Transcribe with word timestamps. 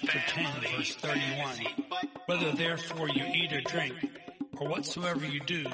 chapter 0.00 0.18
10, 0.26 0.46
verse 0.76 0.94
31. 0.96 1.54
Whether 2.26 2.52
therefore 2.52 3.08
you 3.10 3.24
eat 3.32 3.52
or 3.52 3.60
drink, 3.60 3.94
or 4.56 4.68
whatsoever 4.68 5.24
you 5.24 5.38
do, 5.38 5.64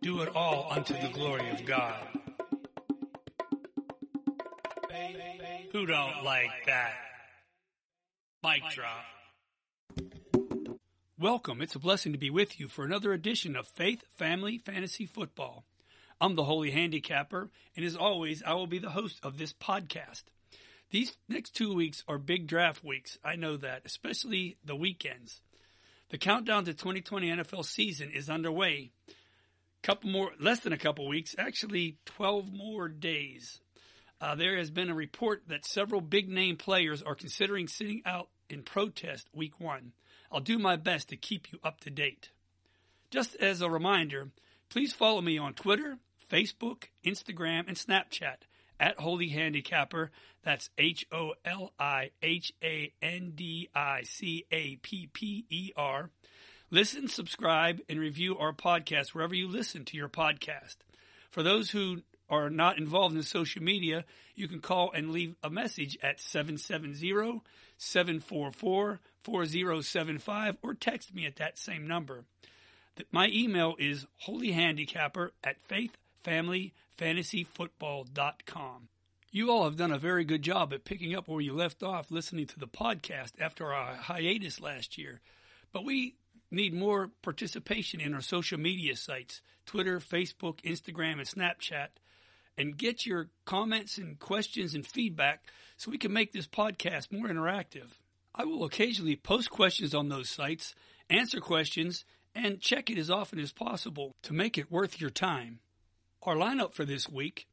do 0.00 0.22
it 0.22 0.34
all 0.34 0.68
unto 0.70 0.94
the 0.94 1.08
glory 1.08 1.50
of 1.50 1.66
God. 1.66 2.00
Who 5.72 5.84
don't 5.84 6.24
like 6.24 6.50
that? 6.64 6.94
Mic 8.42 8.62
drop. 8.70 9.04
Welcome. 11.18 11.60
It's 11.60 11.74
a 11.74 11.78
blessing 11.78 12.12
to 12.12 12.18
be 12.18 12.30
with 12.30 12.58
you 12.58 12.68
for 12.68 12.86
another 12.86 13.12
edition 13.12 13.54
of 13.54 13.66
Faith 13.66 14.02
Family 14.16 14.56
Fantasy 14.56 15.04
Football. 15.04 15.64
I'm 16.22 16.36
the 16.36 16.44
Holy 16.44 16.70
Handicapper, 16.70 17.50
and 17.76 17.84
as 17.84 17.96
always, 17.96 18.42
I 18.42 18.54
will 18.54 18.66
be 18.66 18.78
the 18.78 18.90
host 18.90 19.20
of 19.22 19.36
this 19.36 19.52
podcast. 19.52 20.22
These 20.90 21.16
next 21.28 21.54
two 21.54 21.74
weeks 21.74 22.02
are 22.08 22.18
big 22.18 22.46
draft 22.46 22.82
weeks. 22.82 23.18
I 23.22 23.36
know 23.36 23.58
that, 23.58 23.82
especially 23.84 24.56
the 24.64 24.76
weekends. 24.76 25.42
The 26.08 26.18
countdown 26.18 26.64
to 26.64 26.72
2020 26.72 27.28
NFL 27.28 27.64
season 27.66 28.10
is 28.10 28.30
underway. 28.30 28.92
Couple 29.82 30.10
more, 30.10 30.32
less 30.40 30.60
than 30.60 30.72
a 30.72 30.78
couple 30.78 31.06
weeks, 31.06 31.36
actually 31.38 31.98
12 32.06 32.52
more 32.52 32.88
days. 32.88 33.60
Uh, 34.20 34.34
there 34.34 34.56
has 34.56 34.70
been 34.70 34.88
a 34.88 34.94
report 34.94 35.42
that 35.48 35.66
several 35.66 36.00
big 36.00 36.28
name 36.28 36.56
players 36.56 37.02
are 37.02 37.14
considering 37.14 37.68
sitting 37.68 38.02
out 38.06 38.28
in 38.48 38.62
protest 38.62 39.28
week 39.34 39.60
one. 39.60 39.92
I'll 40.32 40.40
do 40.40 40.58
my 40.58 40.76
best 40.76 41.10
to 41.10 41.16
keep 41.16 41.52
you 41.52 41.58
up 41.62 41.80
to 41.80 41.90
date. 41.90 42.30
Just 43.10 43.36
as 43.36 43.60
a 43.60 43.70
reminder, 43.70 44.30
please 44.70 44.92
follow 44.92 45.20
me 45.20 45.38
on 45.38 45.52
Twitter, 45.52 45.98
Facebook, 46.30 46.84
Instagram, 47.04 47.68
and 47.68 47.76
Snapchat 47.76 48.47
at 48.80 48.98
Holy 48.98 49.28
Handicapper. 49.28 50.10
That's 50.42 50.70
H 50.78 51.06
O 51.12 51.34
L 51.44 51.72
I 51.78 52.10
H 52.22 52.52
A 52.62 52.92
N 53.02 53.32
D 53.34 53.68
I 53.74 54.02
C 54.02 54.44
A 54.50 54.76
P 54.76 55.08
P 55.12 55.44
E 55.48 55.72
R. 55.76 56.10
Listen, 56.70 57.08
subscribe, 57.08 57.80
and 57.88 57.98
review 57.98 58.36
our 58.38 58.52
podcast 58.52 59.14
wherever 59.14 59.34
you 59.34 59.48
listen 59.48 59.84
to 59.86 59.96
your 59.96 60.08
podcast. 60.08 60.76
For 61.30 61.42
those 61.42 61.70
who 61.70 62.02
are 62.28 62.50
not 62.50 62.78
involved 62.78 63.16
in 63.16 63.22
social 63.22 63.62
media, 63.62 64.04
you 64.34 64.48
can 64.48 64.60
call 64.60 64.92
and 64.92 65.10
leave 65.10 65.34
a 65.42 65.50
message 65.50 65.98
at 66.02 66.20
770 66.20 67.42
744 67.78 69.00
4075 69.22 70.56
or 70.62 70.74
text 70.74 71.14
me 71.14 71.26
at 71.26 71.36
that 71.36 71.58
same 71.58 71.86
number. 71.86 72.24
My 73.12 73.28
email 73.28 73.76
is 73.78 74.06
holyhandicapper 74.26 75.30
at 75.44 75.56
faithfamilyfantasyfootball.com. 76.28 78.88
You 79.30 79.50
all 79.50 79.64
have 79.64 79.76
done 79.76 79.92
a 79.92 79.98
very 79.98 80.24
good 80.24 80.42
job 80.42 80.72
at 80.72 80.84
picking 80.84 81.14
up 81.14 81.28
where 81.28 81.40
you 81.40 81.52
left 81.52 81.82
off 81.82 82.10
listening 82.10 82.46
to 82.46 82.58
the 82.58 82.66
podcast 82.66 83.32
after 83.38 83.72
our 83.72 83.94
hiatus 83.94 84.60
last 84.60 84.96
year. 84.96 85.20
But 85.72 85.84
we 85.84 86.14
need 86.50 86.72
more 86.72 87.10
participation 87.22 88.00
in 88.00 88.14
our 88.14 88.22
social 88.22 88.58
media 88.58 88.96
sites 88.96 89.42
Twitter, 89.66 90.00
Facebook, 90.00 90.62
Instagram, 90.62 91.18
and 91.18 91.28
Snapchat. 91.28 91.88
And 92.56 92.76
get 92.76 93.06
your 93.06 93.28
comments 93.44 93.98
and 93.98 94.18
questions 94.18 94.74
and 94.74 94.84
feedback 94.84 95.44
so 95.76 95.90
we 95.90 95.98
can 95.98 96.12
make 96.12 96.32
this 96.32 96.48
podcast 96.48 97.12
more 97.12 97.28
interactive. 97.28 97.86
I 98.34 98.44
will 98.44 98.64
occasionally 98.64 99.14
post 99.14 99.50
questions 99.50 99.94
on 99.94 100.08
those 100.08 100.30
sites, 100.30 100.74
answer 101.08 101.40
questions, 101.40 102.04
and 102.34 102.60
check 102.60 102.90
it 102.90 102.98
as 102.98 103.10
often 103.10 103.38
as 103.38 103.52
possible 103.52 104.12
to 104.22 104.32
make 104.32 104.58
it 104.58 104.72
worth 104.72 105.00
your 105.00 105.10
time. 105.10 105.60
Our 106.24 106.34
lineup 106.34 106.74
for 106.74 106.84
this 106.84 107.08
week 107.08 107.46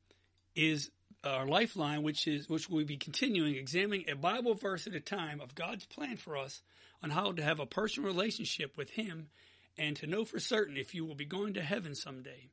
is 0.55 0.89
our 1.23 1.45
lifeline, 1.45 2.01
which 2.01 2.27
is 2.27 2.49
which 2.49 2.67
we'll 2.67 2.83
be 2.83 2.97
continuing 2.97 3.55
examining 3.55 4.09
a 4.09 4.15
Bible 4.15 4.55
verse 4.55 4.87
at 4.87 4.95
a 4.95 4.99
time 4.99 5.39
of 5.39 5.53
God's 5.53 5.85
plan 5.85 6.17
for 6.17 6.35
us 6.35 6.63
on 7.03 7.11
how 7.11 7.31
to 7.31 7.43
have 7.43 7.59
a 7.59 7.67
personal 7.67 8.09
relationship 8.09 8.75
with 8.75 8.89
Him 8.89 9.29
and 9.77 9.95
to 9.97 10.07
know 10.07 10.25
for 10.25 10.39
certain 10.39 10.77
if 10.77 10.95
you 10.95 11.05
will 11.05 11.15
be 11.15 11.25
going 11.25 11.53
to 11.53 11.61
heaven 11.61 11.93
someday. 11.93 12.49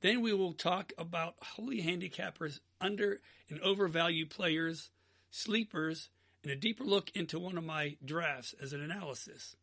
Then 0.00 0.22
we 0.22 0.32
will 0.32 0.54
talk 0.54 0.94
about 0.96 1.34
holy 1.42 1.82
handicappers, 1.82 2.60
under 2.80 3.20
and 3.50 3.60
overvalued 3.60 4.30
players, 4.30 4.90
sleepers, 5.30 6.08
and 6.42 6.52
a 6.52 6.56
deeper 6.56 6.84
look 6.84 7.10
into 7.14 7.38
one 7.38 7.58
of 7.58 7.64
my 7.64 7.96
drafts 8.02 8.54
as 8.62 8.72
an 8.72 8.80
analysis. 8.80 9.56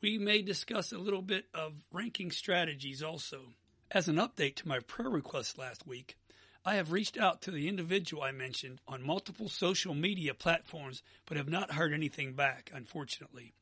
We 0.00 0.16
may 0.16 0.40
discuss 0.40 0.92
a 0.92 0.98
little 0.98 1.22
bit 1.22 1.44
of 1.52 1.74
ranking 1.92 2.30
strategies 2.30 3.02
also. 3.02 3.52
As 3.92 4.06
an 4.06 4.16
update 4.16 4.54
to 4.56 4.68
my 4.68 4.78
prayer 4.78 5.10
request 5.10 5.58
last 5.58 5.84
week, 5.84 6.16
I 6.64 6.76
have 6.76 6.92
reached 6.92 7.18
out 7.18 7.42
to 7.42 7.50
the 7.50 7.66
individual 7.66 8.22
I 8.22 8.30
mentioned 8.30 8.80
on 8.86 9.02
multiple 9.02 9.48
social 9.48 9.94
media 9.94 10.32
platforms, 10.32 11.02
but 11.26 11.36
have 11.36 11.48
not 11.48 11.72
heard 11.72 11.92
anything 11.92 12.34
back, 12.34 12.70
unfortunately. 12.72 13.52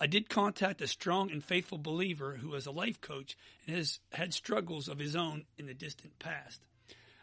I 0.00 0.08
did 0.08 0.28
contact 0.28 0.82
a 0.82 0.88
strong 0.88 1.30
and 1.30 1.44
faithful 1.44 1.78
believer 1.78 2.38
who 2.38 2.52
is 2.56 2.66
a 2.66 2.72
life 2.72 3.00
coach 3.00 3.36
and 3.64 3.76
has 3.76 4.00
had 4.10 4.34
struggles 4.34 4.88
of 4.88 4.98
his 4.98 5.14
own 5.14 5.44
in 5.56 5.66
the 5.66 5.74
distant 5.74 6.18
past. 6.18 6.62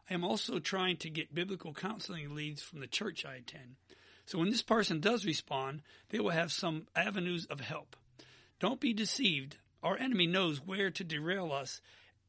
I 0.09 0.13
am 0.13 0.23
also 0.23 0.59
trying 0.59 0.95
to 0.97 1.09
get 1.09 1.35
biblical 1.35 1.73
counseling 1.73 2.33
leads 2.33 2.61
from 2.61 2.79
the 2.79 2.87
church 2.87 3.25
I 3.25 3.35
attend. 3.35 3.75
So 4.25 4.39
when 4.39 4.49
this 4.49 4.61
person 4.61 5.01
does 5.01 5.25
respond, 5.25 5.81
they 6.11 6.19
will 6.21 6.29
have 6.29 6.53
some 6.53 6.87
avenues 6.95 7.45
of 7.47 7.59
help. 7.59 7.97
Don't 8.61 8.79
be 8.79 8.93
deceived. 8.93 9.57
Our 9.83 9.97
enemy 9.97 10.27
knows 10.27 10.65
where 10.65 10.89
to 10.91 11.03
derail 11.03 11.51
us 11.51 11.81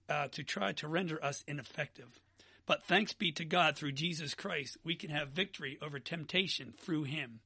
uh, 0.08 0.28
to 0.28 0.42
try 0.42 0.72
to 0.72 0.88
render 0.88 1.22
us 1.24 1.44
ineffective. 1.46 2.20
But 2.66 2.84
thanks 2.84 3.12
be 3.12 3.30
to 3.32 3.44
God 3.44 3.76
through 3.76 3.92
Jesus 3.92 4.34
Christ, 4.34 4.78
we 4.84 4.94
can 4.94 5.10
have 5.10 5.28
victory 5.28 5.78
over 5.82 5.98
temptation 5.98 6.72
through 6.78 7.04
him. 7.04 7.40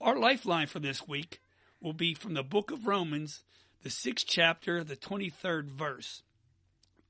Our 0.00 0.18
lifeline 0.18 0.66
for 0.66 0.80
this 0.80 1.06
week 1.06 1.40
will 1.80 1.92
be 1.92 2.14
from 2.14 2.34
the 2.34 2.42
book 2.42 2.70
of 2.70 2.86
Romans, 2.86 3.44
the 3.82 3.90
sixth 3.90 4.26
chapter, 4.28 4.82
the 4.82 4.96
23rd 4.96 5.66
verse. 5.66 6.22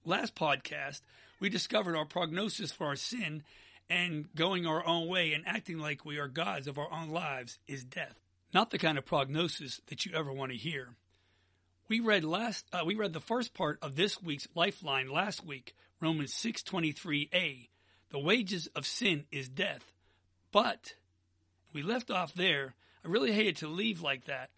Last 0.04 0.34
podcast, 0.34 1.00
we 1.40 1.48
discovered 1.48 1.96
our 1.96 2.04
prognosis 2.04 2.72
for 2.72 2.86
our 2.86 2.96
sin 2.96 3.42
and 3.88 4.32
going 4.34 4.66
our 4.66 4.86
own 4.86 5.08
way 5.08 5.32
and 5.32 5.46
acting 5.46 5.78
like 5.78 6.04
we 6.04 6.18
are 6.18 6.28
gods 6.28 6.66
of 6.66 6.78
our 6.78 6.90
own 6.92 7.10
lives 7.10 7.58
is 7.66 7.84
death. 7.84 8.20
Not 8.52 8.70
the 8.70 8.78
kind 8.78 8.98
of 8.98 9.06
prognosis 9.06 9.80
that 9.86 10.04
you 10.04 10.12
ever 10.14 10.32
want 10.32 10.52
to 10.52 10.58
hear. 10.58 10.94
We 11.90 11.98
read 11.98 12.22
last 12.22 12.64
uh, 12.72 12.84
we 12.86 12.94
read 12.94 13.12
the 13.12 13.18
first 13.18 13.52
part 13.52 13.80
of 13.82 13.96
this 13.96 14.22
week's 14.22 14.46
lifeline 14.54 15.10
last 15.10 15.44
week, 15.44 15.74
Romans 16.00 16.32
6:23a. 16.32 17.68
The 18.10 18.18
wages 18.20 18.68
of 18.76 18.86
sin 18.86 19.24
is 19.32 19.48
death. 19.48 19.92
But 20.52 20.94
we 21.72 21.82
left 21.82 22.12
off 22.12 22.32
there. 22.32 22.76
I 23.04 23.08
really 23.08 23.32
hated 23.32 23.56
to 23.56 23.66
leave 23.66 24.02
like 24.02 24.26
that. 24.26 24.50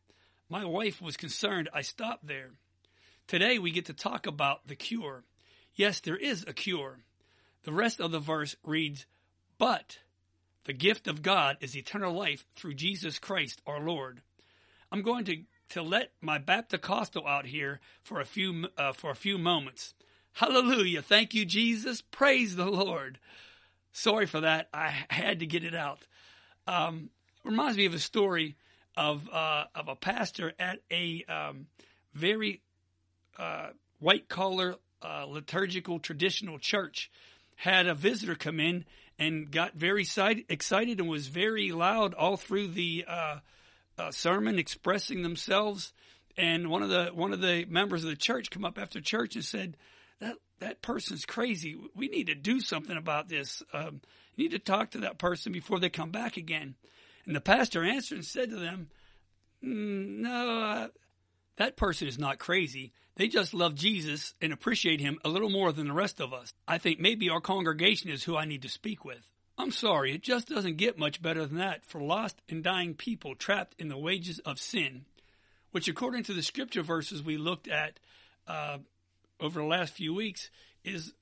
My 0.50 0.66
wife 0.66 1.00
was 1.00 1.16
concerned 1.16 1.70
I 1.72 1.80
stopped 1.80 2.26
there. 2.26 2.50
Today 3.26 3.58
we 3.58 3.70
get 3.70 3.86
to 3.86 3.94
talk 3.94 4.26
about 4.26 4.66
the 4.66 4.76
cure. 4.76 5.24
Yes, 5.74 6.00
there 6.00 6.18
is 6.18 6.44
a 6.46 6.52
cure. 6.52 6.98
The 7.62 7.72
rest 7.72 7.98
of 7.98 8.10
the 8.10 8.20
verse 8.20 8.56
reads, 8.62 9.06
But 9.56 10.00
the 10.64 10.74
gift 10.74 11.08
of 11.08 11.22
God 11.22 11.56
is 11.62 11.74
eternal 11.74 12.12
life 12.12 12.44
through 12.56 12.74
Jesus 12.74 13.18
Christ 13.18 13.62
our 13.66 13.80
Lord. 13.80 14.20
I'm 14.90 15.00
going 15.00 15.24
to 15.24 15.44
to 15.72 15.82
let 15.82 16.10
my 16.20 16.36
Baptist 16.36 17.16
out 17.16 17.46
here 17.46 17.80
for 18.02 18.20
a 18.20 18.24
few 18.26 18.68
uh, 18.76 18.92
for 18.92 19.10
a 19.10 19.14
few 19.14 19.38
moments. 19.38 19.94
Hallelujah! 20.34 21.00
Thank 21.00 21.34
you, 21.34 21.44
Jesus. 21.44 22.02
Praise 22.02 22.56
the 22.56 22.66
Lord. 22.66 23.18
Sorry 23.92 24.26
for 24.26 24.40
that. 24.40 24.68
I 24.74 25.04
had 25.08 25.40
to 25.40 25.46
get 25.46 25.64
it 25.64 25.74
out. 25.74 26.00
Um, 26.66 27.08
reminds 27.42 27.78
me 27.78 27.86
of 27.86 27.94
a 27.94 27.98
story 27.98 28.56
of 28.98 29.28
uh, 29.32 29.64
of 29.74 29.88
a 29.88 29.96
pastor 29.96 30.52
at 30.58 30.80
a 30.90 31.24
um, 31.24 31.66
very 32.12 32.60
uh, 33.38 33.68
white 33.98 34.28
collar 34.28 34.76
uh, 35.02 35.24
liturgical 35.26 35.98
traditional 35.98 36.58
church 36.58 37.10
had 37.56 37.86
a 37.86 37.94
visitor 37.94 38.34
come 38.34 38.60
in 38.60 38.84
and 39.18 39.50
got 39.50 39.74
very 39.74 40.02
excited 40.02 41.00
and 41.00 41.08
was 41.08 41.28
very 41.28 41.72
loud 41.72 42.12
all 42.12 42.36
through 42.36 42.68
the 42.68 43.04
uh, 43.98 44.10
sermon 44.10 44.58
expressing 44.58 45.22
themselves. 45.22 45.92
And 46.36 46.68
one 46.68 46.82
of 46.82 46.88
the 46.88 47.10
one 47.12 47.32
of 47.32 47.40
the 47.40 47.66
members 47.68 48.04
of 48.04 48.10
the 48.10 48.16
church 48.16 48.50
come 48.50 48.64
up 48.64 48.78
after 48.78 49.00
church 49.00 49.34
and 49.34 49.44
said, 49.44 49.76
"That 50.20 50.36
that 50.60 50.82
person's 50.82 51.26
crazy. 51.26 51.76
We 51.94 52.08
need 52.08 52.28
to 52.28 52.34
do 52.34 52.60
something 52.60 52.96
about 52.96 53.28
this. 53.28 53.62
Um, 53.72 54.00
you 54.34 54.44
need 54.44 54.52
to 54.52 54.58
talk 54.58 54.92
to 54.92 54.98
that 54.98 55.18
person 55.18 55.52
before 55.52 55.78
they 55.78 55.90
come 55.90 56.10
back 56.10 56.36
again." 56.36 56.74
And 57.26 57.36
the 57.36 57.40
pastor 57.40 57.84
answered 57.84 58.16
and 58.16 58.24
said 58.24 58.50
to 58.50 58.56
them, 58.56 58.88
mm, 59.62 60.20
"No, 60.20 60.62
uh, 60.62 60.88
that 61.56 61.76
person 61.76 62.08
is 62.08 62.18
not 62.18 62.38
crazy. 62.38 62.92
They 63.16 63.28
just 63.28 63.52
love 63.52 63.74
Jesus 63.74 64.34
and 64.40 64.54
appreciate 64.54 65.00
him 65.00 65.18
a 65.22 65.28
little 65.28 65.50
more 65.50 65.70
than 65.70 65.86
the 65.86 65.92
rest 65.92 66.18
of 66.18 66.32
us. 66.32 66.54
I 66.66 66.78
think 66.78 66.98
maybe 66.98 67.28
our 67.28 67.42
congregation 67.42 68.10
is 68.10 68.24
who 68.24 68.38
I 68.38 68.46
need 68.46 68.62
to 68.62 68.68
speak 68.70 69.04
with." 69.04 69.31
I'm 69.58 69.70
sorry, 69.70 70.14
it 70.14 70.22
just 70.22 70.48
doesn't 70.48 70.76
get 70.76 70.98
much 70.98 71.20
better 71.22 71.46
than 71.46 71.58
that 71.58 71.84
for 71.84 72.00
lost 72.00 72.40
and 72.48 72.64
dying 72.64 72.94
people 72.94 73.34
trapped 73.34 73.74
in 73.78 73.88
the 73.88 73.98
wages 73.98 74.38
of 74.40 74.58
sin, 74.58 75.04
which, 75.70 75.88
according 75.88 76.24
to 76.24 76.32
the 76.32 76.42
scripture 76.42 76.82
verses 76.82 77.22
we 77.22 77.36
looked 77.36 77.68
at 77.68 78.00
uh, 78.46 78.78
over 79.40 79.60
the 79.60 79.66
last 79.66 79.94
few 79.94 80.14
weeks, 80.14 80.50
is 80.84 81.12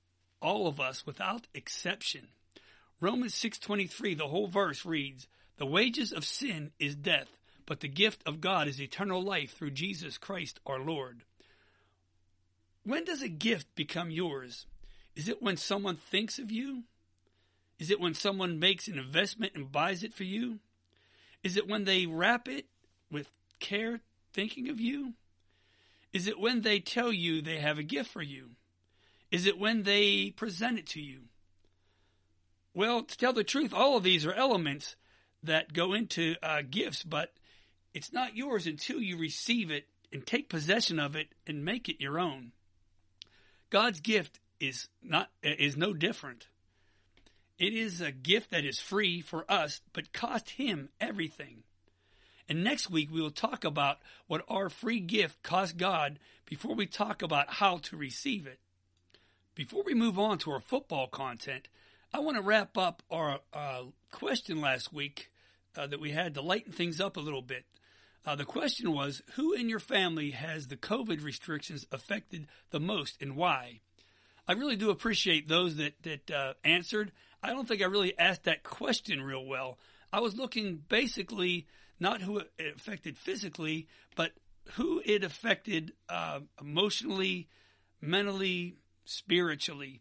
all 0.41 0.67
of 0.67 0.81
us 0.81 1.05
without 1.05 1.47
exception. 1.55 2.29
Romans 3.01 3.35
6:23, 3.35 4.15
the 4.15 4.29
whole 4.29 4.47
verse 4.47 4.85
reads, 4.85 5.27
"The 5.57 5.67
wages 5.67 6.13
of 6.13 6.25
sin 6.25 6.73
is 6.79 6.95
death, 6.95 7.29
but 7.71 7.79
the 7.79 7.87
gift 7.87 8.21
of 8.27 8.41
God 8.41 8.67
is 8.67 8.81
eternal 8.81 9.23
life 9.23 9.57
through 9.57 9.71
Jesus 9.71 10.19
Christ 10.19 10.59
our 10.67 10.81
Lord. 10.81 11.23
When 12.83 13.05
does 13.05 13.23
a 13.23 13.29
gift 13.29 13.77
become 13.77 14.11
yours? 14.11 14.67
Is 15.15 15.29
it 15.29 15.41
when 15.41 15.57
someone 15.57 15.95
thinks 15.95 16.41
of 16.41 16.51
you? 16.51 16.83
Is 17.81 17.91
it 17.91 17.99
when 17.99 18.15
someone 18.15 18.61
makes 18.61 18.87
an 18.87 18.99
investment 18.99 19.55
and 19.57 19.73
buys 19.73 20.05
it 20.05 20.13
for 20.13 20.25
you? 20.25 20.61
Is 21.43 21.57
it 21.57 21.67
when 21.67 21.85
they 21.85 22.05
wrap 22.05 22.47
it 22.47 22.67
with 23.11 23.31
care 23.59 24.03
thinking 24.35 24.69
of 24.69 24.79
you? 24.79 25.15
Is 26.13 26.27
it 26.27 26.39
when 26.39 26.61
they 26.61 26.79
tell 26.79 27.11
you 27.11 27.41
they 27.41 27.59
have 27.59 27.79
a 27.79 27.83
gift 27.83 28.11
for 28.11 28.23
you? 28.23 28.51
Is 29.31 29.47
it 29.47 29.59
when 29.59 29.85
they 29.85 30.31
present 30.31 30.79
it 30.79 30.87
to 30.89 31.01
you? 31.01 31.21
Well, 32.75 33.03
to 33.03 33.17
tell 33.17 33.33
the 33.33 33.45
truth, 33.45 33.73
all 33.73 33.97
of 33.97 34.03
these 34.03 34.27
are 34.27 34.35
elements 34.35 34.97
that 35.43 35.73
go 35.73 35.95
into 35.95 36.37
uh, 36.43 36.63
gifts, 36.69 37.03
but 37.03 37.33
it's 37.95 38.13
not 38.13 38.37
yours 38.37 38.67
until 38.67 39.01
you 39.01 39.17
receive 39.17 39.71
it 39.71 39.87
and 40.13 40.27
take 40.27 40.51
possession 40.51 40.99
of 40.99 41.17
it 41.17 41.29
and 41.47 41.65
make 41.65 41.89
it 41.89 42.01
your 42.01 42.19
own. 42.19 42.53
God's 43.71 44.01
gift 44.01 44.39
is 44.59 44.89
not 45.03 45.31
is 45.43 45.77
no 45.77 45.95
different. 45.95 46.49
It 47.61 47.75
is 47.75 48.01
a 48.01 48.11
gift 48.11 48.53
that 48.53 48.65
is 48.65 48.81
free 48.81 49.21
for 49.21 49.45
us, 49.47 49.83
but 49.93 50.15
cost 50.15 50.49
him 50.49 50.89
everything. 50.99 51.63
And 52.49 52.65
next 52.65 52.89
week 52.89 53.11
we 53.13 53.21
will 53.21 53.31
talk 53.31 53.65
about 53.65 53.99
what 54.27 54.47
our 54.49 54.71
free 54.71 54.99
gift 54.99 55.43
cost 55.43 55.77
God 55.77 56.19
before 56.47 56.75
we 56.75 56.87
talk 56.87 57.21
about 57.21 57.51
how 57.51 57.77
to 57.77 57.99
receive 57.99 58.47
it. 58.47 58.61
Before 59.55 59.83
we 59.83 59.93
move 59.93 60.19
on 60.19 60.39
to 60.39 60.53
our 60.53 60.61
football 60.61 61.07
content, 61.07 61.69
I 62.15 62.21
want 62.21 62.39
to 62.39 62.43
wrap 62.43 62.79
up 62.79 63.03
our 63.11 63.41
uh, 63.53 63.83
question 64.11 64.63
last 64.63 64.91
week 64.91 65.31
uh, 65.77 65.87
that 65.87 66.01
we 66.01 66.13
had 66.13 66.33
to 66.37 66.41
lighten 66.41 66.73
things 66.73 66.99
up 66.99 67.19
a 67.19 67.21
little 67.21 67.43
bit. 67.43 67.67
Uh, 68.25 68.37
the 68.37 68.47
question 68.47 68.91
was 68.93 69.21
Who 69.35 69.53
in 69.53 69.69
your 69.69 69.81
family 69.81 70.31
has 70.31 70.69
the 70.69 70.79
COVID 70.79 71.23
restrictions 71.23 71.87
affected 71.93 72.47
the 72.71 72.81
most 72.81 73.21
and 73.21 73.37
why? 73.37 73.81
I 74.49 74.55
really 74.55 74.77
do 74.77 74.89
appreciate 74.89 75.47
those 75.47 75.77
that, 75.77 75.93
that 76.03 76.31
uh, 76.31 76.55
answered. 76.65 77.13
I 77.43 77.51
don't 77.51 77.67
think 77.67 77.83
I 77.83 77.87
really 77.87 78.19
asked 78.19 78.45
that 78.45 78.63
question 78.63 79.23
real 79.23 79.45
well. 79.45 79.79
I 80.13 80.21
was 80.21 80.37
looking 80.37 80.83
basically 80.89 81.67
not 81.99 82.23
who 82.23 82.39
it 82.39 82.51
affected 82.77 83.17
physically, 83.17 83.87
but 84.17 84.33
who 84.73 85.03
it 85.05 85.23
affected 85.25 85.93
uh, 86.09 86.41
emotionally, 86.61 87.49
mentally, 88.01 88.77
spiritually. 89.05 90.01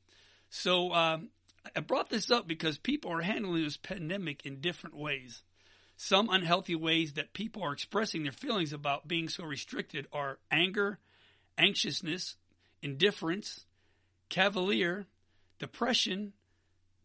So 0.50 0.94
um, 0.94 1.30
I 1.76 1.82
brought 1.82 2.10
this 2.10 2.32
up 2.32 2.48
because 2.48 2.78
people 2.78 3.12
are 3.12 3.22
handling 3.22 3.64
this 3.64 3.78
pandemic 3.78 4.46
in 4.46 4.62
different 4.62 4.96
ways. 4.96 5.44
Some 5.98 6.30
unhealthy 6.30 6.76
ways 6.76 7.14
that 7.14 7.34
people 7.34 7.62
are 7.62 7.74
expressing 7.74 8.24
their 8.24 8.32
feelings 8.32 8.72
about 8.72 9.08
being 9.08 9.28
so 9.28 9.44
restricted 9.44 10.08
are 10.14 10.40
anger, 10.50 11.00
anxiousness, 11.58 12.38
indifference, 12.82 13.66
cavalier, 14.30 15.08
depression, 15.60 16.34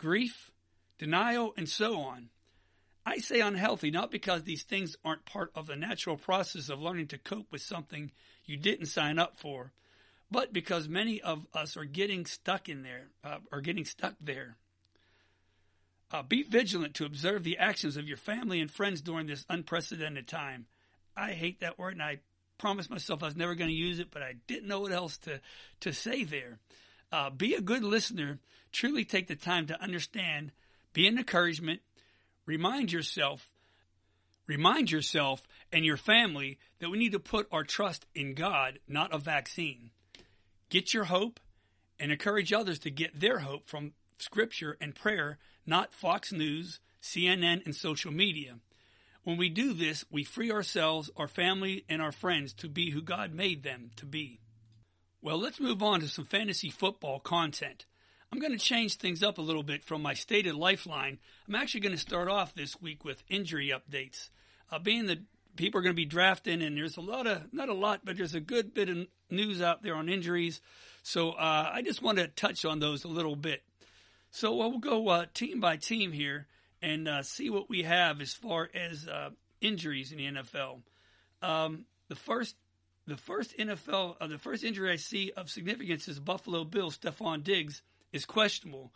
grief, 0.04 0.50
denial, 0.98 1.54
and 1.56 1.66
so 1.66 1.98
on. 1.98 2.28
I 3.06 3.18
say 3.18 3.40
unhealthy 3.40 3.90
not 3.90 4.10
because 4.10 4.42
these 4.42 4.62
things 4.62 4.96
aren't 5.02 5.24
part 5.24 5.50
of 5.54 5.66
the 5.66 5.76
natural 5.76 6.18
process 6.18 6.68
of 6.68 6.82
learning 6.82 7.06
to 7.08 7.18
cope 7.18 7.50
with 7.50 7.62
something 7.62 8.12
you 8.44 8.58
didn't 8.58 8.86
sign 8.86 9.18
up 9.18 9.38
for, 9.38 9.72
but 10.30 10.52
because 10.52 10.90
many 10.90 11.22
of 11.22 11.46
us 11.54 11.78
are 11.78 11.86
getting 11.86 12.26
stuck 12.26 12.68
in 12.68 12.82
there, 12.82 13.06
uh, 13.24 13.38
are 13.50 13.62
getting 13.62 13.86
stuck 13.86 14.14
there. 14.20 14.58
Uh, 16.10 16.22
be 16.22 16.42
vigilant 16.42 16.92
to 16.96 17.06
observe 17.06 17.42
the 17.42 17.56
actions 17.56 17.96
of 17.96 18.06
your 18.06 18.18
family 18.18 18.60
and 18.60 18.70
friends 18.70 19.00
during 19.00 19.26
this 19.26 19.46
unprecedented 19.48 20.28
time. 20.28 20.66
I 21.16 21.32
hate 21.32 21.60
that 21.60 21.78
word, 21.78 21.94
and 21.94 22.02
I 22.02 22.20
promised 22.58 22.90
myself 22.90 23.22
I 23.22 23.26
was 23.26 23.36
never 23.36 23.54
going 23.54 23.70
to 23.70 23.74
use 23.74 24.00
it, 24.00 24.10
but 24.10 24.22
I 24.22 24.34
didn't 24.46 24.68
know 24.68 24.80
what 24.80 24.92
else 24.92 25.16
to 25.18 25.40
to 25.80 25.94
say 25.94 26.24
there. 26.24 26.58
Uh, 27.14 27.30
be 27.30 27.54
a 27.54 27.60
good 27.60 27.84
listener. 27.84 28.40
Truly 28.72 29.04
take 29.04 29.28
the 29.28 29.36
time 29.36 29.68
to 29.68 29.80
understand. 29.80 30.50
Be 30.92 31.06
an 31.06 31.16
encouragement 31.16 31.80
remind 32.44 32.90
yourself, 32.90 33.48
remind 34.48 34.90
yourself 34.90 35.46
and 35.72 35.84
your 35.84 35.96
family 35.96 36.58
that 36.80 36.90
we 36.90 36.98
need 36.98 37.12
to 37.12 37.20
put 37.20 37.46
our 37.52 37.62
trust 37.62 38.04
in 38.16 38.34
God, 38.34 38.80
not 38.88 39.14
a 39.14 39.18
vaccine. 39.18 39.90
Get 40.70 40.92
your 40.92 41.04
hope 41.04 41.38
and 42.00 42.10
encourage 42.10 42.52
others 42.52 42.80
to 42.80 42.90
get 42.90 43.20
their 43.20 43.38
hope 43.38 43.68
from 43.68 43.92
scripture 44.18 44.76
and 44.80 44.92
prayer, 44.92 45.38
not 45.64 45.94
Fox 45.94 46.32
News, 46.32 46.80
CNN, 47.00 47.64
and 47.64 47.76
social 47.76 48.10
media. 48.10 48.56
When 49.22 49.36
we 49.36 49.50
do 49.50 49.72
this, 49.72 50.04
we 50.10 50.24
free 50.24 50.50
ourselves, 50.50 51.10
our 51.16 51.28
family, 51.28 51.84
and 51.88 52.02
our 52.02 52.12
friends 52.12 52.52
to 52.54 52.68
be 52.68 52.90
who 52.90 53.02
God 53.02 53.32
made 53.32 53.62
them 53.62 53.92
to 53.96 54.04
be. 54.04 54.40
Well, 55.24 55.38
let's 55.38 55.58
move 55.58 55.82
on 55.82 56.00
to 56.00 56.08
some 56.08 56.26
fantasy 56.26 56.68
football 56.68 57.18
content. 57.18 57.86
I'm 58.30 58.40
going 58.40 58.52
to 58.52 58.58
change 58.58 58.96
things 58.96 59.22
up 59.22 59.38
a 59.38 59.40
little 59.40 59.62
bit 59.62 59.82
from 59.82 60.02
my 60.02 60.12
stated 60.12 60.54
lifeline. 60.54 61.18
I'm 61.48 61.54
actually 61.54 61.80
going 61.80 61.94
to 61.94 61.98
start 61.98 62.28
off 62.28 62.54
this 62.54 62.78
week 62.78 63.06
with 63.06 63.24
injury 63.30 63.72
updates. 63.74 64.28
Uh, 64.70 64.78
being 64.78 65.06
that 65.06 65.20
people 65.56 65.80
are 65.80 65.82
going 65.82 65.94
to 65.94 65.96
be 65.96 66.04
drafting, 66.04 66.60
and 66.60 66.76
there's 66.76 66.98
a 66.98 67.00
lot 67.00 67.26
of, 67.26 67.54
not 67.54 67.70
a 67.70 67.74
lot, 67.74 68.02
but 68.04 68.18
there's 68.18 68.34
a 68.34 68.40
good 68.40 68.74
bit 68.74 68.90
of 68.90 69.06
news 69.30 69.62
out 69.62 69.82
there 69.82 69.94
on 69.94 70.10
injuries. 70.10 70.60
So 71.02 71.30
uh, 71.30 71.70
I 71.72 71.80
just 71.80 72.02
want 72.02 72.18
to 72.18 72.28
touch 72.28 72.66
on 72.66 72.80
those 72.80 73.04
a 73.04 73.08
little 73.08 73.34
bit. 73.34 73.62
So 74.30 74.60
uh, 74.60 74.68
we'll 74.68 74.78
go 74.78 75.08
uh, 75.08 75.24
team 75.32 75.58
by 75.58 75.78
team 75.78 76.12
here 76.12 76.48
and 76.82 77.08
uh, 77.08 77.22
see 77.22 77.48
what 77.48 77.70
we 77.70 77.84
have 77.84 78.20
as 78.20 78.34
far 78.34 78.68
as 78.74 79.08
uh, 79.08 79.30
injuries 79.62 80.12
in 80.12 80.18
the 80.18 80.26
NFL. 80.26 80.82
Um, 81.40 81.86
the 82.08 82.14
first 82.14 82.56
the 83.06 83.16
first 83.16 83.56
NFL, 83.58 84.16
uh, 84.20 84.26
the 84.26 84.38
first 84.38 84.64
injury 84.64 84.90
I 84.90 84.96
see 84.96 85.32
of 85.36 85.50
significance 85.50 86.08
is 86.08 86.18
Buffalo 86.18 86.64
Bills 86.64 86.98
Stefon 86.98 87.44
Diggs 87.44 87.82
is 88.12 88.24
questionable. 88.24 88.92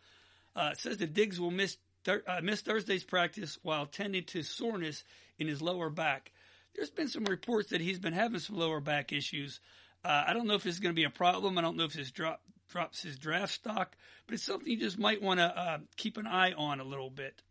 Uh, 0.57 0.71
it 0.73 0.79
says 0.79 0.99
that 0.99 1.13
Diggs 1.13 1.39
will 1.39 1.51
miss 1.51 1.77
thir- 2.05 2.25
uh, 2.27 2.41
miss 2.43 2.63
Thursday's 2.63 3.05
practice 3.05 3.59
while 3.63 3.87
tending 3.87 4.25
to 4.25 4.43
soreness 4.43 5.05
in 5.39 5.47
his 5.47 5.61
lower 5.61 5.91
back. 5.91 6.33
There's 6.75 6.91
been 6.91 7.09
some 7.09 7.25
reports 7.25 7.71
that 7.71 7.81
he's 7.81 7.99
been 7.99 8.13
having 8.13 8.41
some 8.41 8.57
lower 8.57 8.81
back 8.81 9.13
issues. 9.13 9.61
Uh, 10.05 10.25
I 10.27 10.33
don't 10.33 10.47
know 10.47 10.55
if 10.55 10.63
this 10.63 10.75
is 10.75 10.81
going 10.81 10.95
to 10.95 10.99
be 10.99 11.05
a 11.05 11.11
problem. 11.11 11.59
I 11.59 11.61
don't 11.61 11.77
know 11.77 11.85
if 11.85 11.93
this 11.93 12.11
drop, 12.11 12.41
drops 12.71 13.03
his 13.03 13.19
draft 13.19 13.53
stock, 13.53 13.97
but 14.27 14.35
it's 14.35 14.43
something 14.43 14.71
you 14.71 14.79
just 14.79 14.99
might 14.99 15.21
want 15.21 15.41
to 15.41 15.45
uh, 15.45 15.79
keep 15.97 16.17
an 16.17 16.27
eye 16.27 16.53
on 16.53 16.81
a 16.81 16.85
little 16.85 17.11
bit. 17.11 17.43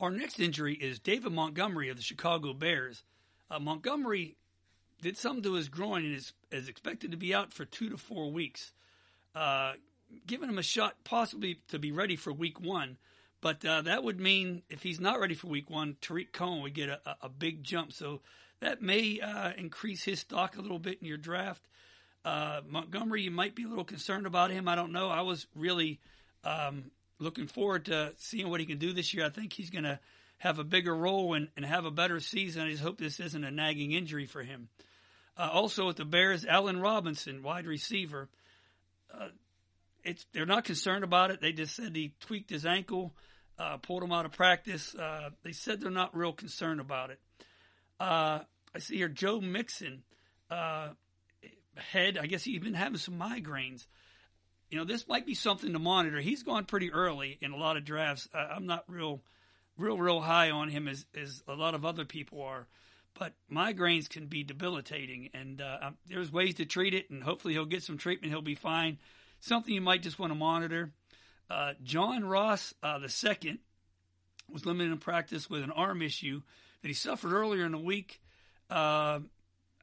Our 0.00 0.10
next 0.10 0.40
injury 0.40 0.74
is 0.74 0.98
David 0.98 1.32
Montgomery 1.32 1.88
of 1.88 1.96
the 1.96 2.02
Chicago 2.02 2.52
Bears. 2.52 3.02
Uh, 3.50 3.58
Montgomery 3.58 4.36
did 5.00 5.16
something 5.16 5.42
to 5.44 5.54
his 5.54 5.68
groin 5.68 6.04
and 6.04 6.14
is, 6.14 6.32
is 6.50 6.68
expected 6.68 7.10
to 7.10 7.16
be 7.16 7.34
out 7.34 7.52
for 7.52 7.64
two 7.64 7.90
to 7.90 7.96
four 7.96 8.30
weeks. 8.30 8.72
Uh, 9.34 9.74
giving 10.26 10.48
him 10.48 10.58
a 10.58 10.62
shot 10.62 10.94
possibly 11.04 11.60
to 11.68 11.78
be 11.78 11.92
ready 11.92 12.16
for 12.16 12.32
week 12.32 12.60
one. 12.60 12.96
But 13.40 13.64
uh, 13.64 13.82
that 13.82 14.02
would 14.02 14.18
mean 14.18 14.62
if 14.68 14.82
he's 14.82 15.00
not 15.00 15.20
ready 15.20 15.34
for 15.34 15.46
week 15.46 15.70
one, 15.70 15.96
Tarik 16.00 16.32
Cohen 16.32 16.62
would 16.62 16.74
get 16.74 16.88
a, 16.88 17.00
a 17.22 17.28
big 17.28 17.62
jump. 17.62 17.92
So 17.92 18.20
that 18.60 18.82
may 18.82 19.20
uh, 19.20 19.52
increase 19.56 20.02
his 20.02 20.20
stock 20.20 20.56
a 20.56 20.60
little 20.60 20.78
bit 20.78 20.98
in 21.00 21.06
your 21.06 21.18
draft. 21.18 21.62
Uh, 22.24 22.62
Montgomery, 22.68 23.22
you 23.22 23.30
might 23.30 23.54
be 23.54 23.64
a 23.64 23.68
little 23.68 23.84
concerned 23.84 24.26
about 24.26 24.50
him. 24.50 24.66
I 24.68 24.74
don't 24.74 24.92
know. 24.92 25.08
I 25.08 25.20
was 25.20 25.46
really 25.54 26.00
um, 26.42 26.90
looking 27.20 27.46
forward 27.46 27.84
to 27.86 28.12
seeing 28.16 28.50
what 28.50 28.60
he 28.60 28.66
can 28.66 28.78
do 28.78 28.92
this 28.92 29.14
year. 29.14 29.24
I 29.24 29.30
think 29.30 29.52
he's 29.52 29.70
going 29.70 29.84
to 29.84 30.00
have 30.38 30.58
a 30.58 30.64
bigger 30.64 30.94
role 30.94 31.34
and, 31.34 31.48
and, 31.56 31.64
have 31.64 31.84
a 31.84 31.90
better 31.90 32.20
season. 32.20 32.62
I 32.62 32.70
just 32.70 32.82
hope 32.82 32.98
this 32.98 33.18
isn't 33.18 33.44
a 33.44 33.50
nagging 33.50 33.90
injury 33.92 34.26
for 34.26 34.42
him. 34.42 34.68
Uh, 35.38 35.48
also 35.52 35.86
with 35.86 35.96
the 35.96 36.04
Bears, 36.04 36.44
Allen 36.44 36.80
Robinson, 36.80 37.44
wide 37.44 37.66
receiver. 37.66 38.28
Uh, 39.12 39.28
it's 40.02 40.26
they're 40.32 40.46
not 40.46 40.64
concerned 40.64 41.04
about 41.04 41.30
it. 41.30 41.40
They 41.40 41.52
just 41.52 41.76
said 41.76 41.94
he 41.94 42.12
tweaked 42.20 42.50
his 42.50 42.66
ankle, 42.66 43.14
uh, 43.56 43.76
pulled 43.76 44.02
him 44.02 44.10
out 44.10 44.24
of 44.24 44.32
practice. 44.32 44.94
Uh, 44.96 45.30
they 45.44 45.52
said 45.52 45.80
they're 45.80 45.90
not 45.90 46.16
real 46.16 46.32
concerned 46.32 46.80
about 46.80 47.10
it. 47.10 47.20
Uh, 48.00 48.40
I 48.74 48.78
see 48.78 48.96
here 48.96 49.08
Joe 49.08 49.40
Mixon, 49.40 50.02
uh, 50.50 50.88
head. 51.76 52.18
I 52.18 52.26
guess 52.26 52.42
he's 52.42 52.60
been 52.60 52.74
having 52.74 52.98
some 52.98 53.14
migraines. 53.14 53.86
You 54.70 54.78
know, 54.78 54.84
this 54.84 55.06
might 55.06 55.24
be 55.24 55.34
something 55.34 55.72
to 55.72 55.78
monitor. 55.78 56.20
He's 56.20 56.42
gone 56.42 56.64
pretty 56.64 56.92
early 56.92 57.38
in 57.40 57.52
a 57.52 57.56
lot 57.56 57.76
of 57.76 57.84
drafts. 57.84 58.28
I'm 58.34 58.66
not 58.66 58.84
real, 58.88 59.22
real, 59.76 59.96
real 59.96 60.20
high 60.20 60.50
on 60.50 60.68
him 60.68 60.88
as 60.88 61.06
as 61.16 61.42
a 61.46 61.54
lot 61.54 61.74
of 61.74 61.84
other 61.84 62.04
people 62.04 62.42
are. 62.42 62.66
But 63.18 63.34
migraines 63.52 64.08
can 64.08 64.26
be 64.26 64.44
debilitating, 64.44 65.30
and 65.34 65.60
uh, 65.60 65.78
um, 65.82 65.96
there's 66.06 66.30
ways 66.30 66.54
to 66.54 66.64
treat 66.64 66.94
it. 66.94 67.10
And 67.10 67.22
hopefully, 67.22 67.54
he'll 67.54 67.64
get 67.64 67.82
some 67.82 67.98
treatment. 67.98 68.32
He'll 68.32 68.42
be 68.42 68.54
fine 68.54 68.98
something 69.40 69.72
you 69.72 69.80
might 69.80 70.02
just 70.02 70.18
want 70.18 70.32
to 70.32 70.38
monitor. 70.38 70.92
Uh, 71.50 71.74
John 71.82 72.24
Ross 72.24 72.74
uh, 72.82 72.98
the 72.98 73.08
second 73.08 73.58
was 74.50 74.66
limited 74.66 74.92
in 74.92 74.98
practice 74.98 75.48
with 75.48 75.62
an 75.62 75.70
arm 75.70 76.02
issue 76.02 76.42
that 76.82 76.88
he 76.88 76.94
suffered 76.94 77.32
earlier 77.32 77.64
in 77.64 77.72
the 77.72 77.78
week. 77.78 78.20
Uh, 78.70 79.20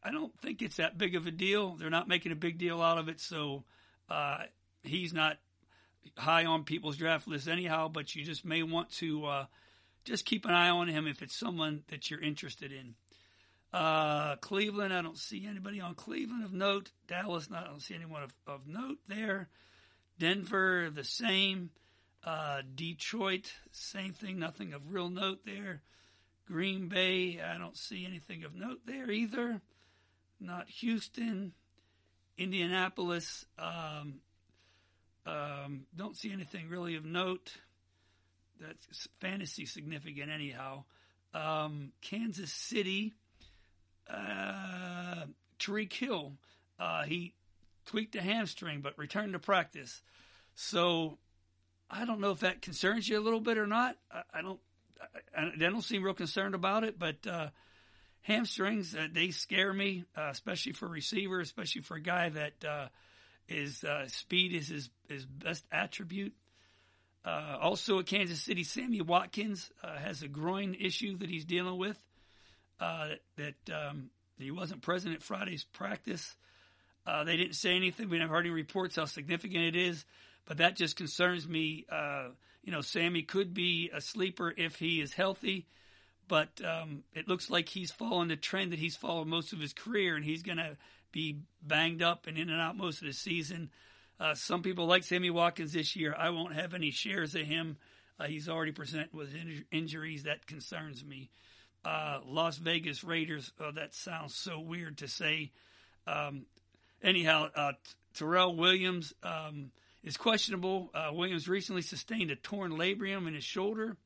I 0.04 0.12
don't 0.12 0.38
think 0.40 0.62
it's 0.62 0.78
that 0.78 0.98
big 0.98 1.16
of 1.16 1.28
a 1.28 1.32
deal. 1.32 1.76
They're 1.76 1.90
not 1.90 2.08
making 2.08 2.32
a 2.32 2.36
big 2.36 2.58
deal 2.58 2.82
out 2.82 2.98
of 2.98 3.10
it, 3.10 3.20
so 3.20 3.64
uh, 4.10 4.44
he's 4.84 5.14
not 5.14 5.38
high 6.18 6.46
on 6.46 6.64
people's 6.64 6.98
draft 6.98 7.28
list 7.28 7.48
anyhow. 7.48 7.88
But 7.88 8.16
you 8.16 8.24
just 8.24 8.46
may 8.46 8.62
want 8.62 8.92
to 8.94 9.26
uh, 9.26 9.46
just 10.04 10.26
keep 10.26 10.46
an 10.46 10.54
eye 10.54 10.70
on 10.70 10.88
him 10.88 11.08
if 11.08 11.24
it's 11.24 11.36
someone 11.36 11.84
that 11.88 12.12
you're 12.12 12.22
interested 12.22 12.72
in. 12.72 12.94
Uh, 13.76 14.38
Cleveland, 14.38 14.94
I 14.94 15.02
don't 15.02 15.18
see 15.18 15.46
anybody 15.46 15.82
on 15.82 15.96
Cleveland 15.96 16.46
of 16.46 16.54
note. 16.54 16.92
Dallas, 17.10 17.50
not, 17.50 17.66
I 17.66 17.68
don't 17.68 17.82
see 17.82 17.94
anyone 17.94 18.24
of, 18.24 18.34
of 18.48 18.68
note 18.68 19.00
there. 19.10 19.50
Denver, 20.18 20.90
the 20.90 21.04
same. 21.04 21.72
Uh, 22.24 22.62
Detroit, 22.74 23.52
same 23.72 24.14
thing, 24.14 24.40
nothing 24.40 24.72
of 24.72 24.94
real 24.94 25.10
note 25.10 25.40
there. 25.46 25.82
Green 26.48 26.88
Bay, 26.88 27.42
I 27.42 27.58
don't 27.58 27.76
see 27.76 28.06
anything 28.06 28.46
of 28.46 28.56
note 28.56 28.80
there 28.86 29.12
either. 29.12 29.60
Not 30.40 30.70
Houston. 30.70 31.52
Indianapolis, 32.38 33.46
um, 33.60 34.22
um, 35.26 35.82
don't 35.94 36.16
see 36.16 36.32
anything 36.32 36.70
really 36.70 36.96
of 36.96 37.04
note. 37.04 37.52
That's 38.62 39.10
fantasy 39.20 39.66
significant, 39.66 40.32
anyhow. 40.32 40.86
Um, 41.34 41.92
Kansas 42.02 42.54
City, 42.54 43.16
uh, 44.10 45.26
Tyreek 45.60 45.94
Hill, 45.94 46.34
uh, 46.80 47.04
he 47.04 47.34
tweaked 47.86 48.16
a 48.16 48.22
hamstring 48.22 48.82
but 48.82 48.98
returned 48.98 49.34
to 49.34 49.40
practice. 49.40 50.02
So 50.56 51.18
I 51.90 52.06
don't 52.06 52.20
know 52.20 52.32
if 52.32 52.40
that 52.40 52.62
concerns 52.62 53.08
you 53.08 53.20
a 53.20 53.22
little 53.22 53.42
bit 53.42 53.58
or 53.58 53.68
not. 53.68 53.98
I, 54.12 54.22
I 54.36 54.42
don't. 54.42 54.60
I, 55.38 55.42
I, 55.42 55.58
don't 55.58 55.82
seem 55.82 56.04
real 56.04 56.14
concerned 56.14 56.56
about 56.56 56.84
it, 56.84 56.98
but 56.98 57.28
uh, 57.28 57.50
hamstrings 58.22 58.96
uh, 58.96 59.08
they 59.12 59.32
scare 59.32 59.74
me, 59.74 60.06
uh, 60.18 60.30
especially 60.32 60.72
for 60.72 60.88
receiver, 60.88 61.42
especially 61.42 61.82
for 61.82 61.96
a 61.96 62.02
guy 62.02 62.30
that 62.30 62.66
uh, 62.66 62.88
is 63.50 63.84
speed 64.08 64.54
is 64.54 64.70
his 64.70 64.90
his 65.10 65.26
best 65.26 65.66
attribute. 65.72 66.34
Also 67.26 68.00
at 68.00 68.06
Kansas 68.06 68.42
City, 68.42 68.64
Sammy 68.64 69.02
Watkins 69.02 69.72
has 69.84 70.22
a 70.22 70.28
groin 70.28 70.76
issue 70.76 71.18
that 71.18 71.30
he's 71.30 71.46
dealing 71.46 71.78
with. 71.78 72.00
That, 72.80 73.20
that 73.38 73.74
um, 73.74 74.10
he 74.38 74.52
wasn't 74.52 74.82
present 74.82 75.16
at 75.16 75.24
Friday's 75.24 75.64
practice. 75.64 76.36
they 77.26 77.38
didn't 77.38 77.56
say 77.56 77.76
anything. 77.76 78.10
We 78.10 78.20
never 78.20 78.34
heard 78.34 78.46
any 78.46 78.50
reports 78.50 78.96
how 78.96 79.06
significant 79.06 79.64
it 79.64 79.76
is 79.76 80.06
but 80.46 80.58
that 80.58 80.76
just 80.76 80.96
concerns 80.96 81.48
me. 81.48 81.86
Uh, 81.92 82.30
you 82.64 82.72
know, 82.72 82.82
Sammy 82.82 83.24
could 83.24 83.54
be 83.54 83.90
a 83.94 84.02
sleeper 84.02 84.54
if 84.56 84.78
he 84.78 85.02
is 85.02 85.14
healthy, 85.14 85.68
but 86.28 86.50
um, 86.64 87.04
it 87.14 87.28
looks 87.28 87.50
like 87.50 87.70
he's 87.70 87.92
following 87.92 88.28
the 88.28 88.36
trend 88.36 88.72
that 88.72 88.80
he's 88.80 88.96
followed 88.96 89.28
most 89.28 89.54
of 89.54 89.60
his 89.60 89.74
career, 89.74 90.16
and 90.16 90.24
he's 90.26 90.44
going 90.44 90.58
to 90.58 90.78
be 91.12 91.40
banged 91.62 92.02
up 92.02 92.28
and 92.28 92.38
in 92.38 92.50
and 92.50 92.62
out 92.62 92.78
most 92.78 93.02
of 93.02 93.08
the 93.08 93.14
season. 93.14 93.70
Uh, 94.20 94.34
some 94.34 94.62
people 94.62 94.86
like 94.86 95.04
Sammy 95.04 95.30
Watkins 95.30 95.74
this 95.74 95.96
year. 95.96 96.16
I 96.18 96.30
won't 96.30 96.54
have 96.54 96.74
any 96.74 96.92
shares 96.92 97.36
of 97.36 97.42
him. 97.42 97.78
Uh, 98.20 98.26
he's 98.26 98.48
already 98.48 98.72
presented 98.72 99.14
with 99.14 99.36
in- 99.36 99.66
injuries. 99.72 100.24
That 100.24 100.48
concerns 100.48 101.04
me. 101.04 101.32
Uh, 101.86 102.20
Las 102.26 102.58
Vegas 102.58 103.04
Raiders. 103.04 103.52
Oh, 103.60 103.72
that 103.72 103.94
sounds 103.94 104.36
so 104.36 104.60
weird 104.60 104.98
to 104.98 105.08
say. 105.08 105.52
Um, 106.08 106.46
anyhow, 107.02 107.50
uh, 107.56 107.74
Terrell 108.14 108.56
Williams. 108.56 109.14
Um, 109.24 109.72
is 110.06 110.18
questionable. 110.18 110.92
Uh, 110.94 111.10
Williams 111.12 111.50
recently 111.50 111.82
sustained 111.82 112.30
a 112.32 112.36
torn 112.36 112.72
labrum 112.72 113.28
in 113.28 113.34
his 113.34 113.44
shoulder, 113.44 113.98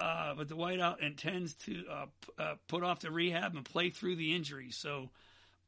uh, 0.00 0.34
but 0.34 0.48
the 0.48 0.56
whiteout 0.56 1.00
intends 1.00 1.54
to 1.54 1.84
uh, 1.88 2.06
p- 2.20 2.32
uh, 2.38 2.54
put 2.66 2.82
off 2.82 3.00
the 3.00 3.10
rehab 3.10 3.54
and 3.54 3.64
play 3.64 3.90
through 3.90 4.16
the 4.16 4.34
injury. 4.34 4.70
So 4.72 5.08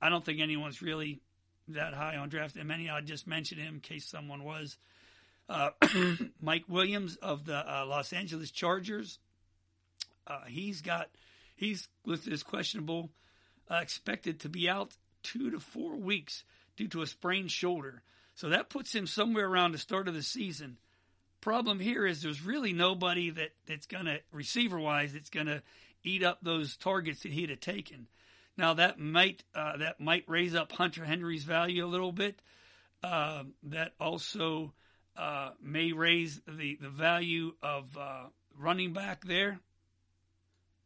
I 0.00 0.08
don't 0.08 0.24
think 0.24 0.40
anyone's 0.40 0.82
really 0.82 1.20
that 1.68 1.94
high 1.94 2.16
on 2.16 2.28
draft. 2.28 2.56
And 2.56 2.66
many 2.66 2.90
I 2.90 3.00
just 3.02 3.26
mentioned 3.26 3.60
him 3.60 3.74
in 3.74 3.80
case 3.80 4.04
someone 4.04 4.42
was. 4.42 4.76
Uh, 5.48 5.70
Mike 6.40 6.64
Williams 6.68 7.16
of 7.16 7.44
the 7.44 7.52
Los 7.52 8.12
Angeles 8.12 8.50
Chargers. 8.50 9.20
he's 10.48 10.80
got 10.80 11.08
he's 11.62 11.88
listed 12.04 12.32
as 12.32 12.42
questionable, 12.42 13.10
expected 13.70 14.40
to 14.40 14.48
be 14.48 14.68
out 14.68 14.92
two 15.22 15.50
to 15.50 15.60
four 15.60 15.96
weeks 15.96 16.44
due 16.76 16.88
to 16.88 17.02
a 17.02 17.06
sprained 17.06 17.50
shoulder. 17.50 18.02
So 18.34 18.48
that 18.48 18.70
puts 18.70 18.94
him 18.94 19.06
somewhere 19.06 19.46
around 19.46 19.72
the 19.72 19.78
start 19.78 20.08
of 20.08 20.14
the 20.14 20.22
season. 20.22 20.78
Problem 21.40 21.80
here 21.80 22.06
is 22.06 22.22
there's 22.22 22.44
really 22.44 22.72
nobody 22.72 23.30
that, 23.30 23.50
that's 23.66 23.86
going 23.86 24.06
to, 24.06 24.20
receiver 24.32 24.78
wise, 24.78 25.12
that's 25.12 25.30
going 25.30 25.46
to 25.46 25.62
eat 26.02 26.22
up 26.22 26.38
those 26.42 26.76
targets 26.76 27.22
that 27.22 27.32
he'd 27.32 27.50
have 27.50 27.60
taken. 27.60 28.06
Now 28.56 28.74
that 28.74 28.98
might 28.98 29.44
uh, 29.54 29.78
that 29.78 29.98
might 29.98 30.24
raise 30.28 30.54
up 30.54 30.72
Hunter 30.72 31.04
Henry's 31.04 31.44
value 31.44 31.84
a 31.84 31.86
little 31.86 32.12
bit. 32.12 32.40
Uh, 33.02 33.44
that 33.64 33.92
also 33.98 34.72
uh, 35.16 35.50
may 35.60 35.92
raise 35.92 36.40
the, 36.46 36.78
the 36.80 36.88
value 36.88 37.54
of 37.62 37.96
uh, 37.96 38.24
running 38.58 38.92
back 38.92 39.24
there. 39.24 39.58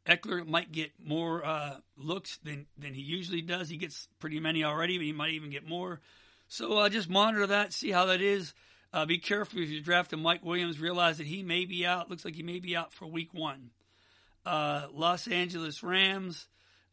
Ekeler 0.07 0.47
might 0.47 0.73
get 0.73 0.93
more 1.05 1.45
uh, 1.45 1.77
looks 1.97 2.39
than, 2.39 2.67
than 2.79 2.95
he 2.95 3.03
usually 3.03 3.43
does. 3.43 3.69
He 3.69 3.77
gets 3.77 4.09
pretty 4.21 4.41
many 4.41 4.63
already, 4.65 4.99
but 4.99 5.05
he 5.05 5.13
might 5.13 5.33
even 5.33 5.51
get 5.51 5.67
more. 5.67 6.01
So 6.49 6.79
uh, 6.79 6.89
just 6.89 7.09
monitor 7.09 7.47
that, 7.49 7.73
see 7.73 7.91
how 7.91 8.07
that 8.07 8.21
is. 8.21 8.55
Uh, 8.93 9.05
be 9.05 9.19
careful 9.19 9.61
if 9.61 9.69
you 9.69 9.81
draft 9.81 10.13
a 10.13 10.17
Mike 10.17 10.45
Williams. 10.45 10.79
Realize 10.79 11.19
that 11.19 11.27
he 11.27 11.43
may 11.43 11.65
be 11.65 11.85
out. 11.85 12.09
Looks 12.09 12.25
like 12.25 12.37
he 12.37 12.43
may 12.43 12.61
be 12.61 12.77
out 12.77 12.93
for 12.93 13.07
Week 13.07 13.35
One. 13.35 13.71
Uh, 14.45 14.87
Los 14.93 15.27
Angeles 15.27 15.83
Rams. 15.83 16.47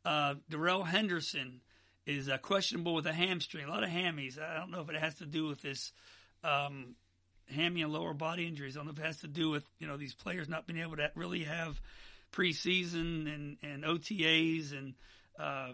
Uh, 0.03 0.35
Darrell 0.49 0.83
Henderson 0.83 1.61
is 2.05 2.27
uh, 2.27 2.37
questionable 2.39 2.95
with 2.95 3.05
a 3.05 3.13
hamstring. 3.13 3.65
A 3.65 3.69
lot 3.69 3.83
of 3.83 3.89
hammies. 3.89 4.41
I 4.41 4.57
don't 4.57 4.71
know 4.71 4.81
if 4.81 4.89
it 4.89 4.97
has 4.97 5.15
to 5.15 5.25
do 5.25 5.47
with 5.47 5.61
this 5.61 5.93
um, 6.43 6.95
hammy 7.49 7.83
and 7.83 7.93
lower 7.93 8.13
body 8.13 8.47
injuries. 8.47 8.75
I 8.75 8.79
don't 8.79 8.87
know 8.87 8.93
if 8.93 8.99
it 8.99 9.05
has 9.05 9.21
to 9.21 9.27
do 9.27 9.49
with 9.49 9.63
you 9.79 9.87
know 9.87 9.95
these 9.95 10.13
players 10.13 10.49
not 10.49 10.67
being 10.67 10.79
able 10.79 10.97
to 10.97 11.11
really 11.15 11.43
have 11.43 11.79
preseason 12.33 13.33
and 13.33 13.57
and 13.61 13.83
OTAs 13.83 14.77
and 14.77 14.93
uh, 15.39 15.69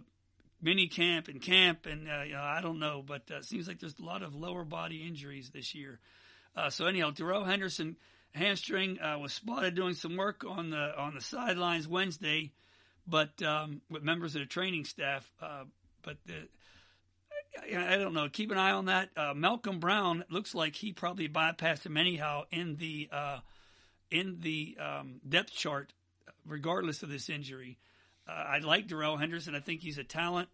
mini 0.62 0.88
camp 0.88 1.28
and 1.28 1.42
camp, 1.42 1.86
and 1.86 2.10
uh, 2.10 2.24
you 2.24 2.34
know, 2.34 2.42
I 2.42 2.62
don't 2.62 2.80
know, 2.80 3.04
but 3.06 3.24
uh, 3.32 3.38
it 3.38 3.46
seems 3.46 3.68
like 3.68 3.80
there's 3.80 3.98
a 4.00 4.06
lot 4.06 4.22
of 4.22 4.36
lower 4.36 4.64
body 4.64 5.06
injuries 5.08 5.50
this 5.54 5.74
year. 5.74 6.00
Uh, 6.56 6.70
so 6.70 6.86
anyhow, 6.86 7.12
Darrell 7.12 7.46
Henderson 7.46 7.96
hamstring 8.34 9.00
uh, 9.00 9.18
was 9.18 9.34
spotted 9.34 9.76
doing 9.76 9.94
some 9.94 10.18
work 10.18 10.44
on 10.48 10.70
the 10.70 10.98
on 10.98 11.16
the 11.16 11.22
sidelines 11.22 11.88
Wednesday, 11.88 12.52
but 13.08 13.42
um, 13.42 13.82
with 13.90 14.04
members 14.04 14.36
of 14.36 14.42
the 14.42 14.48
training 14.48 14.86
staff. 14.86 15.30
Uh, 15.42 15.64
but 16.02 16.18
the, 16.26 16.48
I, 17.76 17.98
don't 17.98 18.14
know. 18.14 18.30
Keep 18.30 18.52
an 18.52 18.58
eye 18.58 18.72
on 18.72 18.86
that. 18.86 19.10
Uh, 19.18 19.34
Malcolm 19.34 19.80
Brown 19.80 20.24
looks 20.30 20.56
like 20.56 20.76
he 20.76 20.94
probably 20.94 21.28
bypassed 21.28 21.86
him 21.86 21.98
anyhow 21.98 22.44
in 22.52 22.76
the 22.78 23.10
in 24.12 24.38
the 24.42 24.76
um, 24.80 25.22
depth 25.28 25.52
chart, 25.52 25.94
regardless 26.50 27.04
of 27.04 27.10
this 27.10 27.30
injury. 27.30 27.78
Uh, 28.28 28.32
I 28.32 28.60
like 28.60 28.88
Darrell 28.88 29.18
Henderson. 29.18 29.56
I 29.56 29.60
think 29.60 29.82
he's 29.82 29.98
a 29.98 30.04
talent. 30.04 30.50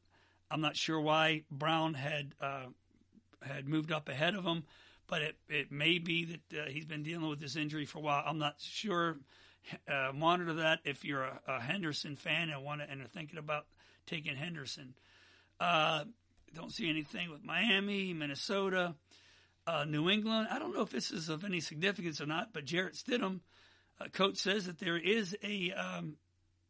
I'm 0.52 0.62
not 0.62 0.76
sure 0.76 1.00
why 1.00 1.44
Brown 1.50 1.94
had 1.94 2.34
uh, 2.40 2.66
had 3.42 3.68
moved 3.68 3.92
up 3.92 4.10
ahead 4.10 4.36
of 4.36 4.46
him, 4.46 4.64
but 5.08 5.22
it 5.22 5.36
it 5.50 5.72
may 5.72 5.98
be 5.98 6.26
that 6.26 6.60
uh, 6.60 6.70
he's 6.70 6.86
been 6.86 7.04
dealing 7.04 7.30
with 7.30 7.40
this 7.40 7.56
injury 7.56 7.86
for 7.86 8.00
a 8.00 8.02
while. 8.02 8.24
I'm 8.26 8.40
not 8.40 8.56
sure. 8.60 9.18
Uh, 9.88 10.12
monitor 10.14 10.54
that 10.54 10.78
if 10.86 11.04
you're 11.04 11.24
a, 11.24 11.40
a, 11.48 11.60
Henderson 11.60 12.16
fan 12.16 12.52
and 12.52 12.64
want 12.64 12.82
to 12.82 12.90
and 12.90 13.02
are 13.02 13.08
thinking 13.08 13.40
about 13.40 13.66
taking 14.06 14.36
Henderson. 14.36 14.94
Uh, 15.60 16.04
don't 16.54 16.72
see 16.72 16.88
anything 16.88 17.32
with 17.32 17.44
Miami, 17.44 18.14
Minnesota, 18.14 18.94
uh, 19.66 19.84
New 19.86 20.10
England. 20.10 20.50
I 20.52 20.60
don't 20.60 20.74
know 20.74 20.82
if 20.82 20.92
this 20.92 21.10
is 21.10 21.30
of 21.30 21.44
any 21.44 21.60
significance 21.60 22.22
or 22.22 22.28
not, 22.28 22.54
but 22.54 22.66
Jarrett 22.66 22.94
Stidham, 22.94 23.40
coach 24.14 24.38
says 24.38 24.66
that 24.66 24.80
there 24.80 24.98
is 24.98 25.36
a 25.44 25.72
um, 25.72 26.18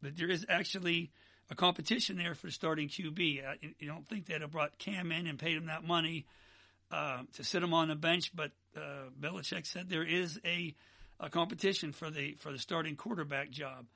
that 0.02 0.16
there 0.16 0.30
is 0.30 0.46
actually 0.48 1.10
a 1.50 1.54
competition 1.54 2.16
there 2.16 2.34
for 2.34 2.50
starting 2.50 2.88
QB. 2.88 3.46
Uh, 3.46 3.54
you 3.78 3.88
don't 3.88 4.06
think 4.06 4.26
they'd 4.26 4.40
have 4.40 4.50
brought 4.50 4.78
Cam 4.78 5.12
in 5.12 5.26
and 5.26 5.38
paid 5.38 5.56
him 5.56 5.66
that 5.66 5.84
money 5.84 6.26
uh, 6.90 7.22
to 7.34 7.44
sit 7.44 7.62
him 7.62 7.74
on 7.74 7.88
the 7.88 7.94
bench, 7.94 8.34
but 8.34 8.52
uh, 8.76 9.10
Belichick 9.20 9.66
said 9.66 9.88
there 9.88 10.04
is 10.04 10.38
a, 10.44 10.74
a 11.20 11.30
competition 11.30 11.92
for 11.92 12.10
the 12.10 12.34
for 12.34 12.52
the 12.52 12.58
starting 12.58 12.96
quarterback 12.96 13.50
job. 13.50 13.86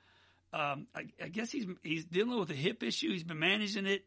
Um, 0.53 0.87
I, 0.93 1.05
I, 1.23 1.29
guess 1.29 1.49
he's 1.49 1.65
he's 1.81 2.03
dealing 2.03 2.37
with 2.37 2.51
a 2.51 2.55
hip 2.55 2.83
issue. 2.83 3.09
He's 3.11 3.23
been 3.23 3.39
managing 3.39 3.85
it. 3.85 4.05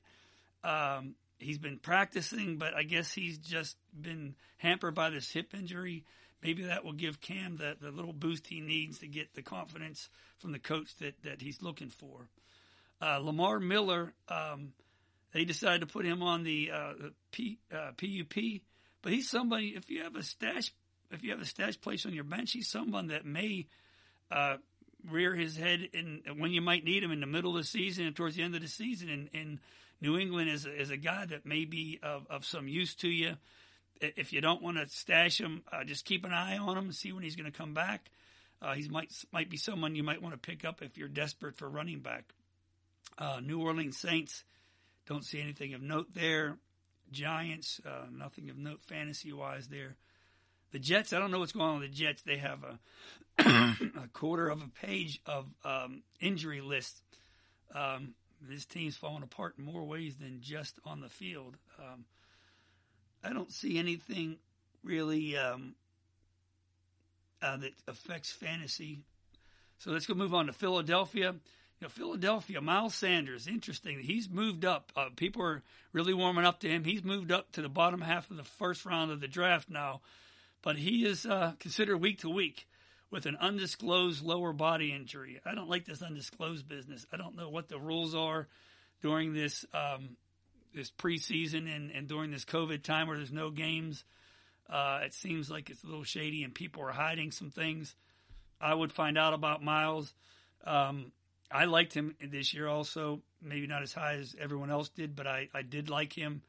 Um, 0.62 1.14
he's 1.38 1.59
been 1.59 1.78
practicing, 1.78 2.59
but 2.59 2.75
I 2.75 2.83
guess 2.83 3.12
he's 3.12 3.38
just 3.38 3.76
been 3.99 4.35
hampered 4.59 4.95
by 4.95 5.11
this 5.11 5.31
hip 5.31 5.54
injury 5.54 6.04
maybe 6.43 6.64
that 6.64 6.85
will 6.85 6.93
give 6.93 7.21
Cam 7.21 7.57
the, 7.57 7.76
the 7.81 7.91
little 7.91 8.12
boost 8.12 8.47
he 8.47 8.61
needs 8.61 8.99
to 8.99 9.07
get 9.07 9.35
the 9.35 9.43
confidence 9.43 10.09
from 10.38 10.53
the 10.53 10.59
coach 10.59 10.97
that, 10.99 11.23
that 11.23 11.41
he's 11.41 11.62
looking 11.62 11.91
for. 11.91 12.29
Uh, 13.00 13.19
Lamar 13.19 13.61
Miller, 13.61 14.12
um, 14.29 14.73
they 15.33 15.45
decided 15.45 15.81
to 15.81 15.87
put 15.87 16.05
him 16.05 16.23
on 16.23 16.45
the, 16.45 16.71
uh, 16.73 16.93
P, 17.33 17.59
uh, 17.73 17.93
PUP, 17.97 18.62
but 19.03 19.12
he's 19.12 19.29
somebody. 19.29 19.75
If 19.76 19.91
you 19.91 20.03
have 20.03 20.17
a 20.17 20.23
stash, 20.23 20.73
if 21.11 21.23
you 21.23 21.31
have 21.33 21.41
a 21.41 21.47
stash 21.47 21.81
place 21.81 22.07
on 22.07 22.14
your 22.14 22.25
bench, 22.25 22.53
he's 22.53 22.69
someone 22.69 23.09
that 23.09 23.26
may 23.26 23.67
uh, 24.31 24.57
rear 25.11 25.35
his 25.35 25.57
head 25.57 25.88
in 25.93 26.23
when 26.38 26.53
you 26.53 26.62
might 26.62 26.85
need 26.85 27.03
him 27.03 27.11
in 27.11 27.21
the 27.21 27.26
middle 27.26 27.57
of 27.57 27.62
the 27.62 27.69
season 27.69 28.07
and 28.07 28.17
towards 28.17 28.37
the 28.37 28.43
end 28.43 28.55
of 28.55 28.62
the 28.62 28.69
season. 28.69 29.11
And, 29.11 29.31
and 29.35 29.59
New 30.00 30.19
England 30.19 30.50
is 30.50 30.67
is 30.67 30.91
a 30.91 30.97
guy 30.97 31.26
that 31.26 31.45
may 31.45 31.64
be 31.64 31.99
of, 32.03 32.26
of 32.31 32.45
some 32.45 32.69
use 32.69 32.95
to 32.97 33.09
you 33.09 33.35
if 34.01 34.33
you 34.33 34.41
don't 34.41 34.63
want 34.63 34.77
to 34.77 34.89
stash 34.89 35.41
him, 35.41 35.63
uh, 35.73 35.85
just 35.85 36.05
keep 36.05 36.25
an 36.25 36.33
eye 36.33 36.59
on 36.59 36.77
him 36.77 36.85
and 36.85 36.95
see 36.95 37.13
when 37.13 37.23
he's 37.23 37.37
going 37.37 37.51
to 37.51 37.57
come 37.57 37.75
back. 37.75 38.11
Uh, 38.61 38.75
he 38.75 38.89
might 38.89 39.13
might 39.33 39.51
be 39.51 39.57
someone 39.57 39.95
you 39.95 40.03
might 40.03 40.23
want 40.23 40.35
to 40.35 40.39
pick 40.39 40.65
up 40.65 40.83
if 40.83 40.97
you're 40.97 41.09
desperate 41.09 41.57
for 41.57 41.69
running 41.69 42.01
back. 42.01 42.25
Uh, 43.19 43.41
New 43.43 43.61
Orleans 43.61 43.99
Saints, 43.99 44.45
don't 45.07 45.25
see 45.25 45.41
anything 45.41 45.75
of 45.75 45.83
note 45.83 46.09
there. 46.15 46.57
Giants, 47.13 47.81
uh, 47.87 48.07
nothing 48.11 48.51
of 48.51 48.57
note 48.57 48.81
fantasy 48.83 49.33
wise 49.33 49.69
there. 49.69 49.97
The 50.73 50.79
Jets, 50.79 51.13
I 51.13 51.19
don't 51.19 51.31
know 51.31 51.39
what's 51.39 51.53
going 51.53 51.67
on 51.67 51.81
with 51.81 51.91
the 51.91 51.97
Jets. 51.97 52.23
They 52.23 52.39
have 52.39 52.65
a, 52.65 52.79
a 54.03 54.09
quarter 54.13 54.49
of 54.49 54.63
a 54.63 54.87
page 54.87 55.21
of 55.27 55.47
um, 55.65 56.03
injury 56.21 56.61
list. 56.61 57.03
Um, 57.75 58.15
this 58.41 58.65
team's 58.65 58.97
falling 58.97 59.23
apart 59.23 59.55
in 59.59 59.65
more 59.65 59.85
ways 59.85 60.17
than 60.17 60.41
just 60.41 60.79
on 60.85 61.01
the 61.01 61.09
field. 61.09 61.57
Um, 61.79 62.05
I 63.25 63.33
don't 63.33 63.52
see 63.52 63.78
anything 63.78 64.37
really 64.83 65.37
um, 65.37 65.75
uh, 67.43 67.57
that 67.57 67.73
affects 67.88 68.31
fantasy. 68.31 69.00
So 69.78 69.90
let's 69.90 70.07
go 70.07 70.14
move 70.14 70.35
on 70.35 70.47
to 70.47 70.52
Philadelphia. 70.52 71.33
You 71.33 71.87
know, 71.87 71.88
Philadelphia, 71.88 72.61
Miles 72.61 72.95
Sanders, 72.95 73.49
interesting. 73.49 73.99
He's 73.99 74.28
moved 74.28 74.64
up. 74.64 74.93
Uh, 74.97 75.09
people 75.16 75.43
are 75.43 75.62
really 75.93 76.14
warming 76.14 76.45
up 76.45 76.61
to 76.61 76.69
him. 76.69 76.85
He's 76.85 77.02
moved 77.02 77.33
up 77.33 77.50
to 77.52 77.62
the 77.62 77.69
bottom 77.69 78.00
half 78.00 78.31
of 78.31 78.37
the 78.37 78.45
first 78.45 78.85
round 78.85 79.11
of 79.11 79.21
the 79.21 79.28
draft 79.28 79.69
now, 79.69 80.00
but 80.62 80.76
he 80.76 81.04
is 81.04 81.26
uh, 81.26 81.54
considered 81.59 81.99
week 81.99 82.21
to 82.21 82.31
week 82.31 82.66
with 83.11 83.26
an 83.26 83.37
undisclosed 83.40 84.25
lower 84.25 84.52
body 84.52 84.93
injury. 84.93 85.40
I 85.45 85.54
don't 85.54 85.69
like 85.69 85.85
this 85.85 86.02
undisclosed 86.02 86.69
business. 86.69 87.07
I 87.12 87.16
don't 87.16 87.37
know 87.37 87.49
what 87.49 87.69
the 87.69 87.78
rules 87.78 88.14
are 88.14 88.49
during 89.02 89.35
this 89.35 89.64
um, 89.75 90.16
this 90.75 90.90
preseason 90.90 91.75
and, 91.75 91.90
and 91.90 92.09
during 92.09 92.31
this 92.31 92.45
COVID 92.45 92.83
time 92.83 93.09
where 93.09 93.16
there's 93.16 93.33
no 93.33 93.50
games. 93.50 94.04
Uh, 94.69 95.00
it 95.04 95.14
seems 95.14 95.50
like 95.50 95.71
it's 95.71 95.85
a 95.85 95.87
little 95.87 96.04
shady 96.04 96.43
and 96.43 96.54
people 96.54 96.83
are 96.83 96.93
hiding 96.93 97.31
some 97.31 97.50
things. 97.50 97.95
I 98.61 98.73
would 98.73 98.93
find 98.93 99.19
out 99.19 99.35
about 99.35 99.62
Miles. 99.62 100.12
Um, 100.64 101.12
I 101.50 101.66
liked 101.66 101.93
him 101.93 102.16
this 102.21 102.54
year 102.54 102.66
also, 102.66 103.23
maybe 103.43 103.66
not 103.66 103.83
as 103.83 103.93
high 103.93 104.14
as 104.14 104.35
everyone 104.40 104.71
else 104.71 104.88
did, 104.88 105.14
but 105.14 105.26
I, 105.26 105.49
I 105.54 105.62
did 105.62 105.90
like 105.90 106.12
him 106.12 106.43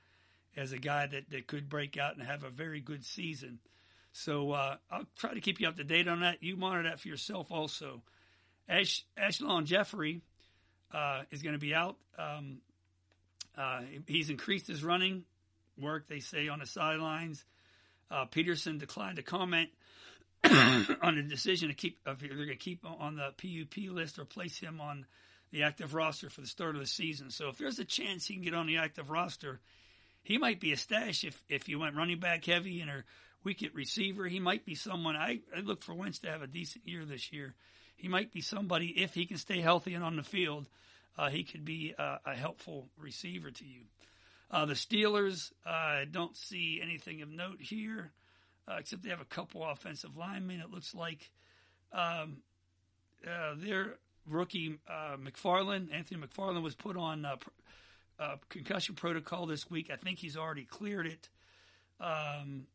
as 0.55 0.71
a 0.71 0.77
guy 0.77 1.05
that, 1.07 1.29
that 1.29 1.47
could 1.47 1.69
break 1.69 1.97
out 1.97 2.15
and 2.15 2.25
have 2.25 2.43
a 2.43 2.49
very 2.49 2.79
good 2.79 3.03
season. 3.03 3.59
So 4.13 4.53
uh, 4.53 4.77
I'll 4.89 5.05
try 5.17 5.33
to 5.33 5.41
keep 5.41 5.59
you 5.59 5.67
up 5.67 5.75
to 5.75 5.83
date 5.83 6.07
on 6.07 6.21
that. 6.21 6.41
You 6.41 6.55
monitor 6.55 6.89
that 6.89 7.01
for 7.01 7.09
yourself 7.09 7.51
also. 7.51 8.01
Ash, 8.69 9.05
Alshon 9.17 9.65
Jeffery 9.65 10.21
uh, 10.93 11.23
is 11.31 11.41
going 11.41 11.53
to 11.53 11.59
be 11.59 11.75
out. 11.75 11.97
Um, 12.17 12.59
uh, 13.57 13.81
he's 14.07 14.29
increased 14.29 14.67
his 14.67 14.83
running 14.83 15.23
work, 15.79 16.07
they 16.07 16.19
say, 16.19 16.47
on 16.47 16.59
the 16.59 16.65
sidelines. 16.65 17.43
Uh, 18.11 18.25
Pederson 18.25 18.79
declined 18.79 19.17
to 19.17 19.23
comment 19.23 19.69
on 20.43 21.15
the 21.15 21.23
decision 21.27 21.69
to 21.69 21.75
keep 21.75 21.97
if 22.05 22.19
they're 22.19 22.29
going 22.29 22.49
to 22.49 22.55
keep 22.55 22.85
on 22.85 23.15
the 23.15 23.31
PUP 23.37 23.91
list 23.93 24.19
or 24.19 24.25
place 24.25 24.57
him 24.59 24.79
on 24.79 25.05
the 25.51 25.63
active 25.63 25.93
roster 25.93 26.29
for 26.29 26.41
the 26.41 26.47
start 26.47 26.75
of 26.75 26.81
the 26.81 26.87
season. 26.87 27.31
So 27.31 27.49
if 27.49 27.57
there's 27.57 27.79
a 27.79 27.85
chance 27.85 28.25
he 28.25 28.35
can 28.35 28.43
get 28.43 28.53
on 28.53 28.67
the 28.67 28.77
active 28.77 29.09
roster, 29.09 29.59
he 30.23 30.37
might 30.37 30.59
be 30.59 30.71
a 30.71 30.77
stash 30.77 31.23
if 31.23 31.41
if 31.49 31.69
you 31.69 31.79
went 31.79 31.95
running 31.95 32.19
back 32.19 32.45
heavy 32.45 32.81
and 32.81 32.89
are 32.89 33.05
wicket 33.43 33.73
receiver. 33.73 34.25
He 34.25 34.39
might 34.39 34.65
be 34.65 34.75
someone. 34.75 35.15
I, 35.15 35.39
I 35.55 35.61
look 35.61 35.83
for 35.83 35.93
Wentz 35.93 36.19
to 36.19 36.31
have 36.31 36.41
a 36.41 36.47
decent 36.47 36.87
year 36.87 37.05
this 37.05 37.31
year. 37.31 37.53
He 37.95 38.07
might 38.07 38.33
be 38.33 38.41
somebody 38.41 38.87
if 38.87 39.13
he 39.13 39.25
can 39.25 39.37
stay 39.37 39.61
healthy 39.61 39.93
and 39.93 40.03
on 40.03 40.17
the 40.17 40.23
field. 40.23 40.67
Uh, 41.17 41.29
he 41.29 41.43
could 41.43 41.63
be 41.63 41.93
a, 41.97 42.19
a, 42.25 42.35
helpful 42.35 42.89
receiver 42.97 43.49
to 43.49 43.65
you. 43.65 43.81
Uh, 44.51 44.65
the 44.65 44.73
Steelers, 44.73 45.51
I 45.65 46.01
uh, 46.01 46.05
don't 46.09 46.35
see 46.35 46.79
anything 46.83 47.21
of 47.21 47.29
note 47.29 47.61
here, 47.61 48.11
uh, 48.67 48.75
except 48.79 49.03
they 49.03 49.09
have 49.09 49.21
a 49.21 49.25
couple 49.25 49.63
offensive 49.63 50.17
linemen. 50.17 50.59
It 50.59 50.71
looks 50.71 50.93
like 50.93 51.31
um, 51.93 52.37
uh, 53.25 53.53
their 53.55 53.95
rookie 54.27 54.77
uh, 54.89 55.15
McFarland, 55.17 55.93
Anthony 55.93 56.21
McFarland, 56.21 56.61
was 56.61 56.75
put 56.75 56.97
on 56.97 57.25
concussion 58.49 58.95
protocol 58.95 59.45
this 59.45 59.69
week. 59.69 59.89
I 59.91 59.95
think 59.95 60.19
he's 60.19 60.37
already 60.37 60.65
cleared 60.65 61.07
it. 61.07 61.29
Um, 61.99 62.67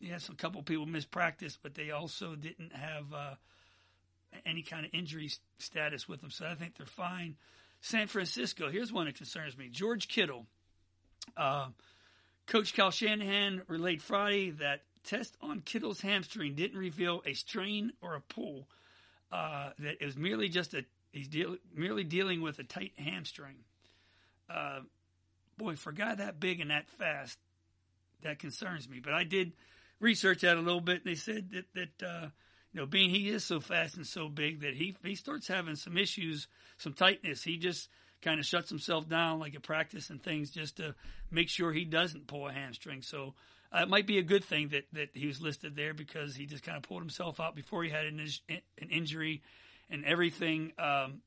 yes, 0.00 0.28
a 0.28 0.34
couple 0.34 0.62
people 0.62 0.86
missed 0.86 1.10
practice, 1.10 1.58
but 1.60 1.74
they 1.74 1.90
also 1.90 2.34
didn't 2.34 2.74
have 2.74 3.12
uh, 3.14 3.34
any 4.44 4.62
kind 4.62 4.84
of 4.84 4.92
injury 4.92 5.30
status 5.58 6.08
with 6.08 6.20
them, 6.20 6.30
so 6.30 6.46
I 6.46 6.54
think 6.54 6.76
they're 6.76 6.86
fine. 6.86 7.36
San 7.80 8.06
Francisco, 8.06 8.70
here's 8.70 8.92
one 8.92 9.06
that 9.06 9.16
concerns 9.16 9.56
me: 9.56 9.68
George 9.70 10.08
Kittle. 10.08 10.46
Uh, 11.36 11.68
Coach 12.46 12.74
Kyle 12.74 12.90
Shanahan 12.90 13.62
relayed 13.66 14.00
Friday 14.00 14.50
that 14.50 14.82
test 15.04 15.36
on 15.40 15.60
Kittle's 15.60 16.00
hamstring 16.00 16.54
didn't 16.54 16.78
reveal 16.78 17.22
a 17.26 17.32
strain 17.34 17.92
or 18.00 18.14
a 18.14 18.20
pull. 18.20 18.68
Uh, 19.32 19.70
that 19.80 19.96
it 20.00 20.04
was 20.04 20.16
merely 20.16 20.48
just 20.48 20.74
a 20.74 20.84
he's 21.12 21.28
deal, 21.28 21.56
merely 21.74 22.04
dealing 22.04 22.42
with 22.42 22.58
a 22.58 22.64
tight 22.64 22.92
hamstring. 22.98 23.56
Uh, 24.48 24.80
boy, 25.58 25.74
for 25.74 25.90
a 25.90 25.94
guy 25.94 26.14
that 26.14 26.38
big 26.38 26.60
and 26.60 26.70
that 26.70 26.88
fast, 26.88 27.38
that 28.22 28.38
concerns 28.38 28.88
me. 28.88 29.00
But 29.00 29.14
I 29.14 29.24
did 29.24 29.52
research 29.98 30.42
that 30.42 30.56
a 30.56 30.60
little 30.60 30.80
bit, 30.80 31.04
and 31.04 31.06
they 31.06 31.16
said 31.16 31.50
that 31.50 31.64
that 31.74 32.06
uh, 32.06 32.26
you 32.76 32.82
know, 32.82 32.86
being 32.86 33.08
he 33.08 33.30
is 33.30 33.42
so 33.42 33.58
fast 33.58 33.96
and 33.96 34.06
so 34.06 34.28
big 34.28 34.60
that 34.60 34.74
he 34.74 34.94
he 35.02 35.14
starts 35.14 35.48
having 35.48 35.76
some 35.76 35.96
issues, 35.96 36.46
some 36.76 36.92
tightness. 36.92 37.42
He 37.42 37.56
just 37.56 37.88
kind 38.20 38.38
of 38.38 38.44
shuts 38.44 38.68
himself 38.68 39.08
down 39.08 39.38
like 39.40 39.54
at 39.54 39.62
practice 39.62 40.10
and 40.10 40.22
things 40.22 40.50
just 40.50 40.76
to 40.76 40.94
make 41.30 41.48
sure 41.48 41.72
he 41.72 41.86
doesn't 41.86 42.26
pull 42.26 42.46
a 42.46 42.52
hamstring. 42.52 43.00
So 43.00 43.32
uh, 43.74 43.80
it 43.84 43.88
might 43.88 44.06
be 44.06 44.18
a 44.18 44.22
good 44.22 44.44
thing 44.44 44.68
that 44.68 44.84
that 44.92 45.08
he 45.14 45.26
was 45.26 45.40
listed 45.40 45.74
there 45.74 45.94
because 45.94 46.36
he 46.36 46.44
just 46.44 46.64
kind 46.64 46.76
of 46.76 46.82
pulled 46.82 47.00
himself 47.00 47.40
out 47.40 47.56
before 47.56 47.82
he 47.82 47.88
had 47.88 48.04
an, 48.04 48.20
an 48.50 48.90
injury, 48.90 49.40
and 49.88 50.04
everything 50.04 50.72
um, 50.78 51.22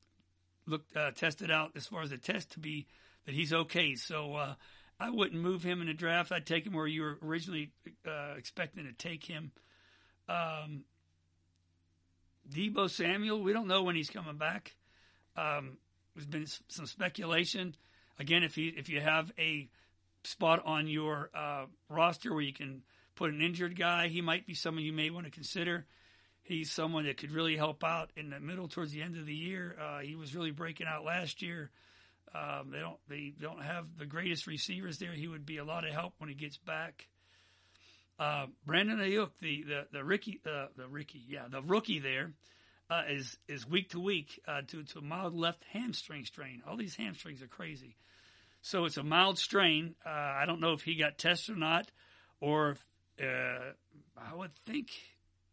looked 0.68 0.96
uh, 0.96 1.10
tested 1.10 1.50
out 1.50 1.72
as 1.74 1.84
far 1.84 2.02
as 2.02 2.10
the 2.10 2.16
test 2.16 2.52
to 2.52 2.60
be 2.60 2.86
that 3.26 3.34
he's 3.34 3.52
okay. 3.52 3.96
So 3.96 4.36
uh, 4.36 4.54
I 5.00 5.10
wouldn't 5.10 5.42
move 5.42 5.64
him 5.64 5.80
in 5.80 5.88
the 5.88 5.94
draft. 5.94 6.30
I'd 6.30 6.46
take 6.46 6.64
him 6.64 6.74
where 6.74 6.86
you 6.86 7.02
were 7.02 7.18
originally 7.24 7.72
uh, 8.06 8.34
expecting 8.38 8.84
to 8.84 8.92
take 8.92 9.24
him. 9.24 9.50
Um, 10.28 10.84
Deebo 12.50 12.90
Samuel, 12.90 13.42
we 13.42 13.52
don't 13.52 13.68
know 13.68 13.82
when 13.82 13.96
he's 13.96 14.10
coming 14.10 14.36
back. 14.36 14.74
Um, 15.36 15.78
there's 16.14 16.26
been 16.26 16.46
some 16.68 16.86
speculation. 16.86 17.74
Again, 18.18 18.42
if 18.42 18.58
you 18.58 18.72
if 18.76 18.88
you 18.88 19.00
have 19.00 19.32
a 19.38 19.68
spot 20.24 20.62
on 20.64 20.86
your 20.86 21.30
uh, 21.34 21.66
roster 21.88 22.32
where 22.32 22.42
you 22.42 22.52
can 22.52 22.82
put 23.14 23.30
an 23.30 23.40
injured 23.40 23.78
guy, 23.78 24.08
he 24.08 24.20
might 24.20 24.46
be 24.46 24.54
someone 24.54 24.84
you 24.84 24.92
may 24.92 25.10
want 25.10 25.26
to 25.26 25.30
consider. 25.30 25.86
He's 26.42 26.70
someone 26.70 27.04
that 27.04 27.16
could 27.16 27.30
really 27.30 27.56
help 27.56 27.84
out 27.84 28.10
in 28.16 28.30
the 28.30 28.40
middle 28.40 28.66
towards 28.66 28.92
the 28.92 29.02
end 29.02 29.16
of 29.16 29.26
the 29.26 29.34
year. 29.34 29.76
Uh, 29.80 30.00
he 30.00 30.16
was 30.16 30.34
really 30.34 30.50
breaking 30.50 30.86
out 30.86 31.04
last 31.04 31.42
year. 31.42 31.70
Um, 32.34 32.70
they 32.70 32.78
don't 32.80 32.98
they 33.08 33.32
don't 33.40 33.62
have 33.62 33.86
the 33.98 34.06
greatest 34.06 34.46
receivers 34.46 34.98
there. 34.98 35.12
He 35.12 35.28
would 35.28 35.46
be 35.46 35.58
a 35.58 35.64
lot 35.64 35.84
of 35.84 35.92
help 35.92 36.14
when 36.18 36.28
he 36.28 36.34
gets 36.34 36.58
back. 36.58 37.06
Uh, 38.20 38.44
Brandon 38.66 38.98
Aiyuk, 38.98 39.30
the 39.40 39.62
the 39.62 39.86
the 39.92 40.04
Ricky 40.04 40.42
uh, 40.46 40.66
the 40.76 40.86
Ricky 40.86 41.22
yeah 41.26 41.48
the 41.50 41.62
rookie 41.62 42.00
there 42.00 42.32
uh, 42.90 43.04
is 43.08 43.38
is 43.48 43.66
week 43.66 43.88
to 43.90 43.98
week 43.98 44.38
uh, 44.46 44.60
to 44.68 44.82
to 44.82 44.98
a 44.98 45.02
mild 45.02 45.34
left 45.34 45.64
hamstring 45.72 46.26
strain. 46.26 46.62
All 46.68 46.76
these 46.76 46.94
hamstrings 46.94 47.40
are 47.40 47.46
crazy, 47.46 47.96
so 48.60 48.84
it's 48.84 48.98
a 48.98 49.02
mild 49.02 49.38
strain. 49.38 49.94
Uh, 50.04 50.10
I 50.10 50.44
don't 50.46 50.60
know 50.60 50.74
if 50.74 50.82
he 50.82 50.96
got 50.96 51.16
tested 51.16 51.56
or 51.56 51.58
not, 51.58 51.90
or 52.42 52.72
if, 52.72 52.86
uh, 53.22 53.72
I 54.18 54.34
would 54.34 54.54
think 54.66 54.90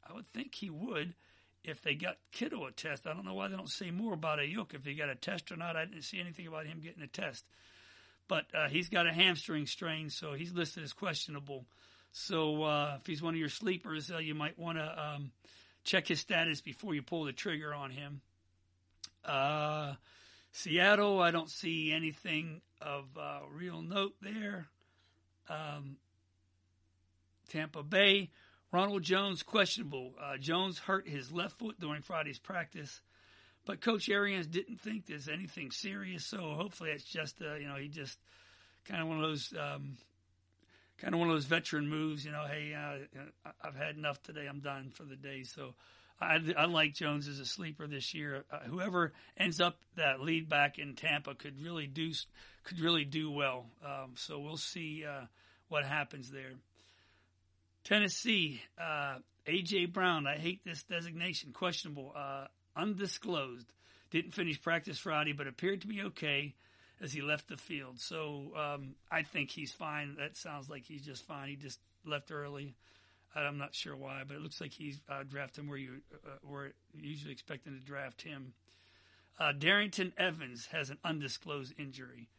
I 0.06 0.14
would 0.14 0.28
think 0.34 0.54
he 0.54 0.70
would 0.70 1.16
if 1.64 1.82
they 1.82 1.96
got 1.96 2.18
Kittle 2.34 2.68
a 2.68 2.74
test. 2.74 3.08
I 3.08 3.14
don't 3.14 3.24
know 3.24 3.34
why 3.34 3.48
they 3.48 3.56
don't 3.56 3.70
say 3.70 3.92
more 3.92 4.14
about 4.14 4.40
Aiyuk 4.40 4.74
if 4.74 4.84
he 4.84 4.94
got 4.94 5.08
a 5.08 5.16
test 5.16 5.54
or 5.54 5.56
not. 5.56 5.78
I 5.78 5.86
didn't 5.86 6.02
see 6.02 6.20
anything 6.20 6.48
about 6.48 6.66
him 6.66 6.82
getting 6.82 7.04
a 7.04 7.08
test. 7.08 7.46
But 8.28 8.48
he's 8.72 8.90
got 8.90 9.08
a 9.08 9.14
hamstring 9.14 9.68
strain, 9.68 10.10
so 10.10 10.34
he's 10.34 10.52
listed 10.52 10.84
as 10.84 10.92
questionable. 10.92 11.66
So 12.12 12.64
uh, 12.64 12.98
if 13.00 13.06
he's 13.06 13.22
one 13.22 13.34
of 13.34 13.40
your 13.40 13.50
sleepers, 13.50 14.12
uh, 14.12 14.18
you 14.18 14.34
might 14.34 14.58
want 14.58 14.78
to 14.78 15.04
um, 15.16 15.32
check 15.84 16.08
his 16.08 16.20
status 16.20 16.62
before 16.62 16.96
you 16.96 17.02
pull 17.02 17.26
the 17.26 17.34
trigger 17.34 17.74
on 17.74 17.92
him. 17.92 18.22
Uh, 19.24 19.94
Seattle, 20.52 21.22
I 21.22 21.32
don't 21.32 21.50
see 21.50 21.92
anything 21.92 22.62
of 22.82 23.06
uh, 23.20 23.40
real 23.52 23.82
note 23.82 24.16
there. 24.22 24.68
Um, 25.50 25.98
Tampa 27.50 27.84
Bay, 27.84 28.30
Ronald 28.72 29.04
Jones 29.04 29.44
questionable. 29.44 30.14
Uh, 30.22 30.38
Jones 30.38 30.80
hurt 30.80 31.08
his 31.08 31.32
left 31.32 31.60
foot 31.60 31.80
during 31.80 32.02
Friday's 32.02 32.40
practice, 32.40 33.02
but 33.66 33.82
Coach 33.82 34.10
Arians 34.10 34.48
didn't 34.48 34.82
think 34.82 35.06
there's 35.06 35.30
anything 35.30 35.72
serious. 35.72 36.26
So 36.26 36.38
hopefully 36.38 36.92
it's 36.92 37.06
just 37.06 37.42
uh, 37.42 37.56
you 37.56 37.68
know 37.68 37.76
he 37.76 37.88
just 37.88 38.18
kind 38.86 39.02
of 39.02 39.08
one 39.08 39.18
of 39.18 39.24
those 39.24 39.54
um, 39.58 39.98
kind 40.98 41.14
of 41.14 41.20
one 41.20 41.30
of 41.30 41.36
those 41.36 41.46
veteran 41.46 41.90
moves. 41.90 42.26
You 42.26 42.32
know, 42.32 42.46
hey, 42.50 42.74
uh, 42.74 43.52
I've 43.62 43.76
had 43.76 43.96
enough 43.96 44.22
today. 44.24 44.48
I'm 44.48 44.60
done 44.60 44.92
for 44.94 45.04
the 45.04 45.16
day. 45.16 45.44
So. 45.44 45.74
I, 46.20 46.40
I 46.58 46.66
like 46.66 46.96
Jones 46.96 47.28
as 47.28 47.40
a 47.40 47.46
sleeper 47.46 47.86
this 47.86 48.16
year. 48.16 48.44
Uh, 48.52 48.62
whoever 48.62 49.14
ends 49.38 49.62
up 49.62 49.78
that 49.98 50.20
lead 50.20 50.50
back 50.50 50.80
in 50.80 50.96
Tampa 50.96 51.36
could 51.36 51.62
really 51.62 51.86
do 51.86 52.12
could 52.64 52.80
really 52.80 53.06
do 53.06 53.30
well. 53.30 53.68
Um, 53.86 54.14
so 54.16 54.40
we'll 54.40 54.58
see 54.58 55.06
uh, 55.06 55.26
what 55.70 55.86
happens 55.86 56.32
there. 56.32 56.54
Tennessee, 57.84 58.62
uh, 58.82 59.20
A.J. 59.46 59.86
Brown, 59.86 60.28
I 60.28 60.38
hate 60.38 60.62
this 60.66 60.84
designation, 60.84 61.54
questionable, 61.54 62.14
uh, 62.18 62.48
undisclosed. 62.76 63.72
Didn't 64.12 64.32
finish 64.32 64.62
practice 64.62 64.98
Friday, 64.98 65.34
but 65.34 65.48
appeared 65.48 65.82
to 65.82 65.88
be 65.88 66.02
okay 66.04 66.56
as 67.02 67.14
he 67.14 67.22
left 67.22 67.48
the 67.48 67.58
field. 67.58 68.00
So 68.00 68.52
um, 68.56 68.96
I 69.12 69.24
think 69.24 69.52
he's 69.52 69.72
fine. 69.72 70.16
That 70.18 70.36
sounds 70.36 70.70
like 70.70 70.86
he's 70.86 71.04
just 71.04 71.26
fine. 71.26 71.50
He 71.50 71.56
just 71.56 71.80
left 72.06 72.32
early. 72.32 72.76
I'm 73.36 73.58
not 73.58 73.76
sure 73.76 73.96
why, 73.96 74.24
but 74.28 74.36
it 74.36 74.42
looks 74.42 74.60
like 74.60 74.72
he's 74.72 75.00
uh, 75.10 75.24
where 75.68 75.78
you 75.78 76.02
uh, 76.26 76.38
were 76.44 76.72
usually 77.00 77.32
expecting 77.32 77.74
to 77.74 77.80
draft 77.80 78.22
him. 78.22 78.54
Uh, 79.40 79.54
Darrynton 79.58 80.12
Evans 80.18 80.68
has 80.72 80.90
an 80.90 80.98
undisclosed 81.04 81.74
injury. 81.78 82.30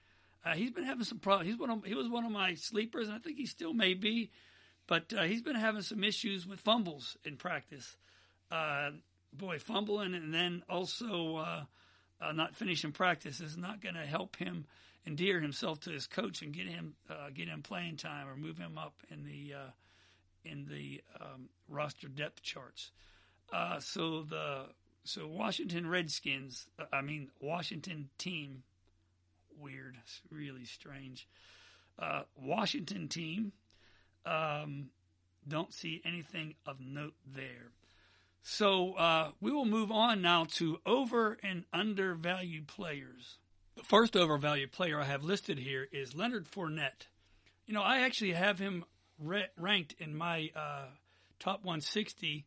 Uh, 0.44 0.54
he's 0.54 0.72
been 0.72 0.84
having 0.84 1.04
some 1.04 1.18
problems. 1.18 1.50
He's 1.50 1.58
one 1.58 1.70
of, 1.70 1.84
he 1.84 1.94
was 1.94 2.08
one 2.08 2.24
of 2.24 2.32
my 2.32 2.54
sleepers, 2.54 3.08
and 3.08 3.16
I 3.16 3.20
think 3.20 3.36
he 3.36 3.46
still 3.46 3.74
may 3.74 3.94
be. 3.94 4.30
But 4.88 5.12
uh, 5.16 5.22
he's 5.22 5.42
been 5.42 5.54
having 5.54 5.82
some 5.82 6.02
issues 6.02 6.46
with 6.46 6.60
fumbles 6.60 7.16
in 7.24 7.36
practice. 7.36 7.96
Uh, 8.50 8.90
boy, 9.32 9.58
fumbling 9.58 10.14
and 10.14 10.32
then 10.32 10.62
also 10.68 11.66
uh, 12.20 12.26
uh, 12.26 12.32
not 12.32 12.54
finishing 12.54 12.92
practice 12.92 13.40
is 13.40 13.56
not 13.56 13.80
going 13.80 13.94
to 13.94 14.06
help 14.06 14.36
him 14.36 14.66
endear 15.06 15.40
himself 15.40 15.80
to 15.80 15.90
his 15.90 16.06
coach 16.06 16.42
and 16.42 16.52
get 16.52 16.66
him 16.66 16.94
uh, 17.08 17.30
get 17.34 17.48
him 17.48 17.62
playing 17.62 17.96
time 17.96 18.28
or 18.28 18.36
move 18.36 18.58
him 18.58 18.76
up 18.76 18.94
in 19.10 19.24
the 19.24 19.54
in 20.44 20.66
the 20.66 21.02
um, 21.20 21.48
roster 21.68 22.08
depth 22.08 22.42
charts. 22.42 22.90
so 23.80 24.22
the 24.22 24.66
so 25.04 25.26
Washington 25.26 25.88
Redskins, 25.88 26.66
I 26.92 27.00
mean 27.00 27.30
Washington 27.40 28.10
team, 28.18 28.62
weird, 29.58 29.96
really 30.30 30.64
strange. 30.64 31.26
Uh, 31.98 32.22
Washington 32.36 33.08
team, 33.08 33.52
um, 34.24 34.90
don't 35.48 35.72
see 35.72 36.02
anything 36.04 36.54
of 36.66 36.78
note 36.80 37.14
there. 37.34 37.72
So 38.42 38.94
uh, 38.94 39.30
we 39.40 39.50
will 39.50 39.64
move 39.64 39.90
on 39.90 40.22
now 40.22 40.46
to 40.56 40.78
over 40.86 41.38
and 41.42 41.64
undervalued 41.72 42.66
players. 42.66 43.38
The 43.76 43.82
first 43.84 44.16
overvalued 44.16 44.72
player 44.72 45.00
I 45.00 45.04
have 45.04 45.22
listed 45.22 45.58
here 45.58 45.86
is 45.92 46.14
Leonard 46.14 46.46
Fournette. 46.46 47.06
You 47.66 47.74
know, 47.74 47.82
I 47.82 48.00
actually 48.00 48.32
have 48.32 48.58
him 48.58 48.84
re- 49.18 49.48
ranked 49.56 49.94
in 49.98 50.16
my 50.16 50.50
uh, 50.56 50.86
top 51.38 51.64
160 51.64 52.46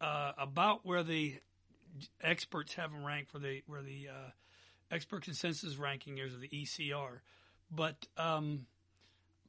uh, 0.00 0.32
about 0.38 0.84
where 0.84 1.02
the 1.02 1.36
experts 2.20 2.74
have 2.74 2.92
him 2.92 3.04
ranked 3.04 3.30
for 3.30 3.38
the 3.38 3.62
where 3.66 3.82
the 3.82 4.08
uh, 4.08 4.30
expert 4.90 5.24
consensus 5.24 5.76
ranking 5.76 6.18
is 6.18 6.34
of 6.34 6.40
the 6.40 6.48
ECR, 6.48 7.20
but 7.70 8.06
um, 8.16 8.66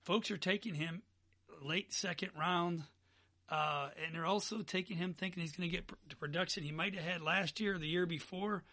folks 0.03 0.31
are 0.31 0.37
taking 0.37 0.75
him 0.75 1.01
late 1.61 1.93
second 1.93 2.31
round, 2.37 2.83
uh, 3.49 3.89
and 4.03 4.13
they're 4.13 4.25
also 4.25 4.61
taking 4.61 4.97
him 4.97 5.13
thinking 5.13 5.41
he's 5.41 5.55
going 5.55 5.69
to 5.69 5.75
get 5.75 5.89
the 6.09 6.15
production 6.15 6.63
he 6.63 6.71
might 6.71 6.95
have 6.95 7.03
had 7.03 7.21
last 7.21 7.59
year 7.59 7.75
or 7.75 7.77
the 7.77 7.87
year 7.87 8.05
before. 8.05 8.63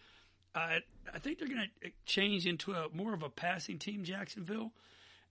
Uh, 0.53 0.79
I 1.13 1.19
think 1.19 1.39
they're 1.39 1.47
going 1.47 1.69
to 1.83 1.89
change 2.05 2.45
into 2.45 2.71
a 2.71 2.87
more 2.93 3.13
of 3.13 3.23
a 3.23 3.29
passing 3.29 3.77
team, 3.77 4.03
Jacksonville, 4.03 4.71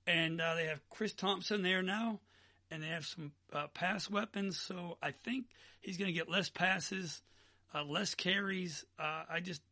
and 0.07 0.41
uh, 0.41 0.55
they 0.55 0.67
have 0.67 0.81
Chris 0.91 1.15
Thompson 1.15 1.63
there 1.63 1.83
now, 1.83 2.21
and 2.71 2.83
they 2.83 2.89
have 2.89 3.07
some 3.07 3.33
uh, 3.53 3.69
pass 3.69 4.11
weapons. 4.11 4.61
So 4.61 4.99
I 5.03 5.13
think 5.13 5.47
he's 5.81 5.97
going 5.97 6.09
to 6.09 6.13
get 6.13 6.29
less 6.29 6.51
passes 6.51 7.23
uh, 7.75 7.85
less 7.85 8.15
carries. 8.15 8.85
Uh, 8.99 9.25
I 9.29 9.41
just 9.41 9.63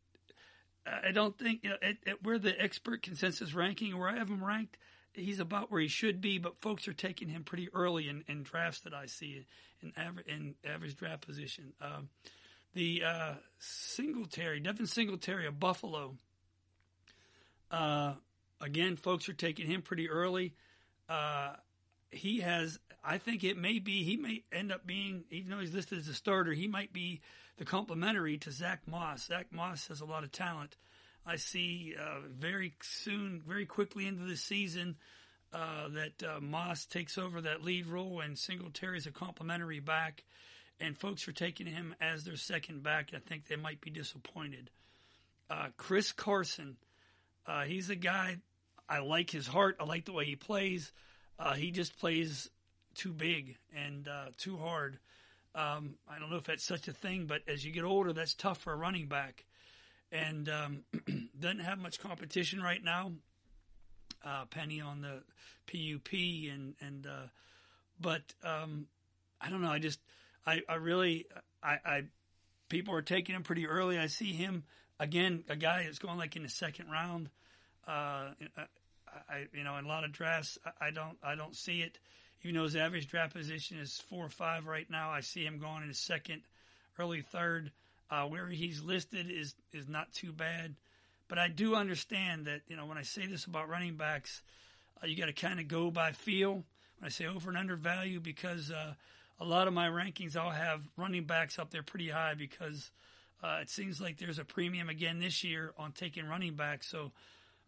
I 0.84 1.12
don't 1.12 1.38
think 1.38 1.60
you 1.62 1.70
know, 1.70 1.76
at, 1.80 1.96
at 2.06 2.22
where 2.24 2.38
the 2.38 2.60
expert 2.60 3.02
consensus 3.02 3.54
ranking, 3.54 3.96
where 3.96 4.08
I 4.08 4.18
have 4.18 4.28
him 4.28 4.42
ranked, 4.42 4.76
he's 5.14 5.40
about 5.40 5.70
where 5.70 5.80
he 5.80 5.88
should 5.88 6.20
be. 6.20 6.38
But 6.38 6.60
folks 6.60 6.88
are 6.88 6.92
taking 6.92 7.28
him 7.28 7.44
pretty 7.44 7.68
early 7.72 8.08
in, 8.08 8.24
in 8.28 8.42
drafts 8.42 8.80
that 8.80 8.94
I 8.94 9.06
see 9.06 9.46
in 9.82 9.92
average 9.96 10.26
in 10.26 10.54
average 10.64 10.96
draft 10.96 11.26
position. 11.26 11.72
Um, 11.80 12.08
the 12.74 13.02
uh, 13.04 13.34
Singletary, 13.58 14.60
Devin 14.60 14.86
Singletary 14.86 15.46
of 15.46 15.60
Buffalo. 15.60 16.16
Uh, 17.70 18.14
again, 18.60 18.96
folks 18.96 19.28
are 19.28 19.34
taking 19.34 19.66
him 19.66 19.82
pretty 19.82 20.08
early. 20.08 20.54
Uh, 21.08 21.54
he 22.10 22.40
has, 22.40 22.78
I 23.04 23.18
think 23.18 23.44
it 23.44 23.56
may 23.56 23.78
be, 23.78 24.04
he 24.04 24.16
may 24.16 24.44
end 24.52 24.72
up 24.72 24.86
being, 24.86 25.24
even 25.30 25.50
though 25.50 25.58
he's 25.58 25.74
listed 25.74 25.98
as 25.98 26.08
a 26.08 26.14
starter, 26.14 26.52
he 26.52 26.68
might 26.68 26.92
be 26.92 27.20
the 27.56 27.64
complementary 27.64 28.38
to 28.38 28.50
Zach 28.50 28.82
Moss. 28.86 29.26
Zach 29.26 29.46
Moss 29.50 29.88
has 29.88 30.00
a 30.00 30.04
lot 30.04 30.24
of 30.24 30.32
talent. 30.32 30.76
I 31.24 31.36
see 31.36 31.94
uh, 31.98 32.20
very 32.28 32.74
soon, 32.82 33.42
very 33.46 33.66
quickly 33.66 34.06
into 34.06 34.24
the 34.24 34.36
season, 34.36 34.96
uh, 35.52 35.88
that 35.88 36.22
uh, 36.22 36.40
Moss 36.40 36.86
takes 36.86 37.18
over 37.18 37.42
that 37.42 37.62
lead 37.62 37.86
role 37.86 38.20
and 38.20 38.38
Singletary 38.38 38.98
is 38.98 39.06
a 39.06 39.12
complementary 39.12 39.80
back, 39.80 40.24
and 40.80 40.96
folks 40.96 41.28
are 41.28 41.32
taking 41.32 41.66
him 41.66 41.94
as 42.00 42.24
their 42.24 42.36
second 42.36 42.82
back. 42.82 43.10
I 43.14 43.18
think 43.18 43.46
they 43.46 43.56
might 43.56 43.80
be 43.80 43.90
disappointed. 43.90 44.70
Uh, 45.50 45.68
Chris 45.76 46.12
Carson, 46.12 46.76
uh, 47.46 47.62
he's 47.64 47.90
a 47.90 47.96
guy 47.96 48.38
I 48.88 49.00
like 49.00 49.30
his 49.30 49.46
heart. 49.46 49.76
I 49.78 49.84
like 49.84 50.06
the 50.06 50.12
way 50.12 50.24
he 50.24 50.36
plays. 50.36 50.92
Uh, 51.38 51.54
he 51.54 51.70
just 51.70 51.98
plays 51.98 52.48
too 52.94 53.12
big 53.12 53.56
and 53.74 54.08
too 54.38 54.56
hard. 54.56 54.98
Um, 55.54 55.96
I 56.08 56.18
don't 56.18 56.30
know 56.30 56.36
if 56.36 56.44
that's 56.44 56.64
such 56.64 56.88
a 56.88 56.92
thing, 56.92 57.26
but 57.26 57.42
as 57.46 57.64
you 57.64 57.72
get 57.72 57.84
older, 57.84 58.12
that's 58.12 58.34
tough 58.34 58.58
for 58.58 58.72
a 58.72 58.76
running 58.76 59.06
back, 59.06 59.44
and 60.12 60.48
um, 60.48 60.84
doesn't 61.40 61.60
have 61.60 61.78
much 61.78 61.98
competition 61.98 62.62
right 62.62 62.82
now. 62.82 63.12
Uh, 64.24 64.44
Penny 64.44 64.80
on 64.80 65.00
the 65.00 65.22
PUP 65.66 66.12
and 66.12 66.74
and 66.80 67.06
uh, 67.06 67.26
but 68.00 68.22
um, 68.44 68.86
I 69.40 69.50
don't 69.50 69.62
know. 69.62 69.70
I 69.70 69.78
just 69.78 69.98
I, 70.46 70.60
I 70.68 70.74
really 70.74 71.26
I, 71.62 71.78
I 71.84 72.02
people 72.68 72.94
are 72.94 73.02
taking 73.02 73.34
him 73.34 73.42
pretty 73.42 73.66
early. 73.66 73.98
I 73.98 74.06
see 74.06 74.32
him 74.32 74.64
again, 75.00 75.44
a 75.48 75.56
guy 75.56 75.84
that's 75.84 75.98
going 75.98 76.18
like 76.18 76.36
in 76.36 76.42
the 76.42 76.48
second 76.48 76.90
round. 76.90 77.30
Uh, 77.86 78.30
I, 79.28 79.46
you 79.52 79.64
know, 79.64 79.76
in 79.76 79.84
a 79.84 79.88
lot 79.88 80.04
of 80.04 80.12
drafts, 80.12 80.58
I, 80.64 80.88
I 80.88 80.90
don't 80.90 81.18
I 81.22 81.34
don't 81.34 81.56
see 81.56 81.80
it. 81.82 81.98
Even 82.42 82.56
though 82.56 82.64
his 82.64 82.76
average 82.76 83.08
draft 83.08 83.34
position 83.34 83.78
is 83.78 84.02
four 84.08 84.24
or 84.24 84.28
five 84.28 84.66
right 84.66 84.88
now, 84.90 85.10
I 85.10 85.20
see 85.20 85.44
him 85.44 85.58
going 85.58 85.82
in 85.82 85.88
the 85.88 85.94
second, 85.94 86.42
early 86.98 87.22
third. 87.22 87.70
Uh, 88.12 88.26
where 88.26 88.46
he's 88.46 88.82
listed 88.82 89.30
is 89.30 89.54
is 89.72 89.88
not 89.88 90.12
too 90.12 90.32
bad, 90.32 90.74
but 91.28 91.38
I 91.38 91.48
do 91.48 91.74
understand 91.74 92.44
that 92.44 92.60
you 92.68 92.76
know 92.76 92.84
when 92.84 92.98
I 92.98 93.02
say 93.04 93.24
this 93.24 93.46
about 93.46 93.70
running 93.70 93.96
backs, 93.96 94.42
uh, 95.02 95.06
you 95.06 95.16
got 95.16 95.26
to 95.26 95.32
kind 95.32 95.58
of 95.58 95.66
go 95.66 95.90
by 95.90 96.12
feel. 96.12 96.52
When 96.98 97.06
I 97.06 97.08
say 97.08 97.26
over 97.26 97.48
and 97.48 97.56
under 97.56 97.74
value, 97.74 98.20
because 98.20 98.70
uh, 98.70 98.92
a 99.40 99.44
lot 99.46 99.66
of 99.66 99.72
my 99.72 99.88
rankings 99.88 100.36
I'll 100.36 100.50
have 100.50 100.86
running 100.98 101.24
backs 101.24 101.58
up 101.58 101.70
there 101.70 101.82
pretty 101.82 102.10
high 102.10 102.34
because 102.34 102.90
uh, 103.42 103.60
it 103.62 103.70
seems 103.70 103.98
like 103.98 104.18
there's 104.18 104.38
a 104.38 104.44
premium 104.44 104.90
again 104.90 105.18
this 105.18 105.42
year 105.42 105.72
on 105.78 105.92
taking 105.92 106.26
running 106.26 106.54
backs. 106.54 106.86
So 106.88 107.12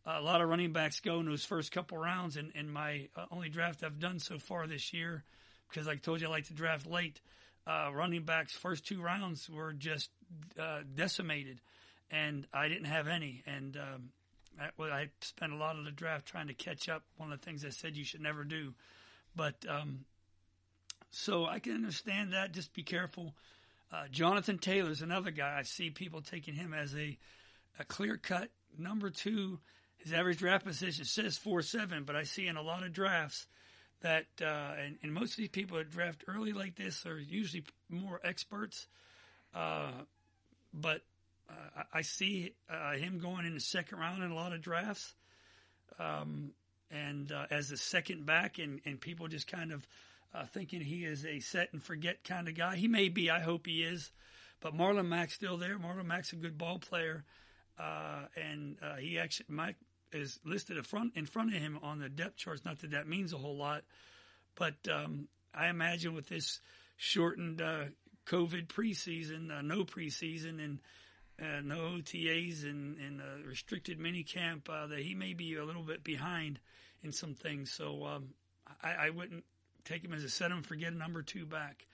a 0.06 0.20
lot 0.20 0.42
of 0.42 0.48
running 0.50 0.72
backs 0.72 1.00
go 1.00 1.20
in 1.20 1.26
those 1.26 1.44
first 1.44 1.72
couple 1.72 1.96
rounds. 1.96 2.36
And 2.36 2.52
in 2.54 2.70
my 2.70 3.08
uh, 3.16 3.24
only 3.30 3.48
draft 3.48 3.82
I've 3.82 3.98
done 3.98 4.18
so 4.18 4.38
far 4.38 4.66
this 4.66 4.92
year, 4.92 5.24
because 5.68 5.88
I 5.88 5.96
told 5.96 6.20
you 6.20 6.26
I 6.26 6.30
like 6.30 6.48
to 6.48 6.54
draft 6.54 6.86
late, 6.86 7.20
uh, 7.66 7.90
running 7.92 8.24
backs 8.24 8.52
first 8.52 8.86
two 8.86 9.00
rounds 9.00 9.48
were 9.48 9.72
just 9.72 10.10
uh, 10.58 10.80
decimated, 10.94 11.60
and 12.10 12.46
I 12.52 12.68
didn't 12.68 12.86
have 12.86 13.08
any. 13.08 13.42
And 13.46 13.76
um, 13.76 14.10
I, 14.60 14.82
I, 14.82 15.08
spent 15.20 15.52
a 15.52 15.56
lot 15.56 15.78
of 15.78 15.84
the 15.84 15.90
draft 15.90 16.26
trying 16.26 16.48
to 16.48 16.54
catch 16.54 16.88
up. 16.88 17.02
One 17.16 17.32
of 17.32 17.40
the 17.40 17.44
things 17.44 17.64
I 17.64 17.70
said 17.70 17.96
you 17.96 18.04
should 18.04 18.20
never 18.20 18.44
do, 18.44 18.74
but 19.34 19.54
um, 19.68 20.04
so 21.10 21.46
I 21.46 21.58
can 21.58 21.74
understand 21.74 22.32
that. 22.32 22.52
Just 22.52 22.74
be 22.74 22.82
careful. 22.82 23.34
Uh, 23.92 24.04
Jonathan 24.10 24.58
Taylor's 24.58 25.02
another 25.02 25.30
guy. 25.30 25.56
I 25.58 25.62
see 25.62 25.90
people 25.90 26.20
taking 26.20 26.54
him 26.54 26.74
as 26.74 26.94
a 26.94 27.16
a 27.78 27.84
clear 27.84 28.16
cut 28.16 28.50
number 28.78 29.10
two 29.10 29.58
his 30.04 30.12
average 30.12 30.38
draft 30.38 30.66
position 30.66 31.06
says 31.06 31.38
four 31.38 31.62
seven, 31.62 32.04
but 32.04 32.14
I 32.14 32.24
see 32.24 32.46
in 32.46 32.56
a 32.56 32.62
lot 32.62 32.84
of 32.84 32.92
drafts 32.92 33.46
that 34.00 34.26
uh, 34.40 34.74
and, 34.84 34.98
and, 35.02 35.12
most 35.12 35.32
of 35.32 35.36
these 35.38 35.48
people 35.48 35.78
that 35.78 35.90
draft 35.90 36.24
early 36.28 36.52
like 36.52 36.76
this 36.76 37.06
are 37.06 37.18
usually 37.18 37.64
more 37.88 38.20
experts. 38.22 38.86
Uh, 39.54 39.92
but 40.72 41.02
uh, 41.48 41.82
I 41.92 42.02
see 42.02 42.52
uh, 42.68 42.92
him 42.92 43.18
going 43.18 43.46
in 43.46 43.54
the 43.54 43.60
second 43.60 43.98
round 43.98 44.22
in 44.22 44.30
a 44.30 44.34
lot 44.34 44.52
of 44.52 44.60
drafts, 44.60 45.14
um, 45.98 46.50
and 46.90 47.30
uh, 47.32 47.46
as 47.50 47.70
a 47.70 47.76
second 47.76 48.26
back, 48.26 48.58
and, 48.58 48.80
and 48.84 49.00
people 49.00 49.28
just 49.28 49.46
kind 49.46 49.72
of 49.72 49.86
uh, 50.34 50.44
thinking 50.46 50.80
he 50.80 51.04
is 51.04 51.24
a 51.24 51.40
set 51.40 51.72
and 51.72 51.82
forget 51.82 52.24
kind 52.24 52.48
of 52.48 52.54
guy. 52.54 52.76
He 52.76 52.88
may 52.88 53.08
be. 53.08 53.30
I 53.30 53.40
hope 53.40 53.66
he 53.66 53.82
is. 53.82 54.10
But 54.60 54.74
Marlon 54.74 55.06
Mack's 55.08 55.34
still 55.34 55.56
there. 55.56 55.78
Marlon 55.78 56.06
Mack's 56.06 56.32
a 56.32 56.36
good 56.36 56.58
ball 56.58 56.78
player. 56.78 57.24
Uh, 57.78 58.26
and 58.36 58.76
he 58.98 59.18
actually 59.18 59.46
Mike 59.48 59.76
is 60.14 60.38
listed 60.44 60.84
front 60.86 61.12
in 61.16 61.26
front 61.26 61.54
of 61.54 61.60
him 61.60 61.78
on 61.82 61.98
the 61.98 62.08
depth 62.08 62.36
charts. 62.36 62.64
Not 62.64 62.78
that 62.80 62.92
that 62.92 63.08
means 63.08 63.32
a 63.32 63.38
whole 63.38 63.56
lot, 63.56 63.82
but 64.54 64.74
um, 64.90 65.28
I 65.54 65.68
imagine 65.68 66.14
with 66.14 66.28
this 66.28 66.60
shortened 66.96 67.60
uh, 67.60 67.84
COVID 68.26 68.68
preseason, 68.68 69.50
uh, 69.50 69.62
no 69.62 69.84
preseason, 69.84 70.64
and 70.64 70.78
uh, 71.40 71.60
no 71.62 71.98
OTAs 71.98 72.64
and, 72.64 72.96
and 72.98 73.20
restricted 73.46 73.98
minicamp, 73.98 74.68
uh, 74.68 74.86
that 74.86 75.00
he 75.00 75.14
may 75.14 75.34
be 75.34 75.56
a 75.56 75.64
little 75.64 75.82
bit 75.82 76.04
behind 76.04 76.60
in 77.02 77.12
some 77.12 77.34
things. 77.34 77.72
So 77.72 78.06
um, 78.06 78.28
I, 78.82 79.06
I, 79.06 79.10
wouldn't 79.10 79.44
take 79.84 80.04
him 80.04 80.12
as 80.12 80.22
a 80.22 80.30
set 80.30 80.50
him 80.50 80.62
forget 80.62 80.92
a 80.92 80.96
number 80.96 81.22
two 81.22 81.44
back. 81.44 81.86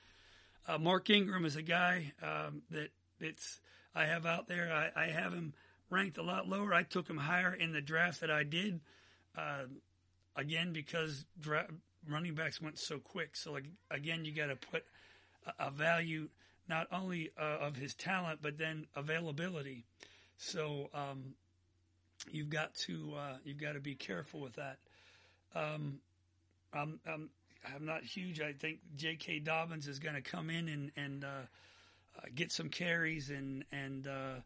Uh, 0.68 0.78
Mark 0.78 1.08
Ingram 1.10 1.44
is 1.44 1.56
a 1.56 1.62
guy 1.62 2.12
um, 2.22 2.62
that 2.70 2.90
it's 3.18 3.60
I 3.94 4.04
have 4.04 4.26
out 4.26 4.46
there. 4.46 4.72
I, 4.72 5.04
I, 5.04 5.06
have 5.06 5.32
him 5.32 5.54
ranked 5.90 6.18
a 6.18 6.22
lot 6.22 6.48
lower. 6.48 6.72
I 6.72 6.82
took 6.82 7.08
him 7.08 7.18
higher 7.18 7.52
in 7.52 7.72
the 7.72 7.80
draft 7.80 8.20
that 8.20 8.30
I 8.30 8.44
did. 8.44 8.80
Uh, 9.36 9.64
again, 10.36 10.72
because 10.72 11.24
dra- 11.40 11.66
running 12.08 12.34
backs 12.34 12.60
went 12.60 12.78
so 12.78 12.98
quick. 12.98 13.36
So 13.36 13.52
like, 13.52 13.64
again, 13.90 14.24
you 14.24 14.32
got 14.32 14.46
to 14.46 14.56
put 14.56 14.84
a, 15.46 15.66
a, 15.66 15.70
value 15.70 16.28
not 16.68 16.86
only 16.92 17.30
uh, 17.38 17.58
of 17.66 17.76
his 17.76 17.94
talent 17.94 18.40
but 18.42 18.56
then 18.58 18.86
availability. 18.96 19.84
So 20.36 20.88
um, 20.94 21.34
you've 22.30 22.50
got 22.50 22.74
to 22.86 23.14
uh, 23.16 23.36
you've 23.44 23.60
got 23.60 23.72
to 23.72 23.80
be 23.80 23.94
careful 23.94 24.40
with 24.40 24.54
that. 24.54 24.78
Um, 25.54 25.98
I'm, 26.72 27.00
I'm 27.06 27.30
I'm 27.74 27.84
not 27.84 28.02
huge. 28.02 28.40
I 28.40 28.52
think 28.52 28.78
J.K. 28.96 29.40
Dobbins 29.40 29.86
is 29.86 29.98
going 29.98 30.14
to 30.14 30.22
come 30.22 30.48
in 30.48 30.68
and 30.68 30.92
and 30.96 31.24
uh, 31.24 31.28
uh, 32.18 32.22
get 32.34 32.52
some 32.52 32.68
carries 32.68 33.30
and 33.30 33.64
and 33.72 34.06
uh, 34.06 34.40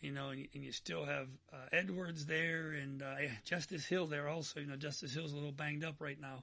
you 0.00 0.12
know 0.12 0.30
and, 0.30 0.48
and, 0.54 0.64
you 0.64 0.72
still 0.72 1.04
have 1.04 1.28
uh, 1.52 1.66
Edwards 1.72 2.24
there 2.26 2.72
and 2.72 3.02
uh, 3.02 3.16
Justice 3.44 3.86
Hill 3.86 4.06
there 4.06 4.28
also. 4.28 4.60
You 4.60 4.66
know 4.66 4.76
Justice 4.76 5.14
Hill's 5.14 5.32
a 5.32 5.36
little 5.36 5.52
banged 5.52 5.84
up 5.84 5.96
right 6.00 6.18
now. 6.20 6.42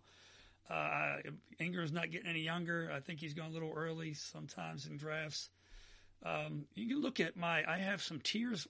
Uh, 0.69 1.17
Ingram's 1.59 1.93
not 1.93 2.11
getting 2.11 2.27
any 2.27 2.41
younger. 2.41 2.91
I 2.93 2.99
think 2.99 3.19
he's 3.19 3.33
gone 3.33 3.49
a 3.51 3.53
little 3.53 3.71
early 3.73 4.13
sometimes 4.13 4.85
in 4.85 4.97
drafts. 4.97 5.49
Um, 6.23 6.65
you 6.75 6.87
can 6.87 7.01
look 7.01 7.19
at 7.19 7.35
my. 7.37 7.63
I 7.69 7.77
have 7.77 8.01
some 8.01 8.19
tiers 8.19 8.67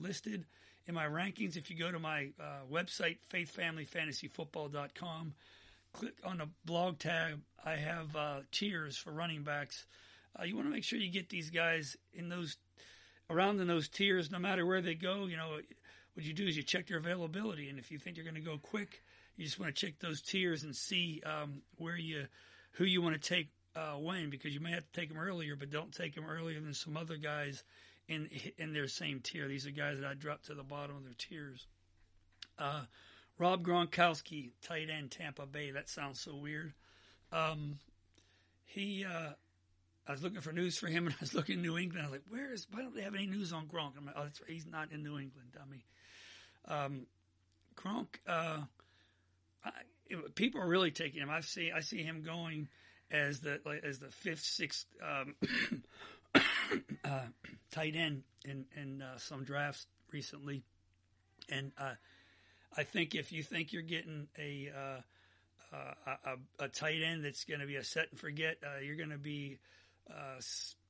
listed 0.00 0.46
in 0.86 0.94
my 0.94 1.06
rankings. 1.06 1.56
If 1.56 1.70
you 1.70 1.78
go 1.78 1.92
to 1.92 1.98
my 1.98 2.30
website, 2.70 3.18
faithfamilyfantasyfootball.com 3.32 5.34
click 5.96 6.14
on 6.24 6.38
the 6.38 6.48
blog 6.64 6.98
tab, 6.98 7.40
I 7.64 7.76
have 7.76 8.14
uh, 8.14 8.40
tiers 8.52 8.96
for 8.96 9.12
running 9.12 9.42
backs. 9.42 9.86
Uh, 10.38 10.44
you 10.44 10.54
want 10.54 10.68
to 10.68 10.72
make 10.72 10.84
sure 10.84 10.98
you 10.98 11.10
get 11.10 11.30
these 11.30 11.50
guys 11.50 11.96
in 12.12 12.28
those 12.28 12.56
around 13.30 13.60
in 13.60 13.66
those 13.66 13.88
tiers, 13.88 14.30
no 14.30 14.38
matter 14.38 14.64
where 14.64 14.80
they 14.80 14.94
go. 14.94 15.26
You 15.26 15.36
know, 15.36 15.58
what 16.14 16.24
you 16.24 16.32
do 16.32 16.46
is 16.46 16.56
you 16.56 16.62
check 16.62 16.86
their 16.86 16.98
availability, 16.98 17.68
and 17.68 17.78
if 17.78 17.90
you 17.90 17.98
think 17.98 18.16
you're 18.16 18.24
going 18.24 18.34
to 18.34 18.40
go 18.40 18.58
quick, 18.58 19.02
you 19.36 19.44
just 19.44 19.60
want 19.60 19.74
to 19.74 19.86
check 19.86 19.98
those 19.98 20.22
tiers 20.22 20.62
and 20.62 20.74
see 20.74 21.22
um, 21.24 21.62
where 21.76 21.96
you 21.96 22.26
who 22.72 22.84
you 22.84 23.02
want 23.02 23.20
to 23.20 23.28
take 23.28 23.48
uh, 23.74 23.94
when, 23.94 24.30
because 24.30 24.54
you 24.54 24.60
may 24.60 24.70
have 24.70 24.84
to 24.90 25.00
take 25.00 25.08
them 25.08 25.18
earlier, 25.18 25.56
but 25.56 25.70
don't 25.70 25.92
take 25.92 26.14
them 26.14 26.26
earlier 26.28 26.60
than 26.60 26.74
some 26.74 26.96
other 26.96 27.16
guys 27.16 27.62
in 28.08 28.28
in 28.58 28.72
their 28.72 28.88
same 28.88 29.20
tier. 29.20 29.48
These 29.48 29.66
are 29.66 29.70
guys 29.70 30.00
that 30.00 30.08
I 30.08 30.14
dropped 30.14 30.46
to 30.46 30.54
the 30.54 30.62
bottom 30.62 30.96
of 30.96 31.04
their 31.04 31.14
tiers. 31.18 31.66
Uh, 32.58 32.82
Rob 33.38 33.62
Gronkowski, 33.62 34.52
tight 34.62 34.88
end, 34.88 35.10
Tampa 35.10 35.44
Bay. 35.44 35.70
That 35.70 35.90
sounds 35.90 36.20
so 36.20 36.34
weird. 36.34 36.72
Um, 37.32 37.78
he, 38.64 39.04
uh, 39.04 39.32
I 40.08 40.12
was 40.12 40.22
looking 40.22 40.40
for 40.40 40.52
news 40.52 40.78
for 40.78 40.86
him, 40.86 41.06
and 41.06 41.14
I 41.14 41.18
was 41.20 41.34
looking 41.34 41.56
in 41.56 41.62
New 41.62 41.76
England. 41.76 42.06
I 42.06 42.10
was 42.10 42.20
like, 42.20 42.28
"Where 42.28 42.52
is? 42.52 42.66
Why 42.70 42.80
don't 42.80 42.94
they 42.94 43.02
have 43.02 43.14
any 43.14 43.26
news 43.26 43.52
on 43.52 43.66
Gronk?" 43.66 43.92
I'm 43.96 44.06
like, 44.06 44.14
"Oh, 44.16 44.24
that's 44.24 44.40
right. 44.40 44.50
He's 44.50 44.66
not 44.66 44.92
in 44.92 45.02
New 45.02 45.18
England, 45.18 45.52
dummy." 45.52 45.84
Um, 46.68 47.06
Gronk, 47.76 48.06
uh, 48.26 48.62
I, 49.64 49.70
people 50.34 50.60
are 50.60 50.68
really 50.68 50.90
taking 50.90 51.20
him. 51.20 51.30
I 51.30 51.40
see, 51.40 51.72
I 51.72 51.80
see 51.80 52.02
him 52.02 52.22
going 52.22 52.68
as 53.10 53.40
the 53.40 53.60
as 53.84 53.98
the 53.98 54.08
fifth, 54.08 54.42
sixth 54.42 54.86
um, 55.02 55.34
uh, 57.04 57.20
tight 57.70 57.96
end 57.96 58.22
in 58.44 58.66
in 58.76 59.02
uh, 59.02 59.18
some 59.18 59.44
drafts 59.44 59.86
recently, 60.12 60.62
and 61.48 61.72
uh, 61.78 61.94
I 62.76 62.82
think 62.84 63.14
if 63.14 63.32
you 63.32 63.42
think 63.42 63.72
you're 63.72 63.82
getting 63.82 64.28
a 64.38 64.70
uh, 64.76 65.00
a, 65.72 66.64
a, 66.64 66.68
tight 66.68 67.02
end 67.02 67.24
that's 67.24 67.44
going 67.44 67.60
to 67.60 67.66
be 67.66 67.76
a 67.76 67.84
set 67.84 68.08
and 68.10 68.18
forget, 68.18 68.56
uh, 68.64 68.80
you're 68.80 68.96
going 68.96 69.10
to 69.10 69.18
be 69.18 69.58
uh, 70.10 70.40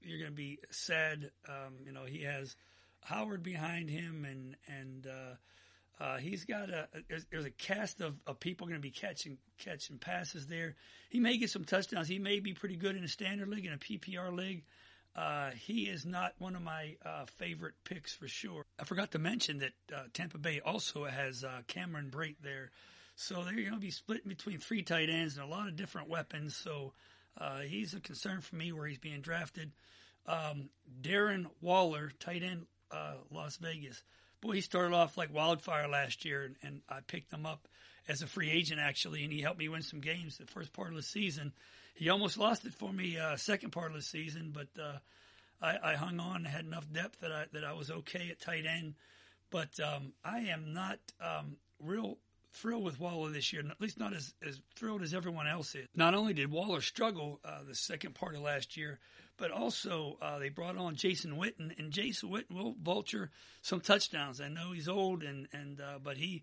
you're 0.02 0.18
going 0.18 0.30
to 0.30 0.36
be 0.36 0.58
sad. 0.70 1.30
Um, 1.48 1.74
you 1.84 1.92
know, 1.92 2.04
he 2.04 2.22
has 2.22 2.56
Howard 3.00 3.42
behind 3.42 3.90
him, 3.90 4.26
and 4.28 4.56
and 4.68 5.06
uh, 5.06 6.04
uh, 6.04 6.16
he's 6.18 6.44
got 6.44 6.70
a 6.70 6.88
there's, 7.08 7.24
there's 7.30 7.44
a 7.44 7.50
cast 7.50 8.00
of, 8.00 8.14
of 8.26 8.38
people 8.40 8.66
going 8.66 8.78
to 8.78 8.82
be 8.82 8.90
catching 8.90 9.38
catching 9.58 9.98
passes 9.98 10.46
there. 10.46 10.74
He 11.08 11.20
may 11.20 11.38
get 11.38 11.50
some 11.50 11.64
touchdowns. 11.64 12.08
He 12.08 12.18
may 12.18 12.40
be 12.40 12.52
pretty 12.52 12.76
good 12.76 12.96
in 12.96 13.04
a 13.04 13.08
standard 13.08 13.48
league 13.48 13.66
and 13.66 13.74
a 13.74 13.78
PPR 13.78 14.36
league. 14.36 14.64
Uh, 15.14 15.50
he 15.52 15.84
is 15.84 16.04
not 16.04 16.34
one 16.38 16.54
of 16.54 16.62
my 16.62 16.96
uh, 17.04 17.24
favorite 17.38 17.74
picks 17.84 18.14
for 18.14 18.28
sure. 18.28 18.66
I 18.78 18.84
forgot 18.84 19.12
to 19.12 19.18
mention 19.18 19.60
that 19.60 19.72
uh, 19.94 20.02
Tampa 20.12 20.36
Bay 20.36 20.60
also 20.60 21.04
has 21.04 21.42
uh, 21.42 21.62
Cameron 21.68 22.10
Brate 22.10 22.36
there. 22.42 22.70
So 23.14 23.36
they're 23.36 23.54
going 23.54 23.70
to 23.70 23.78
be 23.78 23.90
split 23.90 24.28
between 24.28 24.58
three 24.58 24.82
tight 24.82 25.08
ends 25.08 25.38
and 25.38 25.46
a 25.46 25.48
lot 25.48 25.68
of 25.68 25.76
different 25.76 26.10
weapons. 26.10 26.54
So 26.54 26.92
uh, 27.38 27.60
he's 27.60 27.94
a 27.94 28.00
concern 28.00 28.40
for 28.40 28.56
me 28.56 28.72
where 28.72 28.86
he's 28.86 28.98
being 28.98 29.20
drafted. 29.20 29.72
Um, 30.26 30.70
Darren 31.00 31.46
Waller, 31.60 32.10
tight 32.18 32.42
end, 32.42 32.66
uh, 32.90 33.14
Las 33.30 33.56
Vegas. 33.56 34.02
Boy, 34.40 34.52
he 34.52 34.60
started 34.60 34.94
off 34.94 35.16
like 35.16 35.34
wildfire 35.34 35.88
last 35.88 36.24
year, 36.24 36.42
and, 36.42 36.56
and 36.62 36.80
I 36.88 37.00
picked 37.06 37.32
him 37.32 37.46
up 37.46 37.68
as 38.08 38.22
a 38.22 38.26
free 38.26 38.50
agent 38.50 38.80
actually, 38.80 39.24
and 39.24 39.32
he 39.32 39.40
helped 39.40 39.58
me 39.58 39.68
win 39.68 39.82
some 39.82 40.00
games 40.00 40.36
the 40.36 40.46
first 40.46 40.72
part 40.72 40.90
of 40.90 40.96
the 40.96 41.02
season 41.02 41.52
he 41.96 42.10
almost 42.10 42.38
lost 42.38 42.64
it 42.66 42.74
for 42.74 42.92
me 42.92 43.18
uh, 43.18 43.36
second 43.36 43.70
part 43.70 43.90
of 43.90 43.96
the 43.96 44.02
season, 44.02 44.52
but 44.54 44.68
uh, 44.80 44.98
I, 45.60 45.92
I, 45.92 45.94
hung 45.94 46.20
on, 46.20 46.44
had 46.44 46.66
enough 46.66 46.86
depth 46.92 47.20
that 47.20 47.32
I 47.32 47.46
that 47.52 47.64
I 47.64 47.72
was 47.72 47.90
okay 47.90 48.28
at 48.30 48.38
tight 48.38 48.66
end. 48.66 48.94
But 49.50 49.80
um, 49.80 50.12
I 50.22 50.40
am 50.40 50.74
not 50.74 50.98
um, 51.20 51.56
real 51.80 52.18
thrilled 52.56 52.84
with 52.84 52.98
Waller 52.98 53.30
this 53.30 53.52
year, 53.52 53.62
at 53.68 53.80
least 53.80 53.98
not 53.98 54.14
as, 54.14 54.32
as 54.46 54.60
thrilled 54.74 55.02
as 55.02 55.14
everyone 55.14 55.46
else 55.46 55.74
is. 55.74 55.86
Not 55.94 56.14
only 56.14 56.32
did 56.32 56.50
Waller 56.50 56.80
struggle 56.80 57.40
uh, 57.44 57.60
the 57.66 57.74
second 57.74 58.14
part 58.14 58.34
of 58.34 58.40
last 58.40 58.76
year, 58.76 58.98
but 59.36 59.50
also 59.50 60.16
uh, 60.22 60.38
they 60.38 60.48
brought 60.48 60.76
on 60.76 60.96
Jason 60.96 61.36
Witten, 61.36 61.78
and 61.78 61.92
Jason 61.92 62.30
Witten 62.30 62.54
will 62.54 62.74
vulture 62.82 63.30
some 63.62 63.80
touchdowns. 63.80 64.40
I 64.40 64.48
know 64.48 64.72
he's 64.72 64.88
old, 64.88 65.22
and 65.22 65.46
and 65.52 65.80
uh, 65.80 65.98
but 66.02 66.16
he 66.16 66.42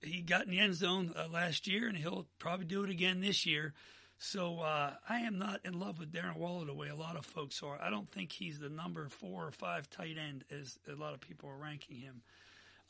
he 0.00 0.22
got 0.22 0.44
in 0.44 0.50
the 0.50 0.60
end 0.60 0.74
zone 0.74 1.12
uh, 1.16 1.26
last 1.32 1.66
year, 1.66 1.88
and 1.88 1.96
he'll 1.96 2.26
probably 2.38 2.66
do 2.66 2.84
it 2.84 2.90
again 2.90 3.20
this 3.20 3.44
year. 3.44 3.74
So 4.20 4.60
uh, 4.60 4.94
I 5.08 5.20
am 5.20 5.38
not 5.38 5.60
in 5.64 5.78
love 5.78 6.00
with 6.00 6.12
Darren 6.12 6.36
Waller 6.36 6.66
the 6.66 6.74
way 6.74 6.88
a 6.88 6.96
lot 6.96 7.16
of 7.16 7.24
folks 7.24 7.62
are. 7.62 7.80
I 7.80 7.88
don't 7.88 8.10
think 8.10 8.32
he's 8.32 8.58
the 8.58 8.68
number 8.68 9.08
four 9.08 9.46
or 9.46 9.52
five 9.52 9.88
tight 9.90 10.16
end 10.18 10.44
as 10.50 10.76
a 10.92 10.96
lot 10.96 11.14
of 11.14 11.20
people 11.20 11.48
are 11.48 11.56
ranking 11.56 11.96
him. 11.96 12.22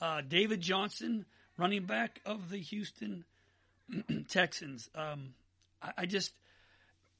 Uh, 0.00 0.22
David 0.26 0.60
Johnson, 0.60 1.26
running 1.58 1.84
back 1.84 2.20
of 2.24 2.48
the 2.48 2.58
Houston 2.58 3.24
Texans. 4.28 4.88
Um, 4.94 5.34
I, 5.82 5.92
I, 5.98 6.06
just 6.06 6.32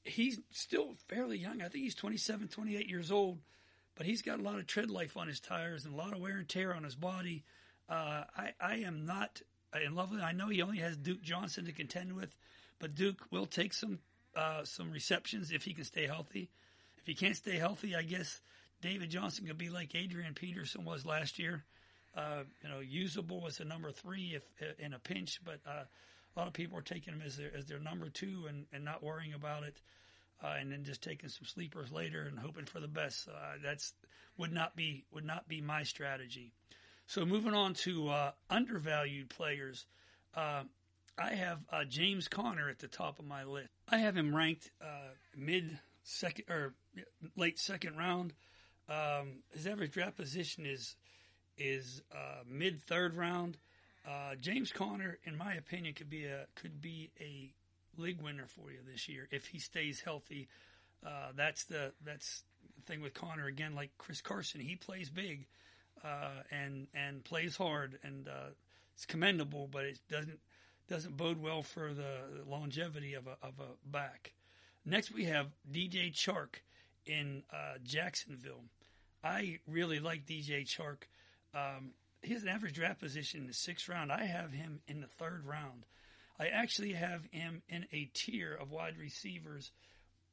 he's 0.05 0.40
still 0.51 0.94
fairly 1.09 1.37
young. 1.37 1.61
I 1.61 1.68
think 1.68 1.85
he's 1.85 1.94
27, 1.94 2.48
28 2.48 2.88
years 2.88 3.11
old, 3.11 3.38
but 3.96 4.07
he's 4.07 4.22
got 4.22 4.38
a 4.38 4.42
lot 4.42 4.59
of 4.59 4.66
tread 4.66 4.90
life 4.90 5.16
on 5.16 5.29
his 5.29 5.40
tires 5.40 5.85
and 5.85 5.92
a 5.92 5.96
lot 5.96 6.14
of 6.14 6.20
wear 6.20 6.38
and 6.38 6.48
tear 6.48 6.74
on 6.74 6.85
his 6.85 6.94
body. 6.94 7.44
Uh, 7.90 8.24
I, 8.37 8.53
I 8.61 8.74
am 8.77 9.05
not 9.05 9.42
in 9.85 9.94
love 9.94 10.11
with. 10.11 10.20
Him. 10.20 10.27
I 10.27 10.33
know 10.33 10.48
he 10.48 10.62
only 10.62 10.79
has 10.79 10.96
Duke 10.96 11.22
Johnson 11.22 11.66
to 11.66 11.72
contend 11.72 12.14
with. 12.14 12.35
But 12.79 12.94
Duke 12.94 13.27
will 13.31 13.46
take 13.46 13.72
some 13.72 13.98
uh, 14.37 14.64
some 14.64 14.90
receptions 14.90 15.51
if 15.51 15.64
he 15.64 15.74
can 15.74 15.85
stay 15.85 16.07
healthy. 16.07 16.48
If 16.98 17.07
he 17.07 17.14
can't 17.14 17.37
stay 17.37 17.57
healthy, 17.57 17.96
I 17.96 18.03
guess 18.03 18.40
David 18.81 19.11
Johnson 19.11 19.46
could 19.46 19.59
be 19.59 19.70
like 19.70 19.94
Adrian 19.94 20.35
Peterson 20.35 20.85
was 20.85 21.05
last 21.05 21.38
year. 21.38 21.64
Uh, 22.16 22.42
you 22.62 22.68
know, 22.68 22.81
usable 22.81 23.44
as 23.47 23.61
a 23.61 23.64
number 23.64 23.92
three 23.92 24.35
if 24.35 24.42
uh, 24.62 24.73
in 24.79 24.92
a 24.92 24.99
pinch, 24.99 25.40
but 25.44 25.61
uh, 25.66 25.85
a 25.85 26.38
lot 26.38 26.49
of 26.49 26.53
people 26.53 26.77
are 26.77 26.83
taking 26.83 27.14
him 27.14 27.23
as 27.25 27.37
their 27.37 27.55
as 27.57 27.66
their 27.66 27.79
number 27.79 28.09
two 28.09 28.47
and, 28.49 28.66
and 28.73 28.85
not 28.85 29.03
worrying 29.03 29.35
about 29.35 29.62
it, 29.62 29.81
uh, 30.42 30.55
and 30.59 30.73
then 30.73 30.85
just 30.85 31.03
taking 31.03 31.29
some 31.29 31.44
sleepers 31.44 31.92
later 31.92 32.23
and 32.23 32.38
hoping 32.38 32.64
for 32.64 32.81
the 32.81 32.88
best. 32.88 33.29
Uh, 33.29 33.57
that's 33.62 33.94
would 34.37 34.53
not 34.53 34.75
be 34.75 35.05
would 35.12 35.25
not 35.25 35.47
be 35.49 35.61
my 35.61 35.83
strategy. 35.83 36.53
So 37.07 37.25
moving 37.25 37.55
on 37.55 37.75
to 37.75 38.09
uh, 38.09 38.31
undervalued 38.51 39.31
players. 39.31 39.87
I 40.35 41.35
have 41.35 41.64
James 41.88 42.29
Conner 42.29 42.68
at 42.68 42.79
the 42.79 42.87
top 42.87 43.18
of 43.18 43.25
my 43.25 43.42
list. 43.42 43.68
I 43.88 43.99
have 43.99 44.16
him 44.16 44.35
ranked 44.35 44.71
mid 45.37 45.79
second 46.05 46.44
or 46.49 46.75
late 47.37 47.59
second 47.59 47.97
round. 47.97 48.33
Um, 48.88 49.42
his 49.51 49.66
average 49.66 49.92
draft 49.92 50.16
position 50.16 50.64
is 50.64 50.97
is 51.59 52.03
uh, 52.12 52.42
mid 52.49 52.83
third 52.83 53.16
round. 53.16 53.57
Uh, 54.07 54.35
James 54.40 54.73
Conner, 54.73 55.18
in 55.25 55.37
my 55.37 55.55
opinion, 55.55 55.94
could 55.94 56.11
be 56.11 56.25
a 56.25 56.47
could 56.55 56.81
be 56.81 57.11
a 57.21 57.53
league 58.01 58.23
winner 58.23 58.47
for 58.47 58.71
you 58.71 58.79
this 58.90 59.09
year 59.09 59.29
if 59.31 59.47
he 59.47 59.59
stays 59.59 60.01
healthy. 60.01 60.49
Uh, 61.05 61.33
that's 61.37 61.64
the 61.64 61.92
that's 62.05 62.42
the 62.77 62.83
thing 62.83 63.03
with 63.03 63.14
Conner 63.14 63.47
again. 63.47 63.75
Like 63.75 63.90
Chris 63.99 64.21
Carson, 64.21 64.61
he 64.61 64.77
plays 64.77 65.11
big 65.11 65.47
uh, 66.05 66.42
and 66.51 66.87
and 66.94 67.25
plays 67.25 67.57
hard, 67.57 67.99
and 68.03 68.29
it's 68.94 69.07
commendable, 69.07 69.68
but 69.71 69.85
it 69.85 69.99
doesn't 70.09 70.40
doesn't 70.88 71.16
bode 71.16 71.40
well 71.40 71.62
for 71.62 71.92
the 71.92 72.42
longevity 72.47 73.14
of 73.14 73.27
a, 73.27 73.37
of 73.42 73.55
a 73.61 73.88
back. 73.88 74.33
Next, 74.85 75.12
we 75.12 75.27
have 75.27 75.49
DJ 75.71 76.12
Chark 76.12 76.62
in 77.07 77.42
uh, 77.53 77.79
Jacksonville. 77.85 78.64
I 79.23 79.59
really 79.66 80.01
like 80.01 80.27
DJ 80.27 80.64
Chark. 80.64 81.03
Um, 81.55 81.93
an 82.43 82.49
average 82.49 82.75
draft 82.75 83.01
position 83.01 83.41
in 83.41 83.47
the 83.47 83.55
sixth 83.55 83.89
round. 83.89 84.13
I 84.13 84.25
have 84.25 84.53
him 84.53 84.81
in 84.87 85.01
the 85.01 85.07
third 85.07 85.47
round. 85.47 85.85
I 86.39 86.47
actually 86.47 86.93
have 86.93 87.23
him 87.33 87.63
in 87.69 87.87
a 87.93 88.11
tier 88.15 88.55
of 88.55 88.71
wide 88.71 88.99
receivers, 88.99 89.73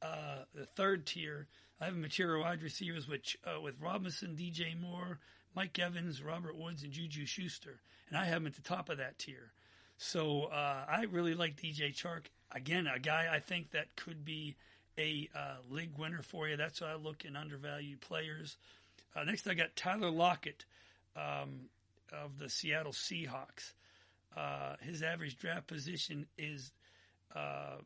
uh, 0.02 0.44
the 0.54 0.66
third 0.66 1.06
tier. 1.06 1.48
I 1.80 1.86
have 1.86 1.94
a 1.94 2.22
of 2.22 2.40
wide 2.40 2.62
receivers 2.62 3.08
which 3.08 3.36
uh, 3.44 3.60
with 3.60 3.80
Robinson, 3.80 4.36
DJ 4.36 4.80
Moore, 4.80 5.18
Mike 5.54 5.78
Evans, 5.78 6.22
Robert 6.22 6.56
Woods, 6.56 6.82
and 6.82 6.92
Juju 6.92 7.26
Schuster, 7.26 7.80
and 8.08 8.18
I 8.18 8.26
have 8.26 8.38
him 8.38 8.46
at 8.46 8.54
the 8.54 8.62
top 8.62 8.88
of 8.88 8.98
that 8.98 9.18
tier. 9.18 9.52
So 9.98 10.44
uh, 10.44 10.84
I 10.88 11.06
really 11.10 11.34
like 11.34 11.56
DJ 11.56 11.94
Chark. 11.94 12.26
Again, 12.52 12.86
a 12.86 12.98
guy 12.98 13.28
I 13.32 13.40
think 13.40 13.72
that 13.72 13.96
could 13.96 14.24
be 14.24 14.54
a 14.98 15.28
uh, 15.34 15.56
league 15.70 15.98
winner 15.98 16.22
for 16.22 16.48
you. 16.48 16.56
That's 16.56 16.80
why 16.80 16.92
I 16.92 16.96
look 16.96 17.24
in 17.24 17.36
undervalued 17.36 18.00
players. 18.00 18.56
Uh, 19.14 19.24
next, 19.24 19.46
I 19.48 19.54
got 19.54 19.74
Tyler 19.76 20.10
Lockett 20.10 20.64
um, 21.16 21.68
of 22.12 22.38
the 22.38 22.48
Seattle 22.48 22.92
Seahawks. 22.92 23.72
Uh, 24.36 24.76
his 24.80 25.02
average 25.02 25.38
draft 25.38 25.66
position 25.66 26.26
is 26.36 26.72
uh, 27.34 27.76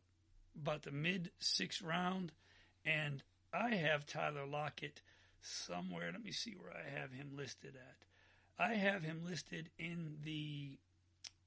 about 0.61 0.83
the 0.83 0.91
mid 0.91 1.31
sixth 1.39 1.83
round, 1.83 2.33
and 2.85 3.23
I 3.53 3.75
have 3.77 4.07
Tyler 4.07 4.47
Lockett 4.47 5.01
somewhere. 5.43 6.11
Let 6.13 6.25
me 6.25 6.33
see 6.33 6.55
where 6.59 6.73
I 6.73 7.01
have 7.01 7.13
him 7.13 7.31
listed 7.37 7.75
at. 7.77 7.97
I 8.63 8.75
have 8.75 9.03
him 9.03 9.23
listed 9.27 9.71
in 9.79 10.17
the 10.25 10.77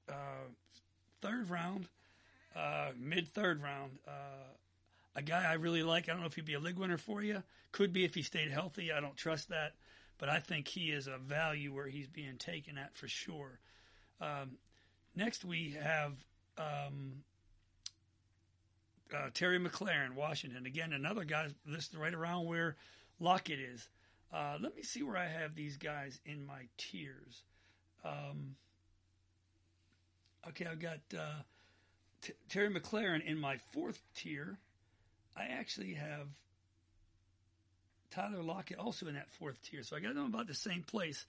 uh, 0.08 0.48
third 1.22 1.48
round, 1.48 1.88
uh, 2.56 2.90
mid 2.98 3.28
third 3.28 3.62
round. 3.62 3.98
Uh, 4.06 4.50
a 5.16 5.22
guy 5.22 5.44
I 5.48 5.54
really 5.54 5.82
like. 5.82 6.08
I 6.08 6.12
don't 6.12 6.20
know 6.20 6.26
if 6.26 6.34
he'd 6.34 6.44
be 6.44 6.54
a 6.54 6.60
league 6.60 6.78
winner 6.78 6.98
for 6.98 7.22
you. 7.22 7.42
Could 7.72 7.92
be 7.92 8.04
if 8.04 8.14
he 8.14 8.22
stayed 8.22 8.50
healthy. 8.50 8.90
I 8.92 9.00
don't 9.00 9.16
trust 9.16 9.50
that, 9.50 9.74
but 10.18 10.28
I 10.28 10.38
think 10.38 10.68
he 10.68 10.90
is 10.90 11.06
a 11.06 11.18
value 11.18 11.72
where 11.74 11.88
he's 11.88 12.08
being 12.08 12.36
taken 12.38 12.78
at 12.78 12.96
for 12.96 13.08
sure. 13.08 13.58
Um, 14.20 14.58
next, 15.14 15.44
we 15.44 15.76
have 15.82 16.12
um, 16.58 17.24
uh, 19.14 19.30
Terry 19.32 19.58
McLaurin, 19.58 20.14
Washington. 20.14 20.66
Again, 20.66 20.92
another 20.92 21.24
guy 21.24 21.48
listed 21.66 21.98
right 21.98 22.14
around 22.14 22.46
where 22.46 22.76
Lockett 23.20 23.58
is. 23.58 23.88
Uh, 24.32 24.56
let 24.60 24.74
me 24.74 24.82
see 24.82 25.02
where 25.02 25.16
I 25.16 25.26
have 25.26 25.54
these 25.54 25.76
guys 25.76 26.20
in 26.24 26.44
my 26.44 26.66
tiers. 26.76 27.42
Um, 28.04 28.56
okay, 30.48 30.66
I've 30.66 30.80
got 30.80 30.98
uh, 31.16 31.42
T- 32.20 32.32
Terry 32.48 32.68
McLaurin 32.72 33.24
in 33.24 33.38
my 33.38 33.58
fourth 33.72 34.02
tier. 34.14 34.58
I 35.36 35.44
actually 35.44 35.94
have 35.94 36.28
Tyler 38.14 38.42
Lockett 38.42 38.78
also 38.78 39.06
in 39.06 39.14
that 39.14 39.30
fourth 39.30 39.60
tier. 39.62 39.82
So 39.82 39.96
I 39.96 40.00
got 40.00 40.14
them 40.14 40.26
about 40.26 40.46
the 40.46 40.54
same 40.54 40.82
place. 40.82 41.26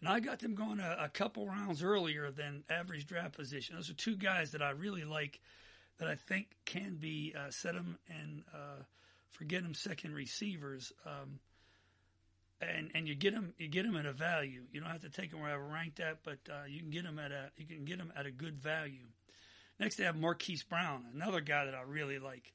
And 0.00 0.08
I 0.08 0.20
got 0.20 0.38
them 0.38 0.54
going 0.54 0.78
a, 0.78 0.96
a 1.04 1.08
couple 1.08 1.46
rounds 1.46 1.82
earlier 1.82 2.30
than 2.30 2.62
average 2.70 3.06
draft 3.06 3.36
position. 3.36 3.74
Those 3.74 3.90
are 3.90 3.94
two 3.94 4.16
guys 4.16 4.52
that 4.52 4.62
I 4.62 4.70
really 4.70 5.04
like 5.04 5.40
that 5.98 6.08
I 6.08 6.14
think 6.14 6.46
can 6.64 6.96
be 7.00 7.34
uh, 7.36 7.50
set 7.50 7.74
them 7.74 7.98
and 8.08 8.44
uh, 8.54 8.82
forget 9.32 9.64
them 9.64 9.74
second 9.74 10.14
receivers. 10.14 10.92
Um, 11.04 11.40
and 12.60 12.90
and 12.94 13.06
you 13.06 13.14
get 13.14 13.34
them 13.34 13.54
you 13.58 13.68
get 13.68 13.84
them 13.84 13.96
at 13.96 14.06
a 14.06 14.12
value. 14.12 14.62
You 14.72 14.80
don't 14.80 14.90
have 14.90 15.02
to 15.02 15.10
take 15.10 15.30
them 15.30 15.40
where 15.40 15.52
I 15.52 15.56
ranked 15.56 16.00
at, 16.00 16.22
but 16.24 16.38
uh, 16.50 16.66
you 16.68 16.80
can 16.80 16.90
get 16.90 17.04
them 17.04 17.18
at 17.18 17.30
a 17.30 17.50
you 17.56 17.66
can 17.66 17.84
get 17.84 17.98
them 17.98 18.12
at 18.16 18.26
a 18.26 18.30
good 18.30 18.58
value. 18.58 19.06
Next, 19.78 20.00
I 20.00 20.04
have 20.04 20.16
Marquise 20.16 20.64
Brown, 20.64 21.04
another 21.14 21.40
guy 21.40 21.66
that 21.66 21.74
I 21.74 21.82
really 21.82 22.18
like. 22.18 22.52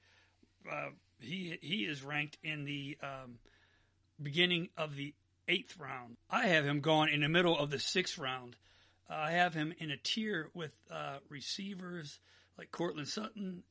Uh, 0.69 0.89
he 1.19 1.57
he 1.61 1.83
is 1.83 2.03
ranked 2.03 2.37
in 2.43 2.65
the 2.65 2.97
um, 3.01 3.35
beginning 4.21 4.69
of 4.77 4.95
the 4.95 5.13
eighth 5.47 5.77
round. 5.79 6.17
I 6.29 6.47
have 6.47 6.65
him 6.65 6.79
going 6.79 7.13
in 7.13 7.21
the 7.21 7.29
middle 7.29 7.57
of 7.57 7.69
the 7.69 7.79
sixth 7.79 8.17
round. 8.17 8.55
Uh, 9.09 9.15
I 9.15 9.31
have 9.31 9.53
him 9.53 9.73
in 9.79 9.91
a 9.91 9.97
tier 9.97 10.49
with 10.53 10.71
uh, 10.91 11.17
receivers 11.29 12.19
like 12.57 12.71
Courtland 12.71 13.07
Sutton, 13.07 13.63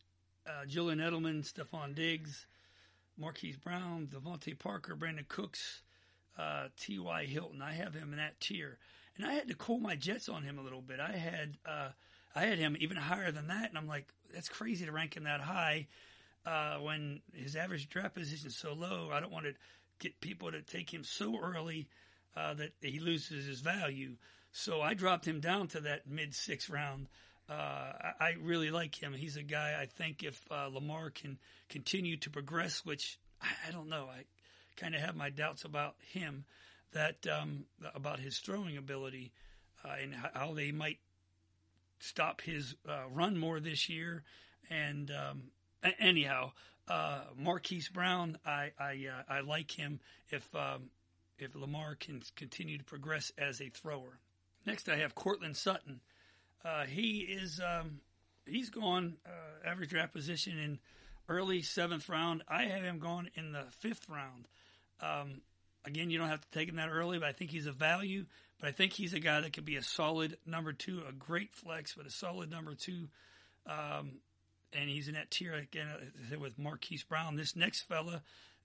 uh, 0.47 0.67
Julian 0.67 0.99
Edelman, 0.99 1.43
Stefon 1.43 1.95
Diggs, 1.95 2.47
Marquise 3.17 3.57
Brown, 3.57 4.09
DeVante 4.13 4.59
Parker, 4.59 4.97
Brandin 4.97 5.29
Cooks, 5.29 5.83
uh, 6.39 6.69
T.Y. 6.79 7.25
Hilton. 7.27 7.63
I 7.63 7.73
have 7.73 7.95
him 7.95 8.13
in 8.13 8.19
that 8.19 8.41
tier, 8.41 8.79
and 9.17 9.27
I 9.27 9.33
had 9.33 9.49
to 9.49 9.55
cool 9.55 9.79
my 9.79 9.97
jets 9.97 10.29
on 10.29 10.43
him 10.43 10.59
a 10.59 10.63
little 10.63 10.81
bit. 10.81 10.99
I 11.01 11.13
had 11.13 11.57
uh, 11.67 11.89
I 12.35 12.43
had 12.43 12.59
him 12.59 12.77
even 12.81 12.97
higher 12.97 13.31
than 13.31 13.49
that, 13.49 13.69
and 13.69 13.79
I'm 13.79 13.87
like, 13.87 14.09
that's 14.33 14.49
crazy 14.49 14.87
to 14.87 14.93
rank 14.93 15.17
him 15.17 15.25
that 15.25 15.41
high 15.41 15.87
uh, 16.47 16.77
when 16.79 17.21
his 17.35 17.57
average 17.57 17.89
draft 17.89 18.15
position 18.15 18.49
is 18.49 18.57
so 18.57 18.73
low. 18.73 19.11
I 19.13 19.21
don't 19.21 19.33
want 19.33 19.47
to 19.47 19.55
get 20.03 20.21
people 20.21 20.51
to 20.51 20.61
take 20.61 20.93
him 20.93 21.05
so 21.05 21.39
early 21.39 21.89
uh, 22.37 22.55
that 22.55 22.73
he 22.81 22.99
loses 22.99 23.47
his 23.47 23.61
value. 23.61 24.17
So 24.51 24.83
I 24.83 24.95
dropped 24.95 25.27
him 25.27 25.41
down 25.41 25.69
to 25.69 25.81
that 25.83 26.07
mid 26.07 26.35
sixth 26.35 26.69
round. 26.69 27.09
Uh, 27.49 27.93
I, 28.21 28.35
really 28.41 28.71
like 28.71 28.95
him. 28.95 29.13
He's 29.13 29.37
a 29.37 29.43
guy 29.43 29.77
I 29.79 29.87
think 29.87 30.23
if 30.23 30.41
uh, 30.51 30.69
Lamar 30.69 31.11
can 31.11 31.39
continue 31.69 32.17
to 32.19 32.31
progress, 32.31 32.85
which 32.85 33.19
I, 33.41 33.49
I 33.69 33.71
don't 33.73 33.89
know, 33.89 34.09
I 34.11 34.25
kind 34.77 34.95
of 34.95 35.01
have 35.01 35.17
my 35.17 35.29
doubts 35.29 35.65
about 35.65 35.97
him, 36.13 36.45
that 36.93 37.27
um, 37.27 37.65
about 37.95 38.21
his 38.21 38.39
throwing 38.39 38.77
ability 38.77 39.33
uh, 39.85 39.95
and 40.01 40.15
how 40.35 40.55
they 40.55 40.73
might 40.73 40.99
stop 42.01 42.41
his 42.41 42.75
uh, 42.89 43.05
run 43.11 43.39
more 43.39 43.61
this 43.61 43.89
year 43.89 44.23
and 44.71 45.11
um, 45.11 45.43
anyhow, 45.99 46.53
uh, 46.93 47.21
Marquise 47.39 47.89
Brown, 47.89 48.37
I 48.45 48.73
I, 48.79 49.07
uh, 49.11 49.23
I 49.37 49.41
like 49.41 49.71
him 49.71 50.01
if 50.31 50.47
um, 50.55 50.91
if 51.39 51.55
Lamar 51.55 51.95
can 51.95 52.23
continue 52.37 52.77
to 52.77 52.85
progress 52.85 53.33
as 53.39 53.63
a 53.63 53.71
thrower. 53.71 54.19
Next, 54.67 54.89
I 54.91 54.97
have 54.97 55.15
Courtland 55.15 55.57
Sutton. 55.57 56.01
Uh, 56.63 56.85
he 56.85 57.21
is 57.21 57.61
um, 57.61 58.01
he's 58.47 58.69
gone 58.69 59.17
uh, 59.25 59.69
average 59.69 59.89
draft 59.89 60.13
position 60.13 60.59
in 60.59 60.79
early 61.29 61.63
seventh 61.63 62.09
round. 62.11 62.43
I 62.47 62.65
have 62.65 62.83
him 62.83 62.99
going 62.99 63.31
in 63.37 63.53
the 63.53 63.65
fifth 63.81 64.07
round. 64.11 64.47
Um, 65.01 65.41
again, 65.87 66.11
you 66.11 66.19
don't 66.19 66.29
have 66.29 66.43
to 66.43 66.59
take 66.59 66.69
him 66.69 66.77
that 66.77 66.91
early, 66.91 67.19
but 67.19 67.29
I 67.29 67.33
think 67.33 67.51
he's 67.51 67.67
a 67.67 67.73
value. 67.73 68.27
But 68.61 68.69
I 68.69 68.73
think 68.73 68.93
he's 68.93 69.15
a 69.15 69.19
guy 69.19 69.41
that 69.41 69.55
could 69.55 69.65
be 69.65 69.77
a 69.77 69.83
solid 69.83 70.37
number 70.47 70.75
two, 70.75 71.03
a 71.09 71.13
great 71.13 71.55
flex, 71.55 71.95
but 71.95 72.07
a 72.07 72.11
solid 72.11 72.51
number 72.51 72.75
two. 72.75 73.09
Um, 73.67 74.19
and 74.73 74.89
he's 74.89 75.09
in 75.09 75.15
that 75.15 75.31
tier 75.31 75.55
again 75.55 75.87
uh, 75.89 76.39
with 76.39 76.59
Marquise 76.59 77.05
Brown. 77.05 77.37
This 77.37 77.57
next 77.57 77.83
fella, 77.83 78.23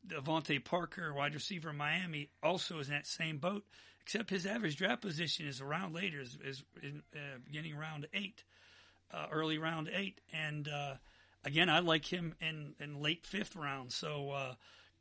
DeVante 0.08 0.64
Parker, 0.64 1.14
wide 1.14 1.34
receiver 1.34 1.70
in 1.70 1.78
Miami, 1.78 2.30
also 2.42 2.80
is 2.80 2.88
in 2.88 2.94
that 2.94 3.08
same 3.08 3.38
boat, 3.38 3.64
except 4.02 4.30
his 4.30 4.46
average 4.46 4.78
draft 4.78 5.02
position 5.02 5.48
is 5.48 5.62
around 5.62 5.94
later, 5.94 6.22
is, 6.22 6.38
is 6.44 6.64
in, 6.82 7.02
uh, 7.16 7.40
beginning 7.46 7.76
round 7.76 8.08
eight, 8.14 8.44
uh, 9.14 9.28
early 9.32 9.58
round 9.58 9.90
eight. 9.94 10.22
And 10.34 10.68
uh, 10.68 10.96
again, 11.44 11.70
I 11.70 11.80
like 11.80 12.06
him 12.06 12.36
in, 12.42 12.74
in 12.80 13.02
late 13.02 13.26
fifth 13.26 13.56
round. 13.56 13.92
So 13.92 14.32
uh, 14.32 14.54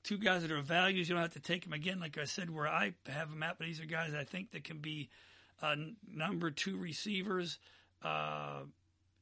two 0.03 0.19
guys 0.19 0.43
that 0.43 0.53
are 0.53 0.61
values, 0.61 1.09
you 1.09 1.15
don't 1.15 1.23
have 1.23 1.35
to 1.35 1.41
take 1.41 1.65
them 1.65 1.73
again, 1.73 2.01
like 2.01 2.19
I 2.19 2.25
said, 2.25 2.51
where 2.51 2.69
I 2.69 2.95
have 3.07 3.31
them 3.31 3.43
at, 3.43 3.59
but 3.59 3.67
these 3.67 3.81
are 3.81 3.87
guys 3.87 4.13
I 4.15 4.25
think 4.25 4.53
that 4.53 4.65
can 4.65 4.79
be 4.79 5.09
uh, 5.63 5.75
number 6.13 6.51
two 6.51 6.77
receivers 6.77 7.59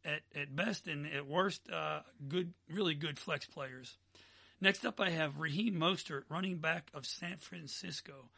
at, 0.05 0.21
at 0.35 0.55
best 0.55 0.87
and 0.87 1.07
at 1.07 1.27
worst, 1.27 1.63
uh, 1.71 2.01
good, 2.29 2.53
really 2.71 2.95
good 2.95 3.19
flex 3.19 3.47
players. 3.47 3.97
Next 4.61 4.85
up, 4.87 5.01
I 5.01 5.11
have 5.11 5.41
Raheem 5.41 5.75
Mostert, 5.75 6.23
running 6.29 6.59
back 6.59 6.91
of 6.95 7.07
San 7.07 7.37
Francisco. 7.39 8.31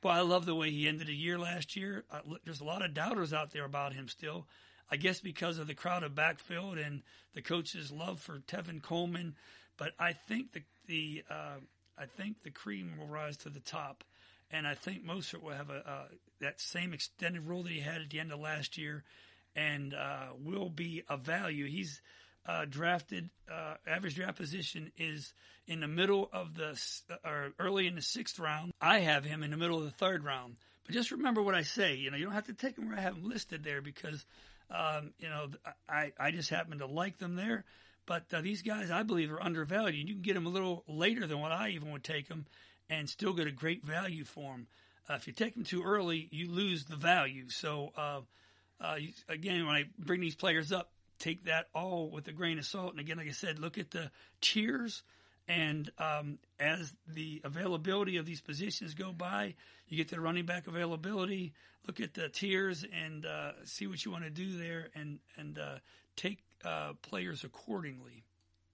Boy, 0.00 0.10
I 0.10 0.20
love 0.20 0.46
the 0.46 0.54
way 0.54 0.70
he 0.70 0.88
ended 0.88 1.08
the 1.08 1.14
year 1.14 1.38
last 1.38 1.76
year. 1.76 2.04
Uh, 2.10 2.20
there's 2.44 2.60
a 2.60 2.64
lot 2.64 2.84
of 2.84 2.94
doubters 2.94 3.32
out 3.32 3.50
there 3.52 3.64
about 3.64 3.92
him 3.92 4.08
still. 4.08 4.46
I 4.90 4.96
guess 4.96 5.20
because 5.20 5.58
of 5.58 5.66
the 5.66 5.74
crowded 5.74 6.14
backfield 6.14 6.78
and 6.78 7.02
the 7.34 7.42
coach's 7.42 7.90
love 7.90 8.20
for 8.20 8.38
Tevin 8.38 8.82
Coleman, 8.82 9.34
but 9.76 9.92
I 9.98 10.12
think 10.12 10.52
the 10.52 10.62
the 10.86 11.24
uh, 11.30 11.58
I 11.98 12.06
think 12.06 12.42
the 12.42 12.50
cream 12.50 12.94
will 12.98 13.06
rise 13.06 13.36
to 13.38 13.50
the 13.50 13.60
top, 13.60 14.02
and 14.50 14.66
I 14.66 14.74
think 14.74 15.04
Mostert 15.04 15.42
will 15.42 15.52
have 15.52 15.68
a 15.68 15.88
uh, 15.88 16.08
that 16.40 16.60
same 16.60 16.94
extended 16.94 17.46
role 17.46 17.62
that 17.64 17.72
he 17.72 17.80
had 17.80 18.00
at 18.00 18.08
the 18.10 18.20
end 18.20 18.32
of 18.32 18.40
last 18.40 18.78
year 18.78 19.04
and 19.56 19.94
uh, 19.94 20.28
will 20.42 20.70
be 20.70 21.02
a 21.08 21.16
value. 21.16 21.66
He's 21.66 22.00
uh, 22.46 22.64
drafted, 22.68 23.28
uh, 23.52 23.74
average 23.86 24.16
draft 24.16 24.38
position 24.38 24.90
is 24.96 25.32
in 25.66 25.80
the 25.80 25.88
middle 25.88 26.30
of 26.32 26.54
the, 26.54 26.80
or 27.24 27.52
early 27.58 27.86
in 27.86 27.94
the 27.94 28.02
sixth 28.02 28.38
round. 28.38 28.72
I 28.80 29.00
have 29.00 29.24
him 29.24 29.42
in 29.42 29.50
the 29.50 29.56
middle 29.56 29.78
of 29.78 29.84
the 29.84 29.90
third 29.90 30.24
round. 30.24 30.56
But 30.86 30.94
just 30.94 31.10
remember 31.10 31.42
what 31.42 31.54
I 31.54 31.62
say. 31.62 31.96
You 31.96 32.10
know, 32.10 32.16
you 32.16 32.24
don't 32.24 32.34
have 32.34 32.46
to 32.46 32.54
take 32.54 32.78
him 32.78 32.88
where 32.88 32.98
I 32.98 33.02
have 33.02 33.16
him 33.16 33.28
listed 33.28 33.62
there 33.62 33.82
because, 33.82 34.24
um, 34.70 35.12
you 35.18 35.28
know, 35.28 35.48
I, 35.88 36.12
I 36.18 36.30
just 36.30 36.48
happen 36.48 36.78
to 36.78 36.86
like 36.86 37.18
them 37.18 37.36
there. 37.36 37.64
But 38.06 38.24
uh, 38.32 38.40
these 38.40 38.62
guys, 38.62 38.90
I 38.90 39.02
believe, 39.02 39.30
are 39.30 39.42
undervalued. 39.42 40.08
You 40.08 40.14
can 40.14 40.22
get 40.22 40.32
them 40.32 40.46
a 40.46 40.50
little 40.50 40.84
later 40.88 41.26
than 41.26 41.40
what 41.40 41.52
I 41.52 41.70
even 41.70 41.92
would 41.92 42.04
take 42.04 42.28
them 42.28 42.46
and 42.88 43.10
still 43.10 43.34
get 43.34 43.46
a 43.46 43.52
great 43.52 43.84
value 43.84 44.24
for 44.24 44.52
them. 44.52 44.66
Uh, 45.10 45.14
if 45.14 45.26
you 45.26 45.34
take 45.34 45.54
them 45.54 45.64
too 45.64 45.82
early, 45.82 46.28
you 46.30 46.50
lose 46.50 46.84
the 46.84 46.96
value. 46.96 47.50
So, 47.50 47.92
uh, 48.80 48.96
again, 49.28 49.66
when 49.66 49.74
I 49.74 49.84
bring 49.98 50.20
these 50.20 50.36
players 50.36 50.72
up, 50.72 50.90
take 51.18 51.44
that 51.44 51.66
all 51.74 52.10
with 52.10 52.28
a 52.28 52.32
grain 52.32 52.58
of 52.58 52.64
salt. 52.64 52.92
And 52.92 53.00
again, 53.00 53.18
like 53.18 53.28
I 53.28 53.32
said, 53.32 53.58
look 53.58 53.78
at 53.78 53.90
the 53.90 54.10
tiers 54.40 55.02
And 55.48 55.90
um, 55.98 56.38
as 56.60 56.92
the 57.06 57.40
availability 57.42 58.18
of 58.18 58.26
these 58.26 58.40
positions 58.42 58.92
go 58.94 59.12
by, 59.12 59.54
you 59.88 59.96
get 59.96 60.08
the 60.08 60.20
running 60.20 60.44
back 60.44 60.66
availability. 60.66 61.54
Look 61.86 62.00
at 62.00 62.12
the 62.12 62.28
tiers 62.28 62.84
and 62.92 63.24
uh, 63.24 63.52
see 63.64 63.86
what 63.86 64.04
you 64.04 64.10
want 64.10 64.24
to 64.24 64.30
do 64.30 64.58
there, 64.58 64.88
and 64.94 65.20
and 65.38 65.58
uh, 65.58 65.78
take 66.16 66.40
uh, 66.64 66.92
players 67.00 67.44
accordingly. 67.44 68.24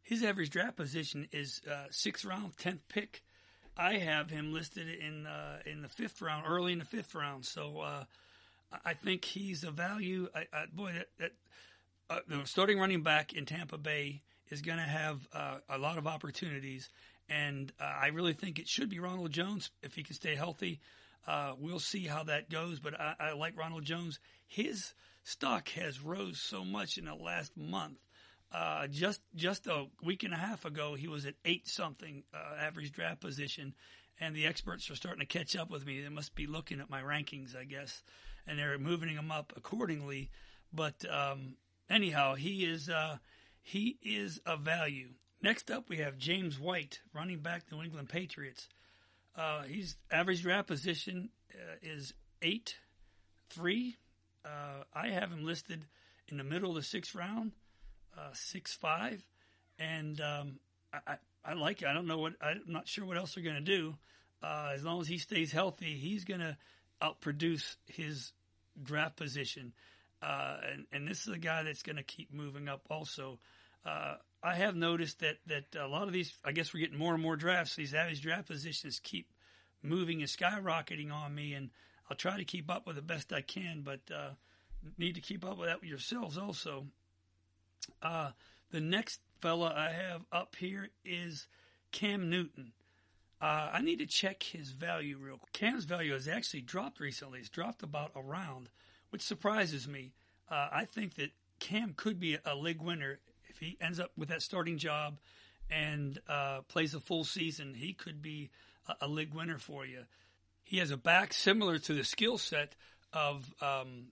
His 0.03 0.25
average 0.25 0.51
draft 0.51 0.77
position 0.77 1.29
is 1.31 1.63
uh, 1.71 1.85
sixth 1.91 2.25
round, 2.25 2.59
tenth 2.59 2.87
pick. 2.89 3.23
I 3.77 3.99
have 3.99 4.31
him 4.31 4.53
listed 4.53 4.89
in 4.89 5.27
uh, 5.27 5.59
in 5.65 5.81
the 5.81 5.89
fifth 5.89 6.21
round, 6.21 6.45
early 6.49 6.73
in 6.73 6.81
the 6.81 6.85
fifth 6.85 7.15
round. 7.15 7.45
So 7.45 7.79
uh, 7.81 8.05
I 8.85 8.95
think 8.95 9.25
he's 9.25 9.64
a 9.64 9.70
value. 9.70 10.29
I, 10.35 10.47
I, 10.53 10.64
boy, 10.72 10.93
that, 10.93 11.33
that 12.09 12.29
the 12.29 12.45
starting 12.45 12.79
running 12.79 13.03
back 13.03 13.33
in 13.33 13.47
Tampa 13.47 13.79
Bay 13.79 14.22
is 14.51 14.62
going 14.62 14.79
to 14.79 14.85
have 14.85 15.27
uh, 15.33 15.59
a 15.68 15.79
lot 15.79 15.99
of 15.99 16.07
opportunities. 16.07 16.89
And 17.29 17.72
uh, 17.81 17.85
I 17.85 18.09
really 18.09 18.35
think 18.35 18.59
it 18.59 18.68
should 18.68 18.91
be 18.91 18.99
Ronald 18.99 19.33
Jones 19.33 19.70
if 19.83 19.95
he 19.95 20.03
can 20.03 20.14
stay 20.14 20.35
healthy. 20.35 20.81
Uh, 21.27 21.55
we'll 21.59 21.81
see 21.81 22.07
how 22.07 22.25
that 22.25 22.51
goes, 22.51 22.81
but 22.81 23.01
I, 23.01 23.14
I, 23.18 23.33
like 23.33 23.57
Ronald 23.57 23.85
Jones. 23.85 24.20
His 24.47 24.93
stock 25.22 25.70
has 25.70 26.01
rose 26.01 26.39
so 26.39 26.64
much 26.64 26.99
in 26.99 27.07
the 27.07 27.14
last 27.14 27.57
month. 27.57 27.99
Uh, 28.53 28.87
just 28.87 29.20
just 29.35 29.66
a 29.66 29.87
week 30.03 30.22
and 30.22 30.35
a 30.35 30.37
half 30.37 30.64
ago, 30.64 30.95
he 30.95 31.09
was 31.09 31.25
at 31.27 31.35
eight 31.45 31.66
something 31.66 32.22
uh, 32.33 32.62
average 32.62 32.93
draft 32.93 33.20
position, 33.20 33.75
and 34.20 34.37
the 34.37 34.47
experts 34.47 34.89
are 34.91 34.95
starting 34.95 35.20
to 35.20 35.27
catch 35.27 35.57
up 35.57 35.70
with 35.70 35.85
me. 35.85 36.03
They 36.03 36.09
must 36.11 36.35
be 36.35 36.47
looking 36.47 36.79
at 36.81 36.91
my 36.91 37.01
rankings, 37.01 37.57
I 37.57 37.64
guess, 37.64 38.03
and 38.47 38.59
they're 38.59 38.79
moving 38.79 39.11
him 39.11 39.31
up 39.31 39.53
accordingly. 39.57 40.31
But 40.73 41.05
um, 41.11 41.57
anyhow, 41.89 42.35
he 42.35 42.65
is 42.65 42.89
uh, 42.89 43.19
he 43.63 43.99
is 44.03 44.41
a 44.47 44.57
value. 44.57 45.09
Next 45.43 45.71
up, 45.71 45.89
we 45.89 45.99
have 45.99 46.17
James 46.17 46.59
White, 46.59 47.01
running 47.13 47.41
back 47.41 47.65
New 47.71 47.83
England 47.83 48.09
Patriots. 48.09 48.69
Uh, 49.37 49.63
he's 49.63 49.97
average 50.11 50.43
draft 50.43 50.69
position 50.69 51.31
uh, 51.53 51.77
is 51.83 52.15
eight 52.43 52.77
three. 53.51 53.97
Uh, 54.45 54.85
I 54.95 55.09
have 55.09 55.31
him 55.31 55.45
listed 55.45 55.87
in 56.29 56.37
the 56.37 56.45
middle 56.45 56.71
of 56.71 56.77
the 56.77 56.83
sixth 56.83 57.15
round, 57.15 57.53
uh, 58.17 58.31
six 58.33 58.73
five, 58.75 59.27
and 59.79 60.21
um, 60.21 60.59
I, 60.93 60.99
I, 61.07 61.17
I, 61.45 61.53
like 61.55 61.83
it. 61.83 61.89
I 61.89 61.95
don't 61.95 62.07
know 62.07 62.19
what 62.19 62.35
I'm 62.41 62.63
not 62.67 62.89
sure 62.89 63.05
what 63.05 63.17
else 63.17 63.35
they're 63.35 63.45
going 63.45 63.57
to 63.57 63.61
do. 63.61 63.95
Uh, 64.43 64.73
as 64.75 64.85
long 64.85 65.01
as 65.01 65.09
he 65.09 65.19
stays 65.19 65.53
healthy, 65.53 65.97
he's 65.97 66.25
going 66.25 66.41
to 66.41 66.57
outproduce 67.03 67.77
his 67.87 68.33
draft 68.83 69.17
position. 69.17 69.73
Uh, 70.23 70.57
and, 70.73 70.87
and 70.93 71.09
this 71.09 71.27
is 71.27 71.35
a 71.35 71.39
guy 71.39 71.63
that's 71.63 71.83
going 71.83 71.97
to 71.97 72.03
keep 72.03 72.33
moving 72.33 72.69
up 72.69 72.83
also. 72.91 73.39
Uh, 73.85 74.15
I 74.43 74.55
have 74.55 74.75
noticed 74.75 75.21
that, 75.21 75.37
that 75.47 75.65
a 75.79 75.87
lot 75.87 76.07
of 76.07 76.13
these, 76.13 76.33
I 76.45 76.53
guess 76.53 76.73
we're 76.73 76.81
getting 76.81 76.99
more 76.99 77.15
and 77.15 77.23
more 77.23 77.37
drafts. 77.37 77.77
These 77.77 77.95
average 77.95 78.23
draft 78.23 78.47
positions 78.47 79.01
keep 79.03 79.29
moving 79.83 80.21
and 80.21 80.29
skyrocketing 80.29 81.13
on 81.13 81.35
me, 81.35 81.53
and 81.53 81.71
I'll 82.11 82.17
try 82.17 82.39
to 82.39 82.45
keep 82.45 82.71
up 82.71 82.87
with 82.87 82.97
the 82.97 83.03
best 83.03 83.33
I 83.33 83.43
can, 83.43 83.83
but 83.83 84.01
uh, 84.15 84.31
need 84.99 85.17
to 85.17 85.21
keep 85.21 85.45
up 85.45 85.59
with 85.59 85.69
that 85.69 85.81
with 85.81 85.91
yourselves 85.91 86.39
also. 86.39 86.87
Uh, 88.03 88.31
the 88.71 88.81
next 88.81 89.21
fella 89.41 89.73
I 89.77 89.91
have 89.91 90.25
up 90.33 90.57
here 90.57 90.89
is 91.05 91.47
Cam 91.93 92.31
Newton. 92.31 92.73
Uh, 93.45 93.69
I 93.75 93.83
need 93.83 93.99
to 93.99 94.07
check 94.07 94.43
his 94.43 94.71
value 94.71 95.19
real 95.21 95.37
quick. 95.37 95.53
Cam's 95.53 95.85
value 95.85 96.15
has 96.15 96.29
actually 96.29 96.63
dropped 96.63 96.99
recently. 96.99 97.41
It's 97.41 97.51
dropped 97.51 97.83
about 97.83 98.13
a 98.17 98.23
round 98.23 98.71
which 99.11 99.21
surprises 99.21 99.87
me. 99.87 100.15
Uh, 100.51 100.69
I 100.73 100.87
think 100.87 101.17
that 101.17 101.31
Cam 101.59 101.93
could 101.95 102.19
be 102.19 102.39
a 102.47 102.57
league 102.57 102.81
winner 102.81 103.19
if 103.51 103.59
he 103.59 103.77
ends 103.83 104.01
up 104.01 104.13
with 104.17 104.31
that 104.31 104.41
starting 104.41 104.79
job 104.79 105.19
and 105.71 106.19
uh, 106.27 106.63
plays 106.69 106.95
a 106.95 107.01
full 107.01 107.23
season. 107.23 107.75
He 107.75 107.93
could 107.93 108.23
be 108.23 108.49
a, 108.89 109.05
a, 109.05 109.09
league 109.09 109.35
winner 109.35 109.59
for 109.59 109.85
you. 109.85 110.05
He 110.63 110.79
has 110.79 110.91
a 110.91 110.97
back 110.97 111.35
similar 111.35 111.79
to 111.81 111.93
the 111.93 112.03
skill 112.03 112.39
set 112.39 112.75
of 113.13 113.53
um, 113.61 114.07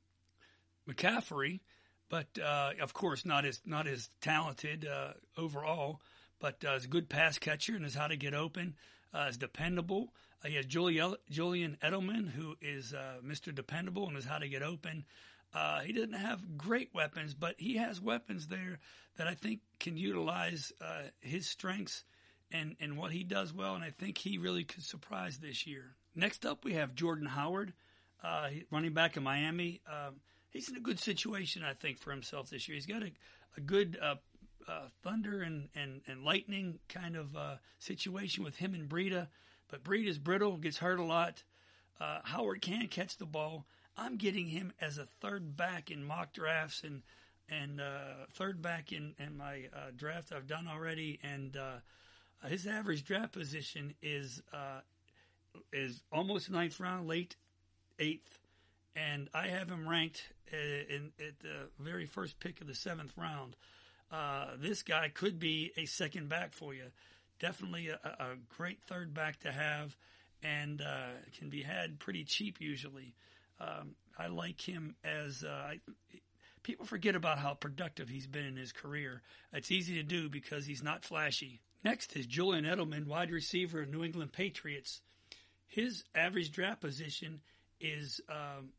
McCaffrey, 0.86 1.60
but 2.10 2.26
uh, 2.38 2.72
of 2.82 2.92
course 2.92 3.24
not 3.24 3.46
as 3.46 3.62
not 3.64 3.86
as 3.86 4.10
talented 4.20 4.86
uh, 4.86 5.12
overall. 5.38 6.02
But 6.38 6.62
uh, 6.68 6.74
is 6.74 6.84
a 6.84 6.88
good 6.88 7.08
pass 7.08 7.38
catcher 7.38 7.72
and 7.72 7.82
knows 7.82 7.94
how 7.94 8.08
to 8.08 8.16
get 8.16 8.34
open. 8.34 8.74
Uh, 9.14 9.26
is 9.28 9.36
dependable. 9.36 10.12
Uh, 10.42 10.48
he 10.48 10.56
has 10.56 10.66
Julian 10.66 11.76
Edelman, 11.82 12.30
who 12.30 12.56
is 12.60 12.94
uh, 12.94 13.16
Mr. 13.24 13.54
Dependable 13.54 14.08
and 14.08 14.16
is 14.16 14.24
how 14.24 14.38
to 14.38 14.48
get 14.48 14.62
open. 14.62 15.04
Uh, 15.54 15.80
he 15.80 15.92
doesn't 15.92 16.14
have 16.14 16.56
great 16.56 16.90
weapons, 16.94 17.34
but 17.34 17.54
he 17.58 17.76
has 17.76 18.00
weapons 18.00 18.48
there 18.48 18.78
that 19.16 19.26
I 19.26 19.34
think 19.34 19.60
can 19.78 19.96
utilize 19.96 20.72
uh, 20.80 21.02
his 21.20 21.46
strengths 21.46 22.04
and, 22.50 22.76
and 22.80 22.96
what 22.96 23.12
he 23.12 23.22
does 23.22 23.52
well, 23.52 23.74
and 23.74 23.84
I 23.84 23.90
think 23.90 24.18
he 24.18 24.38
really 24.38 24.64
could 24.64 24.82
surprise 24.82 25.38
this 25.38 25.66
year. 25.66 25.96
Next 26.14 26.44
up, 26.44 26.64
we 26.64 26.74
have 26.74 26.94
Jordan 26.94 27.26
Howard, 27.26 27.72
uh, 28.22 28.48
running 28.70 28.92
back 28.92 29.16
in 29.16 29.22
Miami. 29.22 29.80
Um, 29.86 30.16
he's 30.50 30.68
in 30.68 30.76
a 30.76 30.80
good 30.80 30.98
situation, 30.98 31.62
I 31.64 31.74
think, 31.74 31.98
for 31.98 32.10
himself 32.10 32.50
this 32.50 32.68
year. 32.68 32.74
He's 32.74 32.86
got 32.86 33.02
a, 33.02 33.12
a 33.56 33.60
good 33.60 33.98
uh, 34.68 34.88
thunder 35.02 35.42
and, 35.42 35.68
and, 35.74 36.02
and 36.06 36.24
lightning 36.24 36.78
kind 36.88 37.16
of 37.16 37.36
uh, 37.36 37.56
situation 37.78 38.44
with 38.44 38.56
him 38.56 38.74
and 38.74 38.88
Breida. 38.88 39.28
But 39.68 39.84
Breida 39.84 40.08
is 40.08 40.18
brittle, 40.18 40.56
gets 40.56 40.78
hurt 40.78 40.98
a 40.98 41.04
lot. 41.04 41.42
Uh, 42.00 42.20
Howard 42.24 42.62
can 42.62 42.88
catch 42.88 43.16
the 43.16 43.26
ball. 43.26 43.66
I'm 43.96 44.16
getting 44.16 44.46
him 44.46 44.72
as 44.80 44.98
a 44.98 45.06
third 45.20 45.56
back 45.56 45.90
in 45.90 46.04
mock 46.04 46.32
drafts 46.32 46.82
and 46.82 47.02
and 47.48 47.80
uh, 47.80 48.26
third 48.32 48.62
back 48.62 48.92
in, 48.92 49.14
in 49.18 49.36
my 49.36 49.68
uh, 49.74 49.90
draft 49.94 50.32
I've 50.32 50.46
done 50.46 50.66
already. 50.66 51.18
And 51.22 51.56
uh, 51.56 52.48
his 52.48 52.66
average 52.66 53.04
draft 53.04 53.32
position 53.32 53.94
is 54.00 54.42
is 55.72 56.02
almost 56.10 56.50
ninth 56.50 56.80
round, 56.80 57.08
late 57.08 57.36
eighth. 57.98 58.38
And 58.96 59.28
I 59.34 59.48
have 59.48 59.68
him 59.68 59.88
ranked 59.88 60.22
in, 60.50 61.12
at 61.18 61.38
the 61.40 61.68
very 61.78 62.06
first 62.06 62.38
pick 62.40 62.60
of 62.60 62.66
the 62.66 62.74
seventh 62.74 63.12
round. 63.16 63.56
Uh, 64.12 64.48
this 64.58 64.82
guy 64.82 65.08
could 65.08 65.38
be 65.38 65.72
a 65.76 65.86
second 65.86 66.28
back 66.28 66.52
for 66.52 66.74
you. 66.74 66.84
Definitely 67.40 67.88
a, 67.88 67.94
a 68.04 68.34
great 68.56 68.82
third 68.82 69.14
back 69.14 69.40
to 69.40 69.50
have 69.50 69.96
and 70.42 70.80
uh, 70.82 71.12
can 71.38 71.48
be 71.48 71.62
had 71.62 71.98
pretty 71.98 72.24
cheap 72.24 72.60
usually. 72.60 73.14
Um, 73.60 73.94
I 74.18 74.26
like 74.26 74.60
him 74.60 74.96
as 75.04 75.44
uh, 75.44 75.48
I, 75.48 75.80
people 76.62 76.84
forget 76.84 77.14
about 77.14 77.38
how 77.38 77.54
productive 77.54 78.08
he's 78.08 78.26
been 78.26 78.44
in 78.44 78.56
his 78.56 78.72
career. 78.72 79.22
It's 79.52 79.70
easy 79.70 79.94
to 79.94 80.02
do 80.02 80.28
because 80.28 80.66
he's 80.66 80.82
not 80.82 81.04
flashy. 81.04 81.60
Next 81.84 82.14
is 82.16 82.26
Julian 82.26 82.64
Edelman, 82.64 83.06
wide 83.06 83.30
receiver 83.30 83.82
of 83.82 83.88
New 83.88 84.04
England 84.04 84.32
Patriots. 84.32 85.00
His 85.66 86.04
average 86.14 86.52
draft 86.52 86.80
position 86.80 87.40
is 87.80 88.20
um, 88.28 88.70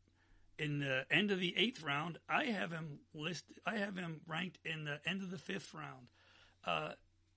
in 0.58 0.80
the 0.80 1.04
end 1.10 1.30
of 1.30 1.40
the 1.40 1.54
eighth 1.56 1.82
round, 1.82 2.18
I 2.28 2.44
have 2.46 2.70
him 2.70 3.00
list. 3.14 3.44
I 3.66 3.76
have 3.76 3.96
him 3.96 4.20
ranked 4.26 4.58
in 4.64 4.84
the 4.84 5.00
end 5.06 5.22
of 5.22 5.30
the 5.30 5.38
fifth 5.38 5.74
round. 5.74 6.08
Uh, 6.66 6.92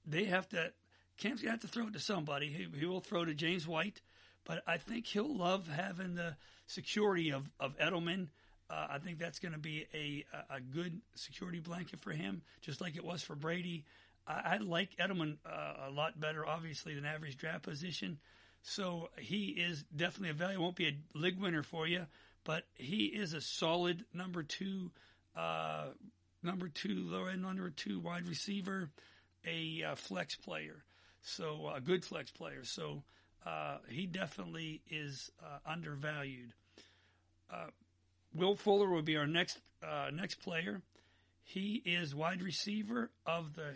they 0.06 0.26
have 0.26 0.48
to. 0.50 0.72
Cam's 1.18 1.42
got 1.42 1.62
to 1.62 1.68
throw 1.68 1.88
it 1.88 1.94
to 1.94 2.00
somebody. 2.00 2.48
He, 2.48 2.68
he, 2.80 2.86
will 2.86 3.02
throw 3.02 3.26
to 3.26 3.34
James 3.34 3.68
White, 3.68 4.02
but 4.46 4.62
I 4.68 4.78
think 4.78 5.08
he'll 5.08 5.36
love 5.36 5.68
having 5.68 6.16
the 6.16 6.36
security 6.68 7.32
of 7.32 7.50
of 7.60 7.78
Edelman. 7.78 8.28
Uh, 8.70 8.88
I 8.92 9.00
think 9.00 9.18
that's 9.18 9.40
going 9.40 9.54
to 9.54 9.60
be 9.60 9.86
a 9.94 10.26
a 10.50 10.60
good 10.60 11.02
security 11.16 11.60
blanket 11.60 12.00
for 12.00 12.12
him, 12.12 12.42
just 12.62 12.82
like 12.82 12.96
it 12.96 13.04
was 13.04 13.22
for 13.24 13.36
Brady. 13.36 13.86
I, 14.28 14.56
I 14.56 14.58
like 14.58 14.96
Edelman 14.98 15.38
uh, 15.46 15.90
a 15.90 15.92
lot 15.92 16.20
better, 16.20 16.46
obviously, 16.46 16.94
than 16.94 17.06
average 17.06 17.38
draft 17.38 17.64
position. 17.64 18.20
So 18.62 19.10
he 19.18 19.48
is 19.48 19.84
definitely 19.96 20.30
a 20.30 20.34
value. 20.34 20.62
Won't 20.62 20.76
be 20.76 20.88
a 20.88 21.18
league 21.18 21.40
winner 21.40 21.64
for 21.64 21.88
you, 21.88 22.06
but 22.48 22.64
he 22.76 23.08
is 23.08 23.34
a 23.34 23.42
solid 23.42 24.06
number 24.14 24.42
two, 24.42 24.90
uh, 25.36 25.88
number 26.42 26.70
two, 26.70 26.96
low 26.96 27.26
end 27.26 27.42
number 27.42 27.70
two 27.70 28.00
wide 28.00 28.26
receiver, 28.26 28.90
a 29.46 29.84
uh, 29.84 29.96
flex 29.96 30.38
player, 30.38 30.86
so 31.22 31.70
a 31.76 31.82
good 31.82 32.06
flex 32.06 32.32
player. 32.32 32.64
So 32.64 33.04
uh, 33.46 33.80
he 33.90 34.06
definitely 34.06 34.82
is 34.90 35.30
uh, 35.44 35.60
undervalued. 35.70 36.54
Uh, 37.52 37.68
Will 38.34 38.56
Fuller 38.56 38.90
will 38.90 39.02
be 39.02 39.18
our 39.18 39.28
next 39.28 39.60
uh, 39.84 40.10
next 40.14 40.36
player. 40.36 40.82
He 41.44 41.82
is 41.86 42.16
wide 42.16 42.42
receiver 42.42 43.12
of 43.26 43.56
the 43.56 43.74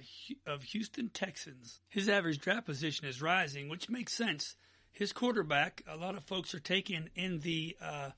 of 0.47 0.63
Houston 0.63 1.09
Texans. 1.09 1.81
His 1.89 2.07
average 2.07 2.39
draft 2.39 2.67
position 2.67 3.05
is 3.05 3.21
rising, 3.21 3.67
which 3.67 3.89
makes 3.89 4.13
sense. 4.13 4.55
His 4.93 5.11
quarterback, 5.11 5.83
a 5.89 5.97
lot 5.97 6.15
of 6.15 6.23
folks 6.23 6.53
are 6.53 6.59
taking 6.59 7.09
in 7.15 7.39
the 7.39 7.75
uh, 7.81 8.11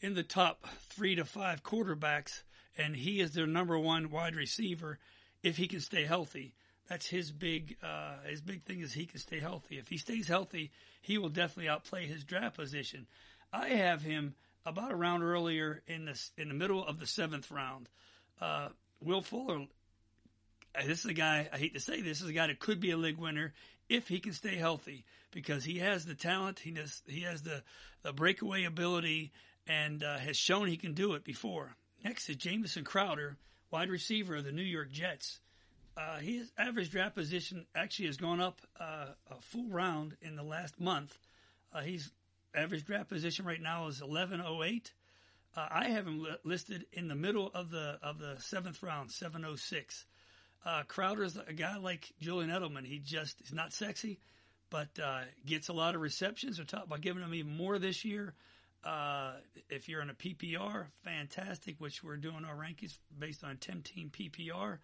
in 0.00 0.14
the 0.14 0.22
top 0.22 0.66
three 0.90 1.14
to 1.16 1.24
five 1.24 1.62
quarterbacks, 1.62 2.42
and 2.76 2.94
he 2.94 3.20
is 3.20 3.32
their 3.32 3.46
number 3.46 3.78
one 3.78 4.10
wide 4.10 4.36
receiver 4.36 4.98
if 5.42 5.56
he 5.56 5.68
can 5.68 5.80
stay 5.80 6.04
healthy. 6.04 6.54
That's 6.88 7.06
his 7.06 7.30
big 7.30 7.76
uh, 7.82 8.16
his 8.28 8.40
big 8.40 8.64
thing 8.64 8.80
is 8.80 8.92
he 8.92 9.06
can 9.06 9.18
stay 9.18 9.40
healthy. 9.40 9.78
If 9.78 9.88
he 9.88 9.96
stays 9.96 10.28
healthy, 10.28 10.70
he 11.00 11.16
will 11.18 11.30
definitely 11.30 11.68
outplay 11.68 12.06
his 12.06 12.24
draft 12.24 12.56
position. 12.56 13.06
I 13.52 13.68
have 13.68 14.02
him 14.02 14.34
about 14.66 14.92
a 14.92 14.96
round 14.96 15.22
earlier 15.22 15.82
in 15.86 16.04
the 16.04 16.20
in 16.36 16.48
the 16.48 16.54
middle 16.54 16.84
of 16.84 16.98
the 16.98 17.06
seventh 17.06 17.50
round. 17.50 17.88
Uh, 18.40 18.68
Will 19.02 19.22
Fuller, 19.22 19.66
this 20.86 21.00
is 21.00 21.06
a 21.06 21.14
guy, 21.14 21.48
I 21.52 21.58
hate 21.58 21.74
to 21.74 21.80
say 21.80 22.00
this, 22.00 22.20
is 22.20 22.28
a 22.28 22.32
guy 22.32 22.46
that 22.46 22.58
could 22.58 22.80
be 22.80 22.90
a 22.90 22.96
league 22.96 23.18
winner 23.18 23.52
if 23.88 24.08
he 24.08 24.18
can 24.18 24.32
stay 24.32 24.56
healthy 24.56 25.04
because 25.30 25.64
he 25.64 25.78
has 25.78 26.06
the 26.06 26.14
talent, 26.14 26.58
he 26.58 26.72
has, 26.74 27.02
he 27.06 27.20
has 27.22 27.42
the, 27.42 27.62
the 28.02 28.12
breakaway 28.12 28.64
ability, 28.64 29.32
and 29.66 30.02
uh, 30.02 30.18
has 30.18 30.36
shown 30.36 30.66
he 30.66 30.76
can 30.76 30.94
do 30.94 31.14
it 31.14 31.24
before. 31.24 31.74
Next 32.04 32.28
is 32.28 32.36
Jamison 32.36 32.84
Crowder, 32.84 33.36
wide 33.70 33.90
receiver 33.90 34.36
of 34.36 34.44
the 34.44 34.52
New 34.52 34.62
York 34.62 34.90
Jets. 34.90 35.40
Uh, 35.96 36.18
his 36.18 36.50
average 36.58 36.90
draft 36.90 37.14
position 37.14 37.66
actually 37.74 38.06
has 38.06 38.16
gone 38.16 38.40
up 38.40 38.60
uh, 38.80 39.06
a 39.30 39.40
full 39.40 39.68
round 39.68 40.16
in 40.22 40.36
the 40.36 40.42
last 40.42 40.80
month. 40.80 41.16
Uh, 41.72 41.80
he's 41.80 42.10
average 42.54 42.84
draft 42.84 43.08
position 43.08 43.44
right 43.44 43.60
now 43.60 43.86
is 43.86 44.00
1108. 44.00 44.92
Uh, 45.56 45.68
I 45.70 45.88
have 45.88 46.06
him 46.06 46.22
li- 46.22 46.36
listed 46.42 46.86
in 46.92 47.08
the 47.08 47.14
middle 47.14 47.50
of 47.54 47.70
the 47.70 47.98
of 48.02 48.18
the 48.18 48.36
seventh 48.40 48.82
round, 48.82 49.10
706. 49.10 50.04
Uh, 50.64 50.82
Crowder's 50.88 51.36
a 51.36 51.52
guy 51.52 51.76
like 51.76 52.12
Julian 52.20 52.50
Edelman. 52.50 52.84
He 52.84 52.98
just 52.98 53.40
is 53.42 53.52
not 53.52 53.72
sexy, 53.72 54.18
but 54.70 54.88
uh, 55.02 55.20
gets 55.46 55.68
a 55.68 55.72
lot 55.72 55.94
of 55.94 56.00
receptions. 56.00 56.56
They're 56.56 56.66
talking 56.66 56.86
about 56.86 57.02
giving 57.02 57.22
him 57.22 57.34
even 57.34 57.56
more 57.56 57.78
this 57.78 58.04
year. 58.04 58.34
Uh, 58.84 59.32
if 59.70 59.88
you're 59.88 60.02
in 60.02 60.10
a 60.10 60.14
PPR, 60.14 60.86
fantastic, 61.02 61.76
which 61.78 62.04
we're 62.04 62.16
doing 62.16 62.44
our 62.44 62.54
rankings 62.54 62.98
based 63.18 63.42
on 63.42 63.56
10 63.56 63.82
team 63.82 64.10
PPR. 64.10 64.78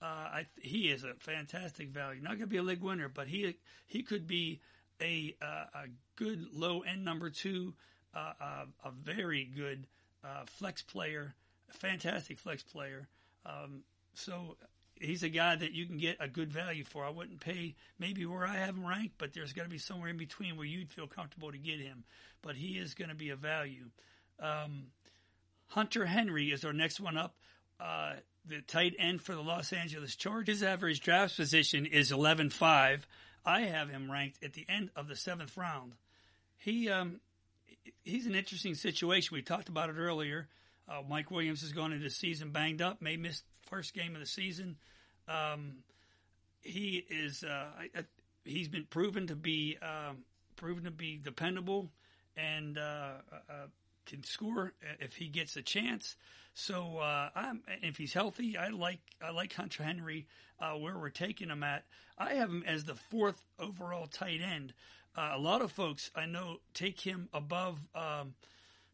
Uh, 0.00 0.06
I, 0.06 0.46
he 0.60 0.90
is 0.90 1.04
a 1.04 1.14
fantastic 1.18 1.88
value. 1.88 2.20
Not 2.20 2.30
going 2.30 2.40
to 2.40 2.46
be 2.46 2.56
a 2.56 2.62
league 2.62 2.82
winner, 2.82 3.08
but 3.08 3.28
he 3.28 3.56
he 3.86 4.02
could 4.02 4.26
be 4.26 4.60
a 5.00 5.34
uh, 5.40 5.64
a 5.74 5.84
good 6.16 6.46
low 6.52 6.80
end 6.80 7.04
number 7.04 7.30
two, 7.30 7.74
uh, 8.14 8.32
uh, 8.40 8.64
a 8.84 8.90
very 8.90 9.44
good 9.44 9.86
uh, 10.22 10.44
flex 10.46 10.82
player, 10.82 11.34
a 11.70 11.72
fantastic 11.72 12.38
flex 12.38 12.62
player. 12.62 13.08
Um, 13.46 13.82
so 14.14 14.56
he's 15.04 15.22
a 15.22 15.28
guy 15.28 15.56
that 15.56 15.72
you 15.72 15.86
can 15.86 15.98
get 15.98 16.16
a 16.20 16.28
good 16.28 16.52
value 16.52 16.84
for. 16.84 17.04
I 17.04 17.10
wouldn't 17.10 17.40
pay 17.40 17.74
maybe 17.98 18.26
where 18.26 18.46
I 18.46 18.54
have 18.56 18.76
him 18.76 18.86
ranked, 18.86 19.16
but 19.18 19.32
there's 19.32 19.52
got 19.52 19.64
to 19.64 19.68
be 19.68 19.78
somewhere 19.78 20.08
in 20.08 20.16
between 20.16 20.56
where 20.56 20.66
you'd 20.66 20.90
feel 20.90 21.06
comfortable 21.06 21.52
to 21.52 21.58
get 21.58 21.80
him. 21.80 22.04
But 22.42 22.56
he 22.56 22.78
is 22.78 22.94
going 22.94 23.08
to 23.08 23.14
be 23.14 23.30
a 23.30 23.36
value. 23.36 23.86
Um, 24.40 24.86
Hunter 25.68 26.04
Henry 26.04 26.50
is 26.50 26.64
our 26.64 26.72
next 26.72 27.00
one 27.00 27.16
up. 27.16 27.34
Uh, 27.80 28.14
the 28.46 28.60
tight 28.60 28.94
end 28.98 29.22
for 29.22 29.34
the 29.34 29.42
Los 29.42 29.72
Angeles 29.72 30.16
Chargers. 30.16 30.60
His 30.60 30.62
average 30.62 31.00
draft 31.00 31.36
position 31.36 31.86
is 31.86 32.12
11.5. 32.12 33.00
I 33.46 33.60
have 33.62 33.88
him 33.88 34.10
ranked 34.10 34.42
at 34.42 34.52
the 34.52 34.64
end 34.68 34.90
of 34.96 35.08
the 35.08 35.16
seventh 35.16 35.56
round. 35.56 35.92
He 36.58 36.88
um, 36.88 37.20
he's 38.04 38.26
an 38.26 38.34
interesting 38.34 38.74
situation. 38.74 39.34
We 39.34 39.42
talked 39.42 39.68
about 39.68 39.90
it 39.90 39.96
earlier. 39.98 40.48
Uh, 40.88 41.02
Mike 41.08 41.30
Williams 41.30 41.62
has 41.62 41.72
gone 41.72 41.92
into 41.92 42.04
the 42.04 42.10
season 42.10 42.50
banged 42.50 42.82
up, 42.82 43.00
may 43.00 43.16
miss 43.16 43.42
first 43.68 43.94
game 43.94 44.14
of 44.14 44.20
the 44.20 44.26
season. 44.26 44.76
Um, 45.28 45.78
he 46.60 47.04
is 47.08 47.44
uh, 47.44 47.66
I, 47.78 47.98
I, 47.98 48.04
he's 48.44 48.68
been 48.68 48.86
proven 48.88 49.26
to 49.28 49.36
be 49.36 49.78
um, 49.82 50.18
proven 50.56 50.84
to 50.84 50.90
be 50.90 51.18
dependable 51.22 51.90
and 52.36 52.78
uh, 52.78 53.12
uh 53.48 53.66
can 54.06 54.22
score 54.22 54.72
if 55.00 55.14
he 55.14 55.28
gets 55.28 55.56
a 55.56 55.62
chance. 55.62 56.16
So 56.54 56.98
uh, 56.98 57.30
if 57.82 57.96
he's 57.96 58.12
healthy, 58.12 58.56
I 58.56 58.68
like 58.68 59.00
I 59.22 59.30
like 59.30 59.52
Hunter 59.52 59.82
Henry 59.82 60.26
uh, 60.60 60.72
where 60.72 60.96
we're 60.96 61.10
taking 61.10 61.48
him 61.48 61.62
at. 61.62 61.84
I 62.16 62.34
have 62.34 62.48
him 62.48 62.64
as 62.66 62.84
the 62.84 62.94
fourth 62.94 63.44
overall 63.58 64.06
tight 64.06 64.40
end. 64.40 64.72
Uh, 65.16 65.32
a 65.34 65.38
lot 65.38 65.62
of 65.62 65.72
folks 65.72 66.10
I 66.14 66.26
know 66.26 66.58
take 66.72 67.00
him 67.00 67.28
above, 67.32 67.80
um, 67.94 68.34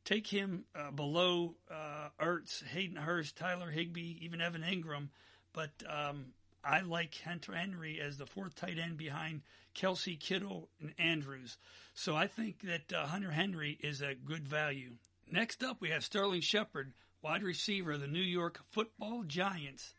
take 0.04 0.26
him 0.26 0.64
uh, 0.74 0.90
below 0.90 1.54
uh, 1.70 2.08
Ertz, 2.20 2.64
Hayden 2.64 2.96
Hurst, 2.96 3.36
Tyler 3.36 3.70
Higbee, 3.70 4.18
even 4.20 4.40
Evan 4.40 4.62
Engram, 4.62 5.08
but 5.52 5.70
um, 5.88 6.26
I 6.64 6.80
like 6.80 7.18
Hunter 7.24 7.54
Henry 7.54 8.00
as 8.00 8.16
the 8.16 8.26
fourth 8.26 8.54
tight 8.54 8.78
end 8.78 8.96
behind 8.96 9.42
Kelce 9.74 10.18
Kittle, 10.18 10.68
and 10.80 10.92
Andrews. 10.98 11.56
So 11.94 12.16
I 12.16 12.26
think 12.26 12.62
that 12.62 12.92
uh, 12.92 13.06
Hunter 13.06 13.30
Henry 13.30 13.78
is 13.80 14.02
a 14.02 14.14
good 14.14 14.46
value. 14.46 14.92
Next 15.30 15.62
up, 15.62 15.80
we 15.80 15.90
have 15.90 16.04
Sterling 16.04 16.40
Shepard, 16.40 16.92
wide 17.22 17.42
receiver 17.42 17.92
of 17.92 18.00
the 18.00 18.06
New 18.06 18.18
York 18.18 18.60
Football 18.70 19.24
Giants. 19.24 19.94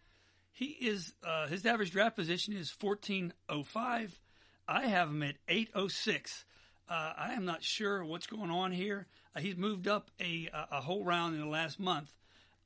He 0.51 0.65
is 0.65 1.13
uh, 1.23 1.47
his 1.47 1.65
average 1.65 1.91
draft 1.91 2.15
position 2.15 2.53
is 2.53 2.73
1405. 2.79 4.19
I 4.67 4.87
have 4.87 5.09
him 5.09 5.23
at 5.23 5.35
806. 5.47 6.45
Uh, 6.89 7.13
I 7.17 7.33
am 7.33 7.45
not 7.45 7.63
sure 7.63 8.03
what's 8.03 8.27
going 8.27 8.51
on 8.51 8.71
here. 8.71 9.07
Uh, 9.35 9.39
he's 9.39 9.55
moved 9.55 9.87
up 9.87 10.11
a 10.19 10.49
a 10.53 10.81
whole 10.81 11.05
round 11.05 11.35
in 11.35 11.41
the 11.41 11.47
last 11.47 11.79
month. 11.79 12.13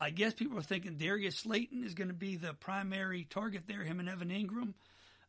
I 0.05 0.11
guess 0.11 0.35
people 0.35 0.59
are 0.59 0.61
thinking 0.61 0.97
Darius 0.97 1.35
Slayton 1.35 1.83
is 1.83 1.95
going 1.95 2.09
to 2.09 2.13
be 2.13 2.35
the 2.35 2.53
primary 2.53 3.25
target 3.27 3.63
there. 3.65 3.81
Him 3.81 3.99
and 3.99 4.07
Evan 4.07 4.29
Engram. 4.29 4.75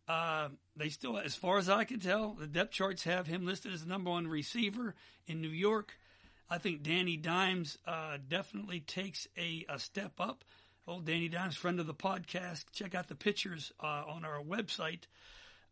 Uh, 0.07 0.51
they 0.77 0.91
still, 0.91 1.17
as 1.17 1.35
far 1.35 1.57
as 1.57 1.71
I 1.71 1.85
can 1.85 1.99
tell, 1.99 2.35
the 2.35 2.47
depth 2.47 2.73
charts 2.73 3.05
have 3.05 3.27
him 3.27 3.47
listed 3.47 3.73
as 3.73 3.83
the 3.83 3.89
number 3.89 4.11
one 4.11 4.29
receiver 4.29 4.95
in 5.27 5.41
New 5.41 5.49
York. 5.49 5.99
I 6.51 6.59
think 6.59 6.83
Danny 6.83 7.17
Dimes 7.17 7.79
uh, 7.87 8.19
definitely 8.29 8.81
takes 8.81 9.27
a, 9.39 9.65
a, 9.67 9.79
step 9.79 10.13
up. 10.21 10.45
Old 10.87 11.07
Danny 11.07 11.31
Dimes, 11.31 11.57
friend 11.57 11.81
of 11.81 11.87
the 11.87 11.95
podcast. 11.95 12.67
Check 12.73 12.95
out 12.95 13.09
the 13.09 13.15
pictures 13.15 13.73
uh, 13.83 14.03
on 14.07 14.27
our 14.27 14.43
website. 14.43 15.05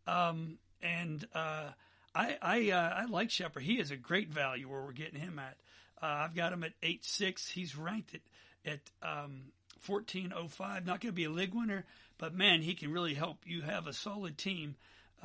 Um, 0.07 0.57
and 0.81 1.23
uh, 1.35 1.69
I 2.15 2.37
I, 2.41 2.71
uh, 2.71 2.93
I 3.01 3.05
like 3.05 3.29
Shepard. 3.29 3.61
He 3.61 3.79
is 3.79 3.91
a 3.91 3.97
great 3.97 4.29
value 4.29 4.67
where 4.67 4.81
we're 4.81 4.93
getting 4.93 5.19
him 5.19 5.37
at. 5.37 5.57
Uh, 6.01 6.25
I've 6.25 6.35
got 6.35 6.53
him 6.53 6.63
at 6.63 6.73
eight 6.81 7.05
six. 7.05 7.47
He's 7.47 7.77
ranked 7.77 8.15
at 8.15 8.21
at 8.65 8.79
um, 9.01 9.43
fourteen 9.79 10.33
oh 10.35 10.47
five. 10.47 10.85
Not 10.85 11.01
going 11.01 11.11
to 11.11 11.15
be 11.15 11.25
a 11.25 11.29
league 11.29 11.53
winner, 11.53 11.85
but 12.17 12.33
man, 12.33 12.61
he 12.61 12.73
can 12.73 12.91
really 12.91 13.13
help 13.13 13.37
you 13.45 13.61
have 13.61 13.87
a 13.87 13.93
solid 13.93 14.37
team 14.37 14.75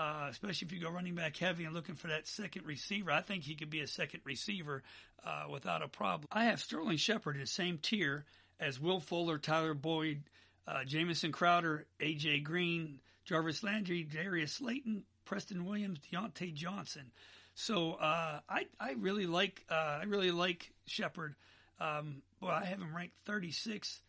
uh, 0.00 0.28
especially 0.30 0.66
if 0.66 0.72
you 0.72 0.80
go 0.80 0.90
running 0.90 1.14
back 1.14 1.36
heavy 1.36 1.64
and 1.64 1.74
looking 1.74 1.94
for 1.94 2.08
that 2.08 2.26
second 2.26 2.64
receiver. 2.64 3.10
I 3.10 3.20
think 3.20 3.44
he 3.44 3.54
could 3.54 3.70
be 3.70 3.80
a 3.80 3.86
second 3.86 4.20
receiver 4.24 4.82
uh, 5.26 5.44
without 5.50 5.82
a 5.82 5.88
problem. 5.88 6.28
I 6.32 6.44
have 6.44 6.60
Sterling 6.60 6.96
Shepard 6.96 7.36
in 7.36 7.42
the 7.42 7.46
same 7.46 7.78
tier 7.78 8.24
as 8.58 8.80
Will 8.80 9.00
Fuller, 9.00 9.38
Tyler 9.38 9.74
Boyd, 9.74 10.22
uh, 10.66 10.84
Jamison 10.84 11.32
Crowder, 11.32 11.86
A.J. 12.00 12.40
Green, 12.40 13.00
Jarvis 13.24 13.62
Landry, 13.62 14.02
Darius 14.02 14.52
Slayton, 14.54 15.02
Preston 15.24 15.66
Williams, 15.66 15.98
Diontae 16.10 16.54
Johnson. 16.54 17.10
So 17.54 17.92
uh, 17.94 18.40
I 18.48 18.66
I 18.78 18.92
really 18.92 19.26
like 19.26 19.64
uh, 19.70 19.98
I 20.00 20.04
really 20.04 20.30
like 20.30 20.72
Shepard. 20.86 21.34
Um, 21.78 22.22
well, 22.40 22.52
I 22.52 22.64
have 22.64 22.80
him 22.80 22.94
ranked 22.94 23.16
36. 23.26 24.00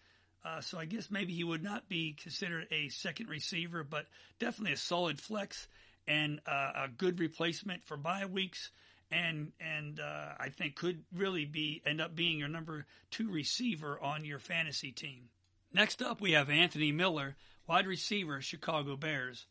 Uh, 0.44 0.62
so 0.62 0.80
I 0.80 0.86
guess 0.86 1.12
maybe 1.12 1.34
he 1.34 1.44
would 1.44 1.64
not 1.64 1.88
be 1.88 2.14
considered 2.14 2.68
a 2.72 2.90
second 2.90 3.30
receiver, 3.30 3.84
but 3.84 4.08
definitely 4.40 4.74
a 4.74 4.78
solid 4.78 5.20
flex 5.20 5.68
and 6.08 6.40
uh, 6.48 6.72
a 6.76 6.88
good 6.88 7.20
replacement 7.20 7.84
for 7.84 7.98
bye 7.98 8.26
weeks. 8.26 8.72
And 9.12 9.52
and 9.60 10.00
uh, 10.00 10.30
I 10.40 10.50
think 10.50 10.76
could 10.76 11.04
really 11.14 11.46
be 11.46 11.82
end 11.86 12.00
up 12.00 12.16
being 12.16 12.40
your 12.40 12.48
number 12.48 12.86
two 13.12 13.30
receiver 13.30 14.00
on 14.02 14.24
your 14.24 14.40
fantasy 14.40 14.92
team. 14.94 15.30
Next 15.74 16.02
up, 16.02 16.22
we 16.22 16.32
have 16.32 16.50
Anthony 16.50 16.94
Miller, 16.94 17.36
wide 17.68 17.88
receiver, 17.88 18.42
Chicago 18.42 18.96
Bears. 18.96 19.46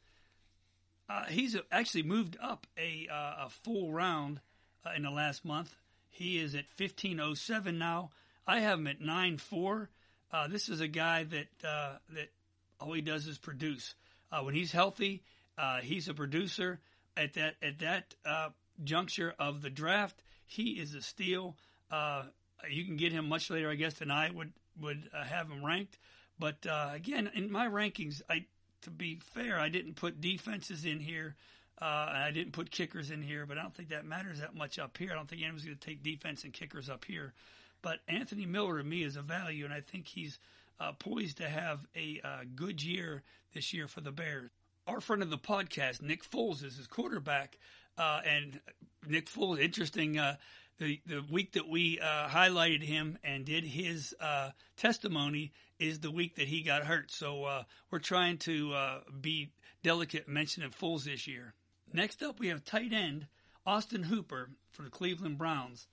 Uh, 1.11 1.25
he's 1.25 1.57
actually 1.71 2.05
moved 2.05 2.39
up 2.43 2.67
a 2.79 3.07
uh, 3.13 3.47
a 3.47 3.51
full 3.51 3.93
round 3.93 4.41
uh, 4.87 4.91
in 4.97 5.03
the 5.03 5.11
last 5.11 5.45
month. 5.45 5.75
He 6.09 6.39
is 6.39 6.55
at 6.55 6.65
1507 6.79 7.79
now. 7.79 8.11
I 8.47 8.61
have 8.61 8.79
him 8.79 8.87
at 8.87 9.01
9-4. 9.01 9.89
Uh, 10.33 10.49
this 10.49 10.69
is 10.69 10.81
a 10.81 10.89
guy 10.89 11.25
that 11.25 11.49
uh, 11.69 11.97
that 12.15 12.31
all 12.79 12.93
he 12.93 13.01
does 13.01 13.27
is 13.27 13.39
produce. 13.39 13.95
Uh, 14.31 14.43
when 14.43 14.55
he's 14.55 14.71
healthy, 14.71 15.23
uh, 15.59 15.79
he's 15.81 16.09
a 16.09 16.15
producer. 16.15 16.81
At 17.17 17.35
that 17.35 17.57
at 17.63 17.81
that 17.81 18.15
uh, 18.25 18.51
juncture 18.85 19.35
of 19.39 19.61
the 19.61 19.71
draft, 19.71 20.23
he 20.47 20.71
is 20.71 20.95
a 20.95 21.03
steal. 21.03 21.57
Uh, 21.91 22.23
you 22.71 22.85
can 22.85 22.97
get 22.97 23.13
him 23.13 23.29
much 23.29 23.51
later, 23.51 23.69
I 23.69 23.75
guess, 23.75 23.95
than 23.95 24.11
I 24.11 24.31
would 24.31 24.53
would 24.81 25.11
have 25.13 25.51
him 25.51 25.65
ranked. 25.65 25.99
But 26.39 26.65
again, 26.65 27.31
in 27.35 27.51
my 27.51 27.67
rankings, 27.67 28.23
I 28.31 28.47
to 28.83 28.91
be 28.91 29.21
fair, 29.35 29.59
I 29.59 29.69
didn't 29.69 29.97
put 29.97 30.21
defenses 30.21 30.85
in 30.85 31.01
here. 31.01 31.35
Uh, 31.81 32.09
I 32.27 32.31
didn't 32.33 32.53
put 32.53 32.71
kickers 32.71 33.11
in 33.11 33.23
here, 33.23 33.47
but 33.47 33.57
I 33.57 33.63
don't 33.63 33.75
think 33.75 33.89
that 33.89 34.05
matters 34.05 34.41
that 34.41 34.55
much 34.55 34.79
up 34.79 34.99
here. 34.99 35.11
I 35.13 35.15
don't 35.15 35.29
think 35.29 35.43
anyone's 35.43 35.65
going 35.65 35.77
to 35.77 35.87
take 35.87 36.03
defense 36.03 36.45
and 36.45 36.53
kickers 36.53 36.91
up 36.91 37.07
here. 37.07 37.33
But 37.83 38.01
Anthony 38.09 38.47
Miller 38.47 38.79
to 38.79 38.85
me 38.85 39.03
is 39.03 39.17
a 39.17 39.23
value, 39.23 39.65
and 39.65 39.73
I 39.73 39.81
think 39.81 40.07
he's 40.07 40.39
uh, 40.79 40.93
poised 40.93 41.39
to 41.39 41.49
have 41.49 41.81
a 41.95 42.21
uh, 42.25 42.39
good 42.55 42.83
year 42.83 43.23
this 43.55 43.73
year 43.73 43.89
for 43.89 44.01
the 44.01 44.13
Bears. 44.13 44.51
Our 44.87 45.01
friend 45.01 45.23
of 45.23 45.31
the 45.31 45.39
podcast, 45.39 46.03
Nick 46.03 46.29
Foles, 46.29 46.65
is 46.65 46.77
his 46.77 46.87
quarterback, 46.87 47.59
uh, 47.99 48.21
and 48.27 48.61
Nick 49.07 49.31
Foles, 49.31 49.61
interesting. 49.61 50.19
Uh, 50.19 50.37
the 50.79 51.01
the 51.07 51.23
week 51.31 51.53
that 51.53 51.69
we 51.69 52.01
uh, 52.01 52.29
highlighted 52.29 52.83
him 52.83 53.19
and 53.23 53.45
did 53.45 53.65
his 53.65 54.15
uh, 54.19 54.51
testimony 54.77 55.53
is 55.79 56.01
the 56.01 56.11
week 56.11 56.37
that 56.37 56.49
he 56.49 56.63
got 56.63 56.85
hurt. 56.85 57.11
So 57.11 57.65
we're 57.91 57.99
trying 57.99 58.39
to 58.39 58.75
be 59.21 59.51
delicate 59.83 60.29
mentioning 60.29 60.71
Foles 60.71 61.05
this 61.05 61.27
year. 61.27 61.55
Next 61.93 62.23
up, 62.23 62.39
we 62.41 62.49
have 62.49 62.65
tight 62.65 62.93
end 62.93 63.27
Austin 63.67 64.05
Hooper 64.05 64.51
for 64.71 64.83
the 64.83 64.91
Cleveland 64.91 65.39
Browns. 65.39 65.87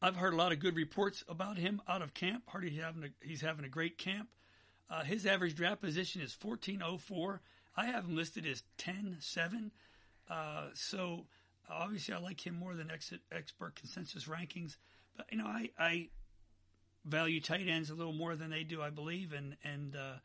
I've 0.00 0.16
heard 0.16 0.32
a 0.32 0.36
lot 0.36 0.52
of 0.52 0.60
good 0.60 0.76
reports 0.76 1.24
about 1.28 1.58
him 1.58 1.82
out 1.88 2.02
of 2.02 2.14
camp. 2.14 2.44
Hardy 2.48 2.76
having 2.76 3.04
a, 3.04 3.08
he's 3.20 3.40
having 3.40 3.64
a 3.64 3.68
great 3.68 3.98
camp. 3.98 4.28
Uh, 4.90 5.02
his 5.02 5.26
average 5.26 5.54
draft 5.56 5.80
position 5.80 6.22
is 6.22 6.36
1404. 6.40 7.40
I 7.76 7.86
have 7.86 8.04
him 8.04 8.16
listed 8.16 8.46
as 8.46 8.62
10-7. 8.78 9.70
Uh, 10.30 10.68
so 10.74 11.26
obviously, 11.68 12.14
I 12.14 12.18
like 12.18 12.46
him 12.46 12.54
more 12.54 12.74
than 12.74 12.90
expert 12.90 13.74
consensus 13.74 14.24
rankings. 14.24 14.76
But 15.16 15.26
you 15.30 15.38
know, 15.38 15.46
I, 15.46 15.70
I 15.78 16.08
value 17.04 17.40
tight 17.40 17.68
ends 17.68 17.90
a 17.90 17.94
little 17.94 18.12
more 18.12 18.36
than 18.36 18.50
they 18.50 18.64
do, 18.64 18.82
I 18.82 18.90
believe, 18.90 19.32
and 19.32 19.56
and 19.64 19.96
uh, 19.96 20.18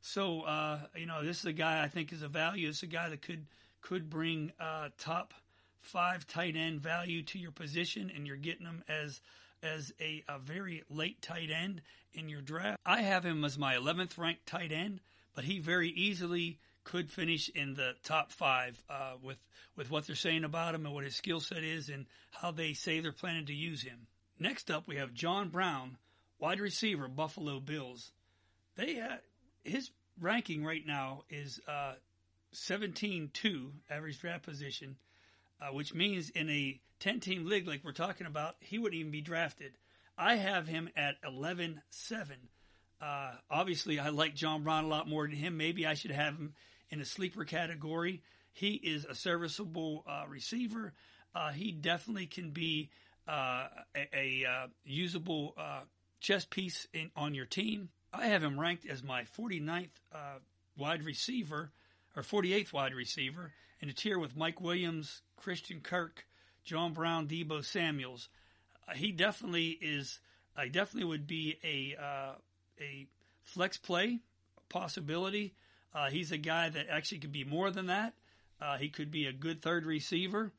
so 0.00 0.42
uh, 0.42 0.80
you 0.94 1.06
know, 1.06 1.24
this 1.24 1.40
is 1.40 1.46
a 1.46 1.52
guy 1.52 1.82
I 1.82 1.88
think 1.88 2.12
is 2.12 2.22
a 2.22 2.28
value. 2.28 2.68
It's 2.68 2.82
a 2.82 2.86
guy 2.86 3.08
that 3.08 3.22
could 3.22 3.46
could 3.80 4.08
bring 4.08 4.52
uh, 4.60 4.90
top 4.98 5.34
five 5.80 6.26
tight 6.26 6.56
end 6.56 6.80
value 6.80 7.22
to 7.22 7.38
your 7.38 7.52
position, 7.52 8.10
and 8.14 8.26
you're 8.26 8.36
getting 8.36 8.64
them 8.64 8.82
as 8.88 9.20
as 9.62 9.92
a, 10.00 10.22
a 10.28 10.38
very 10.38 10.82
late 10.90 11.20
tight 11.22 11.50
end 11.50 11.80
in 12.12 12.28
your 12.28 12.42
draft. 12.42 12.78
I 12.84 13.02
have 13.02 13.24
him 13.24 13.44
as 13.44 13.58
my 13.58 13.74
11th 13.74 14.18
ranked 14.18 14.46
tight 14.46 14.70
end, 14.70 15.00
but 15.34 15.44
he 15.44 15.58
very 15.58 15.88
easily 15.88 16.58
could 16.84 17.10
finish 17.10 17.48
in 17.48 17.74
the 17.74 17.94
top 18.04 18.30
five 18.32 18.80
uh, 18.88 19.14
with 19.22 19.38
with 19.76 19.90
what 19.90 20.06
they're 20.06 20.16
saying 20.16 20.44
about 20.44 20.74
him 20.74 20.86
and 20.86 20.94
what 20.94 21.04
his 21.04 21.16
skill 21.16 21.40
set 21.40 21.62
is 21.62 21.88
and 21.88 22.06
how 22.30 22.50
they 22.50 22.72
say 22.72 23.00
they're 23.00 23.12
planning 23.12 23.46
to 23.46 23.54
use 23.54 23.82
him. 23.82 24.06
Next 24.38 24.70
up, 24.70 24.86
we 24.86 24.96
have 24.96 25.12
John 25.12 25.48
Brown, 25.48 25.98
wide 26.38 26.60
receiver, 26.60 27.08
Buffalo 27.08 27.60
Bills. 27.60 28.12
They 28.76 29.00
uh, 29.00 29.16
his 29.64 29.90
ranking 30.20 30.64
right 30.64 30.86
now 30.86 31.22
is 31.28 31.60
uh, 31.68 31.94
17-2 32.54 33.70
average 33.90 34.20
draft 34.20 34.44
position, 34.44 34.96
uh, 35.60 35.72
which 35.72 35.94
means 35.94 36.30
in 36.30 36.48
a 36.48 36.80
10-team 37.00 37.46
league 37.46 37.66
like 37.66 37.82
we're 37.84 37.92
talking 37.92 38.26
about, 38.26 38.56
he 38.60 38.78
wouldn't 38.78 38.98
even 38.98 39.12
be 39.12 39.20
drafted. 39.20 39.72
I 40.18 40.36
have 40.36 40.66
him 40.66 40.88
at 40.96 41.22
11-7. 41.22 41.80
Uh, 43.00 43.32
obviously, 43.50 43.98
I 43.98 44.08
like 44.08 44.34
John 44.34 44.62
Brown 44.62 44.84
a 44.84 44.88
lot 44.88 45.08
more 45.08 45.26
than 45.26 45.36
him. 45.36 45.56
Maybe 45.56 45.86
I 45.86 45.94
should 45.94 46.10
have 46.10 46.34
him 46.34 46.54
in 46.90 47.00
a 47.00 47.04
sleeper 47.04 47.44
category. 47.44 48.22
He 48.52 48.74
is 48.74 49.04
a 49.04 49.14
serviceable 49.14 50.04
uh, 50.06 50.24
receiver. 50.28 50.94
Uh, 51.34 51.50
he 51.50 51.72
definitely 51.72 52.26
can 52.26 52.52
be 52.52 52.88
uh, 53.28 53.66
a, 53.94 54.42
a 54.44 54.48
uh, 54.48 54.66
usable 54.84 55.54
chess 56.20 56.44
piece 56.46 56.86
in, 56.92 57.10
on 57.14 57.34
your 57.34 57.44
team. 57.44 57.90
I 58.12 58.28
have 58.28 58.42
him 58.42 58.58
ranked 58.58 58.86
as 58.86 59.02
my 59.02 59.24
49th 59.38 59.90
uh, 60.12 60.38
wide 60.76 61.02
receiver 61.02 61.70
or 62.16 62.22
48th 62.22 62.72
wide 62.72 62.94
receiver 62.94 63.52
in 63.80 63.88
a 63.88 63.92
tier 63.92 64.18
with 64.18 64.36
Mike 64.36 64.60
Williams, 64.60 65.22
Christian 65.36 65.80
Kirk, 65.80 66.26
John 66.64 66.92
Brown, 66.92 67.28
Deebo 67.28 67.64
Samuels. 67.64 68.28
he 68.94 69.12
definitely 69.12 69.78
is. 69.80 70.18
I 70.56 70.68
definitely 70.68 71.08
would 71.08 71.26
be 71.26 71.58
a 71.62 71.96
a 72.80 73.06
flex 73.44 73.76
play 73.76 74.20
possibility 74.68 75.54
uh, 75.96 76.10
he's 76.10 76.30
a 76.30 76.36
guy 76.36 76.68
that 76.68 76.88
actually 76.90 77.18
could 77.18 77.32
be 77.32 77.44
more 77.44 77.70
than 77.70 77.86
that. 77.86 78.12
Uh, 78.60 78.76
he 78.76 78.90
could 78.90 79.10
be 79.10 79.26
a 79.26 79.32
good 79.32 79.62
third 79.62 79.86
receiver. 79.86 80.52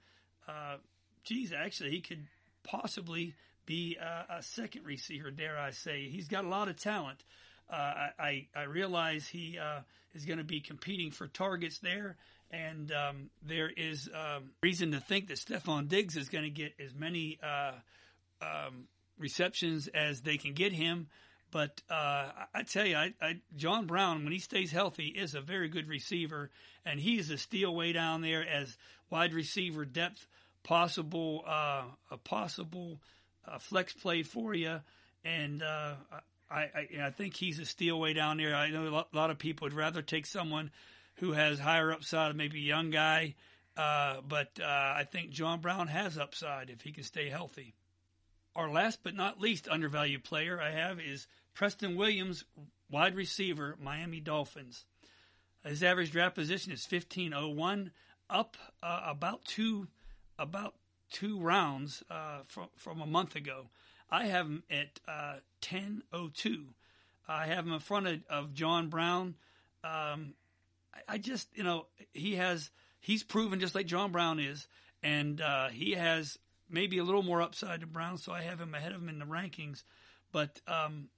Uh, 0.48 0.78
geez, 1.24 1.54
actually, 1.54 1.92
he 1.92 2.02
could 2.02 2.26
possibly 2.64 3.36
be 3.68 3.98
a, 4.02 4.38
a, 4.38 4.44
second 4.44 4.86
receiver, 4.86 5.30
dare 5.30 5.58
I 5.58 5.72
say. 5.72 6.10
He's 6.10 6.28
got 6.28 6.44
a 6.44 6.48
lot 6.48 6.70
of 6.70 6.78
talent. 6.78 7.24
Uh, 7.70 8.08
I, 8.18 8.48
I 8.56 8.64
realize 8.64 9.28
he 9.28 9.60
uh, 9.60 9.82
is 10.16 10.26
going 10.26 10.40
to 10.40 10.44
be 10.44 10.60
competing 10.60 11.12
for 11.12 11.28
targets 11.28 11.78
there, 11.80 12.16
and 12.52 12.92
um, 12.92 13.30
there 13.46 13.70
is 13.70 14.10
um, 14.14 14.52
reason 14.64 14.92
to 14.92 15.00
think 15.00 15.28
that 15.28 15.38
Stefon 15.38 15.88
Diggs 15.88 16.16
is 16.16 16.30
going 16.30 16.46
to 16.46 16.50
get 16.50 16.74
as 16.84 16.94
many 16.94 17.38
uh, 17.44 17.74
um, 18.42 18.88
receptions 19.18 19.88
as 19.88 20.22
they 20.22 20.38
can 20.38 20.54
get 20.54 20.72
him. 20.72 21.08
But 21.52 21.82
uh, 21.90 22.30
I 22.54 22.64
tell 22.64 22.86
you, 22.86 22.96
I, 22.98 23.14
I, 23.22 23.40
John 23.56 23.88
Brown, 23.88 24.24
when 24.24 24.34
he 24.34 24.40
stays 24.40 24.72
healthy, 24.72 25.08
is 25.08 25.34
a 25.34 25.42
very 25.42 25.70
good 25.70 25.88
receiver, 25.88 26.50
and 26.86 27.00
he's 27.00 27.30
a 27.30 27.38
steal 27.38 27.74
way 27.74 27.94
down 27.94 28.22
there 28.22 28.46
as 28.48 28.78
wide 29.10 29.34
receiver 29.34 29.86
depth, 29.86 30.26
possible 30.64 31.44
uh, 31.48 31.84
a 32.12 32.18
possible 32.18 33.00
uh, 33.48 33.60
flex 33.60 33.94
play 33.94 34.24
for 34.24 34.54
you. 34.54 34.82
And 35.24 35.64
uh, 35.64 35.96
I, 36.52 36.56
I, 36.56 36.88
I 37.04 37.10
think 37.12 37.36
he's 37.36 37.60
a 37.60 37.66
steal 37.66 38.00
way 38.00 38.14
down 38.14 38.38
there. 38.38 38.54
I 38.54 38.70
know 38.70 39.06
a 39.14 39.16
lot 39.16 39.32
of 39.32 39.40
people 39.40 39.66
would 39.66 39.74
rather 39.74 40.02
take 40.02 40.26
someone 40.26 40.72
who 41.18 41.34
has 41.34 41.60
higher 41.60 41.92
upside, 41.92 42.36
maybe 42.36 42.60
a 42.60 42.62
young 42.62 42.90
guy. 42.90 43.36
Uh, 43.76 44.22
but 44.28 44.60
uh, 44.62 44.66
I 44.66 45.06
think 45.12 45.30
John 45.30 45.60
Brown 45.60 45.88
has 45.88 46.18
upside 46.18 46.70
if 46.70 46.82
he 46.82 46.92
can 46.92 47.04
stay 47.04 47.30
healthy. 47.30 47.76
Our 48.56 48.72
last 48.72 49.00
but 49.04 49.16
not 49.16 49.40
least 49.40 49.68
undervalued 49.70 50.24
player 50.24 50.60
I 50.60 50.72
have 50.72 51.00
is 51.00 51.28
Preston 51.54 51.96
Williams, 51.96 52.44
wide 52.90 53.16
receiver, 53.16 53.78
Miami 53.80 54.20
Dolphins. 54.20 54.86
His 55.64 55.84
average 55.84 56.12
draft 56.12 56.36
position 56.36 56.72
is 56.72 56.88
1501, 56.90 57.92
up 58.30 58.58
uh, 58.82 59.02
about 59.06 59.46
two 59.46 59.88
about 60.40 60.76
two 61.12 61.40
rounds 61.40 62.04
uh, 62.10 62.40
from 62.48 62.68
from 62.76 63.02
a 63.02 63.06
month 63.06 63.36
ago. 63.36 63.70
I 64.10 64.26
have 64.26 64.46
him 64.46 64.64
at 64.72 65.00
uh, 65.08 65.40
1002. 65.68 66.66
I 67.28 67.48
have 67.48 67.66
him 67.66 67.74
in 67.74 67.80
front 67.80 68.08
of, 68.08 68.20
of 68.30 68.54
John 68.54 68.90
Brown. 68.90 69.36
Um, 69.84 70.34
I, 71.08 71.18
just 71.18 71.48
you 71.56 71.64
know 71.64 71.86
he 72.14 72.36
has 72.36 72.70
he's 73.00 73.24
proven 73.24 73.60
just 73.60 73.76
like 73.76 73.86
John 73.86 74.12
Brown 74.12 74.40
is, 74.40 74.68
and 75.04 75.40
uh, 75.42 75.70
he 75.70 75.94
has 75.94 76.38
maybe 76.70 76.98
a 76.98 77.04
little 77.04 77.24
more 77.24 77.42
upside 77.42 77.82
to 77.82 77.88
Brown, 77.88 78.18
so 78.18 78.32
I 78.32 78.42
have 78.42 78.60
him 78.60 78.74
ahead 78.74 78.92
of 78.92 79.02
him 79.02 79.10
in 79.10 79.20
the 79.20 79.26
rankings. 79.26 79.84
But 80.32 80.60
um, 80.68 81.10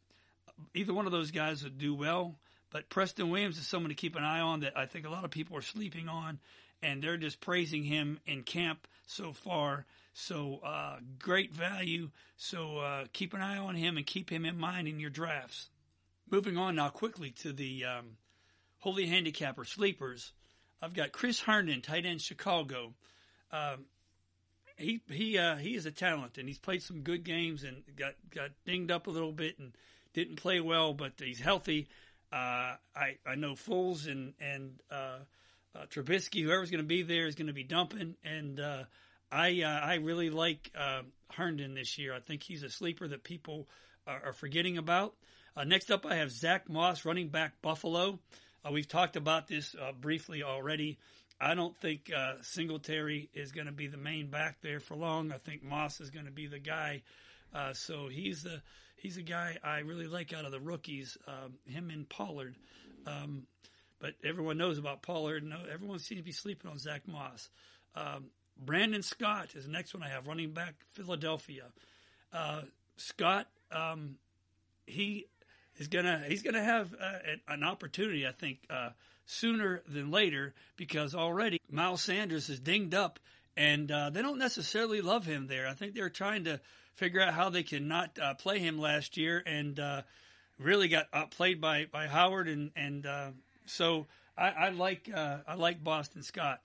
either 0.73 0.93
one 0.93 1.05
of 1.05 1.11
those 1.11 1.31
guys 1.31 1.63
would 1.63 1.77
do 1.77 1.93
well. 1.93 2.35
But 2.71 2.89
Preston 2.89 3.29
Williams 3.31 3.57
is 3.57 3.65
someone 3.65 3.89
to 3.89 3.95
keep 3.95 4.15
an 4.15 4.23
eye 4.23 4.41
on 4.41 4.59
that 4.59 4.77
I 4.77 4.85
think 4.85 5.05
a 5.05 5.09
lot 5.09 5.25
of 5.25 5.31
people 5.31 5.57
are 5.57 5.61
sleeping 5.61 6.07
on, 6.07 6.39
and 6.83 7.01
they're 7.01 7.17
just 7.17 7.41
praising 7.41 7.83
him 7.83 8.19
in 8.27 8.43
camp 8.43 8.87
so 9.07 9.33
far. 9.33 9.85
So 10.13 10.59
uh, 10.63 10.97
great 11.17 11.51
value. 11.51 12.09
So 12.37 12.77
uh, 12.77 13.05
keep 13.11 13.33
an 13.33 13.41
eye 13.41 13.57
on 13.57 13.75
him 13.75 13.97
and 13.97 14.05
keep 14.05 14.29
him 14.29 14.45
in 14.45 14.57
mind 14.57 14.87
in 14.87 14.99
your 14.99 15.09
drafts. 15.09 15.69
Moving 16.29 16.57
on 16.57 16.75
now 16.75 16.89
quickly 16.89 17.31
to 17.41 17.53
the 17.53 17.85
um, 17.85 18.17
Holy 18.79 19.05
Handicapper 19.05 19.65
sleepers. 19.65 20.31
I've 20.81 20.93
got 20.93 21.11
Chris 21.11 21.39
Herndon, 21.39 21.81
tight 21.81 22.05
end 22.05 22.21
Chicago. 22.21 22.93
Um, 23.51 23.85
he 24.77 25.01
he 25.09 25.37
uh, 25.37 25.57
he 25.57 25.75
is 25.75 25.85
a 25.85 25.91
talent, 25.91 26.37
and 26.37 26.47
he's 26.47 26.57
played 26.57 26.81
some 26.81 27.01
good 27.01 27.23
games 27.23 27.63
and 27.63 27.83
got 27.95 28.13
got 28.33 28.51
dinged 28.65 28.91
up 28.91 29.07
a 29.07 29.11
little 29.11 29.33
bit 29.33 29.59
and 29.59 29.73
didn't 30.13 30.37
play 30.37 30.59
well, 30.61 30.93
but 30.93 31.13
he's 31.17 31.39
healthy. 31.39 31.87
Uh, 32.31 32.75
I 32.95 33.17
I 33.25 33.35
know 33.35 33.53
Foles 33.53 34.07
and 34.09 34.33
and 34.39 34.79
uh, 34.89 35.19
uh, 35.75 35.85
Trubisky, 35.89 36.43
whoever's 36.43 36.71
going 36.71 36.83
to 36.83 36.87
be 36.87 37.03
there, 37.03 37.27
is 37.27 37.35
going 37.35 37.47
to 37.47 37.53
be 37.53 37.63
dumping, 37.63 38.15
and 38.23 38.59
uh, 38.59 38.83
I 39.31 39.61
uh, 39.61 39.85
I 39.85 39.95
really 39.95 40.29
like 40.29 40.71
uh, 40.77 41.01
Herndon 41.33 41.73
this 41.73 41.97
year. 41.97 42.13
I 42.13 42.19
think 42.19 42.43
he's 42.43 42.63
a 42.63 42.69
sleeper 42.69 43.07
that 43.07 43.23
people 43.23 43.67
are, 44.07 44.27
are 44.27 44.33
forgetting 44.33 44.77
about. 44.77 45.15
next 45.65 45.91
up, 45.91 46.05
I 46.05 46.15
have 46.15 46.31
Zach 46.31 46.69
Moss, 46.69 47.03
running 47.03 47.27
back 47.27 47.61
Buffalo. 47.61 48.19
We've 48.71 48.87
talked 48.87 49.15
about 49.15 49.47
this 49.47 49.75
briefly 50.01 50.43
already. 50.43 50.97
I 51.41 51.55
don't 51.55 51.75
think 51.77 52.11
uh, 52.15 52.33
Singletary 52.41 53.29
is 53.33 53.51
going 53.51 53.67
to 53.67 53.73
be 53.73 53.87
the 53.87 53.97
main 53.97 54.27
back 54.27 54.57
there 54.61 54.79
for 54.79 54.95
long. 54.95 55.31
I 55.31 55.37
think 55.37 55.63
Moss 55.63 56.01
is 56.01 56.09
going 56.09 56.25
to 56.25 56.31
be 56.31 56.47
the 56.47 56.59
guy. 56.59 57.01
Uh, 57.53 57.73
so 57.73 58.09
he's 58.09 58.43
the 58.43 58.61
he's 58.97 59.17
a 59.17 59.21
guy 59.21 59.57
I 59.63 59.79
really 59.79 60.07
like 60.07 60.33
out 60.33 60.45
of 60.45 60.51
the 60.51 60.59
rookies. 60.59 61.17
Um, 61.27 61.53
him 61.65 61.89
and 61.89 62.07
Pollard. 62.09 62.55
Um, 63.07 63.43
but 63.99 64.15
everyone 64.23 64.57
knows 64.57 64.77
about 64.77 65.01
Pollard. 65.01 65.43
No, 65.43 65.59
everyone 65.71 65.99
seems 65.99 66.19
to 66.19 66.25
be 66.25 66.31
sleeping 66.31 66.69
on 66.69 66.77
Zach 66.77 67.07
Moss. 67.07 67.49
Um, 67.95 68.25
Brandon 68.57 69.01
Scott 69.01 69.55
is 69.55 69.65
the 69.65 69.71
next 69.71 69.93
one 69.93 70.03
I 70.03 70.09
have, 70.09 70.27
running 70.27 70.51
back 70.51 70.75
Philadelphia. 70.91 71.63
Uh, 72.33 72.63
Scott, 72.97 73.47
um, 73.71 74.15
he 74.85 75.27
is 75.79 75.87
gonna 75.87 76.23
he's 76.27 76.43
gonna 76.43 76.63
have 76.63 76.93
uh, 76.93 77.19
an 77.47 77.63
opportunity, 77.63 78.27
I 78.27 78.31
think, 78.31 78.59
uh, 78.69 78.89
sooner 79.25 79.81
than 79.87 80.11
later 80.11 80.53
because 80.75 81.15
already 81.15 81.59
Miles 81.71 82.01
Sanders 82.01 82.49
is 82.49 82.59
dinged 82.59 82.93
up 82.93 83.19
and 83.57 83.91
uh, 83.91 84.09
they 84.09 84.21
don't 84.21 84.37
necessarily 84.37 85.01
love 85.01 85.25
him 85.25 85.47
there. 85.47 85.67
I 85.67 85.73
think 85.73 85.95
they're 85.95 86.09
trying 86.09 86.43
to 86.43 86.59
figure 86.95 87.21
out 87.21 87.33
how 87.33 87.49
they 87.49 87.63
can 87.63 87.87
not 87.87 88.19
uh, 88.21 88.33
play 88.35 88.59
him 88.59 88.77
last 88.77 89.17
year 89.17 89.41
and 89.45 89.79
uh, 89.79 90.01
really 90.59 90.89
got 90.89 91.07
outplayed 91.13 91.61
by, 91.61 91.87
by 91.91 92.07
Howard 92.07 92.47
and 92.49 92.71
and 92.75 93.05
uh, 93.05 93.29
so 93.65 94.05
I, 94.37 94.49
I 94.49 94.69
like 94.69 95.09
I 95.15 95.55
like 95.55 95.83
Boston 95.83 96.23
Scott. 96.23 96.61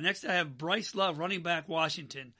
Next, 0.00 0.24
I 0.24 0.34
have 0.34 0.56
Bryce 0.56 0.94
Love, 0.94 1.18
running 1.18 1.42
back 1.42 1.68
Washington. 1.68 2.32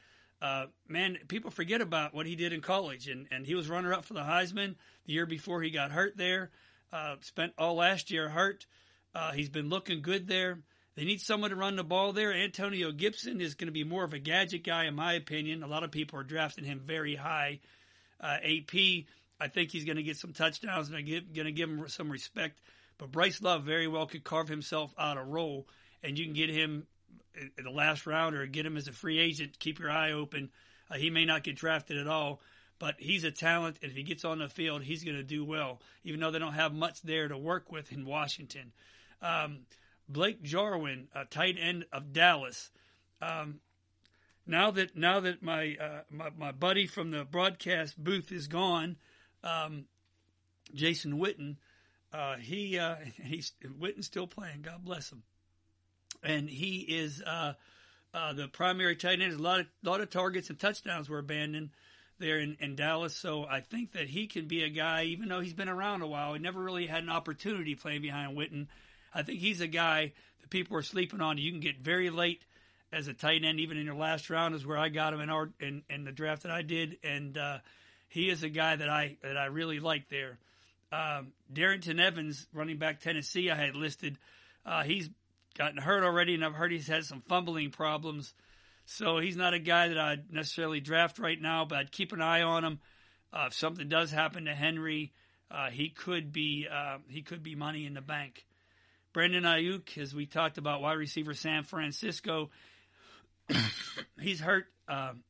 Man, 0.88 1.18
people 1.28 1.50
forget 1.50 1.80
about 1.80 2.14
what 2.14 2.26
he 2.26 2.36
did 2.36 2.52
in 2.52 2.60
college, 2.60 3.08
and, 3.08 3.26
and 3.30 3.46
he 3.46 3.54
was 3.54 3.68
runner 3.68 3.92
up 3.92 4.04
for 4.04 4.14
the 4.14 4.20
Heisman 4.20 4.74
the 5.06 5.12
year 5.12 5.26
before 5.26 5.62
he 5.62 5.70
got 5.70 5.90
hurt 5.90 6.16
there. 6.16 6.50
spent 7.20 7.52
all 7.58 7.76
last 7.76 8.10
year 8.10 8.28
hurt. 8.28 8.66
Uh, 9.14 9.32
he's 9.32 9.48
been 9.48 9.68
looking 9.68 10.02
good 10.02 10.28
there. 10.28 10.58
They 10.94 11.04
need 11.04 11.20
someone 11.20 11.50
to 11.50 11.56
run 11.56 11.76
the 11.76 11.84
ball 11.84 12.12
there. 12.12 12.32
Antonio 12.32 12.90
Gibson 12.90 13.40
is 13.40 13.54
going 13.54 13.68
to 13.68 13.72
be 13.72 13.84
more 13.84 14.04
of 14.04 14.14
a 14.14 14.18
gadget 14.18 14.64
guy, 14.64 14.84
in 14.84 14.94
my 14.94 15.14
opinion. 15.14 15.62
A 15.62 15.66
lot 15.66 15.84
of 15.84 15.90
people 15.90 16.18
are 16.18 16.24
drafting 16.24 16.64
him 16.64 16.80
very 16.84 17.14
high. 17.14 17.60
Uh, 18.20 18.38
AP 18.42 19.04
I 19.38 19.48
think 19.48 19.70
he's 19.70 19.84
going 19.84 19.96
to 19.96 20.02
get 20.02 20.16
some 20.16 20.32
touchdowns 20.32 20.88
and 20.88 20.96
I'm 20.96 21.04
going 21.04 21.46
to 21.46 21.52
give 21.52 21.68
him 21.68 21.88
some 21.88 22.10
respect. 22.10 22.60
But 22.98 23.12
Bryce 23.12 23.42
Love 23.42 23.64
very 23.64 23.86
well 23.86 24.06
could 24.06 24.24
carve 24.24 24.48
himself 24.48 24.94
out 24.98 25.18
a 25.18 25.22
role, 25.22 25.66
and 26.02 26.18
you 26.18 26.24
can 26.24 26.32
get 26.32 26.48
him 26.48 26.86
in 27.36 27.64
the 27.64 27.70
last 27.70 28.06
round 28.06 28.34
or 28.34 28.46
get 28.46 28.66
him 28.66 28.76
as 28.76 28.88
a 28.88 28.92
free 28.92 29.18
agent. 29.18 29.58
Keep 29.58 29.78
your 29.78 29.90
eye 29.90 30.12
open. 30.12 30.50
Uh, 30.90 30.94
he 30.94 31.10
may 31.10 31.24
not 31.24 31.42
get 31.42 31.56
drafted 31.56 31.98
at 31.98 32.06
all, 32.06 32.40
but 32.78 32.96
he's 32.98 33.24
a 33.24 33.30
talent, 33.30 33.78
and 33.82 33.90
if 33.90 33.96
he 33.96 34.02
gets 34.02 34.24
on 34.24 34.38
the 34.38 34.48
field, 34.48 34.82
he's 34.82 35.04
going 35.04 35.16
to 35.16 35.22
do 35.22 35.44
well, 35.44 35.80
even 36.04 36.20
though 36.20 36.30
they 36.30 36.38
don't 36.38 36.52
have 36.52 36.72
much 36.72 37.02
there 37.02 37.28
to 37.28 37.36
work 37.36 37.72
with 37.72 37.92
in 37.92 38.04
Washington. 38.04 38.72
Um, 39.22 39.60
Blake 40.08 40.42
Jarwin, 40.42 41.08
a 41.14 41.24
tight 41.24 41.56
end 41.60 41.86
of 41.92 42.12
Dallas. 42.12 42.70
Um, 43.20 43.60
now 44.46 44.70
that 44.70 44.96
now 44.96 45.20
that 45.20 45.42
my, 45.42 45.76
uh, 45.80 46.00
my, 46.10 46.30
my 46.36 46.52
buddy 46.52 46.86
from 46.86 47.10
the 47.10 47.24
broadcast 47.24 48.02
booth 48.02 48.30
is 48.30 48.46
gone, 48.46 48.96
um, 49.42 49.86
Jason 50.74 51.18
Witten, 51.18 51.56
uh, 52.12 52.36
he 52.36 52.78
uh, 52.78 52.96
he's 53.22 53.52
Witten's 53.80 54.06
still 54.06 54.26
playing. 54.26 54.62
God 54.62 54.84
bless 54.84 55.10
him, 55.10 55.22
and 56.22 56.48
he 56.48 56.78
is 56.78 57.22
uh, 57.22 57.54
uh, 58.14 58.32
the 58.32 58.48
primary 58.48 58.96
tight 58.96 59.20
end. 59.20 59.32
A 59.32 59.42
lot 59.42 59.60
of 59.60 59.66
lot 59.82 60.00
of 60.00 60.10
targets 60.10 60.50
and 60.50 60.58
touchdowns 60.58 61.08
were 61.08 61.18
abandoned 61.18 61.70
there 62.18 62.38
in, 62.38 62.56
in 62.60 62.76
Dallas. 62.76 63.14
So 63.14 63.44
I 63.44 63.60
think 63.60 63.92
that 63.92 64.08
he 64.08 64.26
can 64.26 64.46
be 64.46 64.62
a 64.62 64.70
guy, 64.70 65.04
even 65.04 65.28
though 65.28 65.40
he's 65.40 65.52
been 65.52 65.68
around 65.68 66.02
a 66.02 66.06
while. 66.06 66.32
He 66.32 66.38
never 66.38 66.62
really 66.62 66.86
had 66.86 67.02
an 67.02 67.10
opportunity 67.10 67.74
playing 67.74 68.02
behind 68.02 68.36
Witten. 68.36 68.68
I 69.14 69.22
think 69.22 69.40
he's 69.40 69.60
a 69.60 69.66
guy 69.66 70.12
that 70.40 70.50
people 70.50 70.76
are 70.76 70.82
sleeping 70.82 71.20
on. 71.20 71.38
You 71.38 71.50
can 71.50 71.60
get 71.60 71.78
very 71.78 72.10
late 72.10 72.44
as 72.92 73.08
a 73.08 73.14
tight 73.14 73.44
end, 73.44 73.60
even 73.60 73.76
in 73.76 73.84
your 73.84 73.94
last 73.94 74.30
round, 74.30 74.54
is 74.54 74.66
where 74.66 74.78
I 74.78 74.88
got 74.88 75.12
him 75.12 75.20
in 75.20 75.30
our 75.30 75.50
in, 75.60 75.82
in 75.90 76.04
the 76.04 76.12
draft 76.12 76.42
that 76.44 76.52
I 76.52 76.62
did, 76.62 76.98
and 77.02 77.36
uh, 77.36 77.58
he 78.08 78.30
is 78.30 78.42
a 78.42 78.48
guy 78.48 78.76
that 78.76 78.88
I 78.88 79.16
that 79.22 79.36
I 79.36 79.46
really 79.46 79.80
like 79.80 80.08
there. 80.08 80.38
Um, 80.92 81.32
Darrynton 81.52 82.00
Evans, 82.00 82.46
running 82.52 82.78
back 82.78 83.00
Tennessee, 83.00 83.50
I 83.50 83.56
had 83.56 83.74
listed. 83.74 84.18
Uh, 84.64 84.84
he's 84.84 85.10
gotten 85.56 85.78
hurt 85.78 86.04
already, 86.04 86.34
and 86.34 86.44
I've 86.44 86.54
heard 86.54 86.72
he's 86.72 86.86
had 86.86 87.04
some 87.04 87.22
fumbling 87.28 87.70
problems. 87.70 88.34
So 88.84 89.18
he's 89.18 89.36
not 89.36 89.54
a 89.54 89.58
guy 89.58 89.88
that 89.88 89.98
I'd 89.98 90.32
necessarily 90.32 90.80
draft 90.80 91.18
right 91.18 91.40
now, 91.40 91.64
but 91.64 91.78
I'd 91.78 91.92
keep 91.92 92.12
an 92.12 92.22
eye 92.22 92.42
on 92.42 92.64
him. 92.64 92.78
Uh, 93.32 93.46
if 93.48 93.54
something 93.54 93.88
does 93.88 94.12
happen 94.12 94.44
to 94.44 94.54
Henry, 94.54 95.12
uh, 95.50 95.70
he 95.70 95.88
could 95.88 96.32
be 96.32 96.66
uh, 96.70 96.98
he 97.08 97.22
could 97.22 97.42
be 97.42 97.54
money 97.54 97.86
in 97.86 97.94
the 97.94 98.00
bank. 98.00 98.46
Brandon 99.12 99.44
Aiyuk, 99.44 99.98
as 99.98 100.14
we 100.14 100.26
talked 100.26 100.58
about, 100.58 100.82
wide 100.82 100.98
receiver 100.98 101.34
San 101.34 101.64
Francisco, 101.64 102.50
he's 104.20 104.40
hurt. 104.40 104.66
Um, 104.88 105.24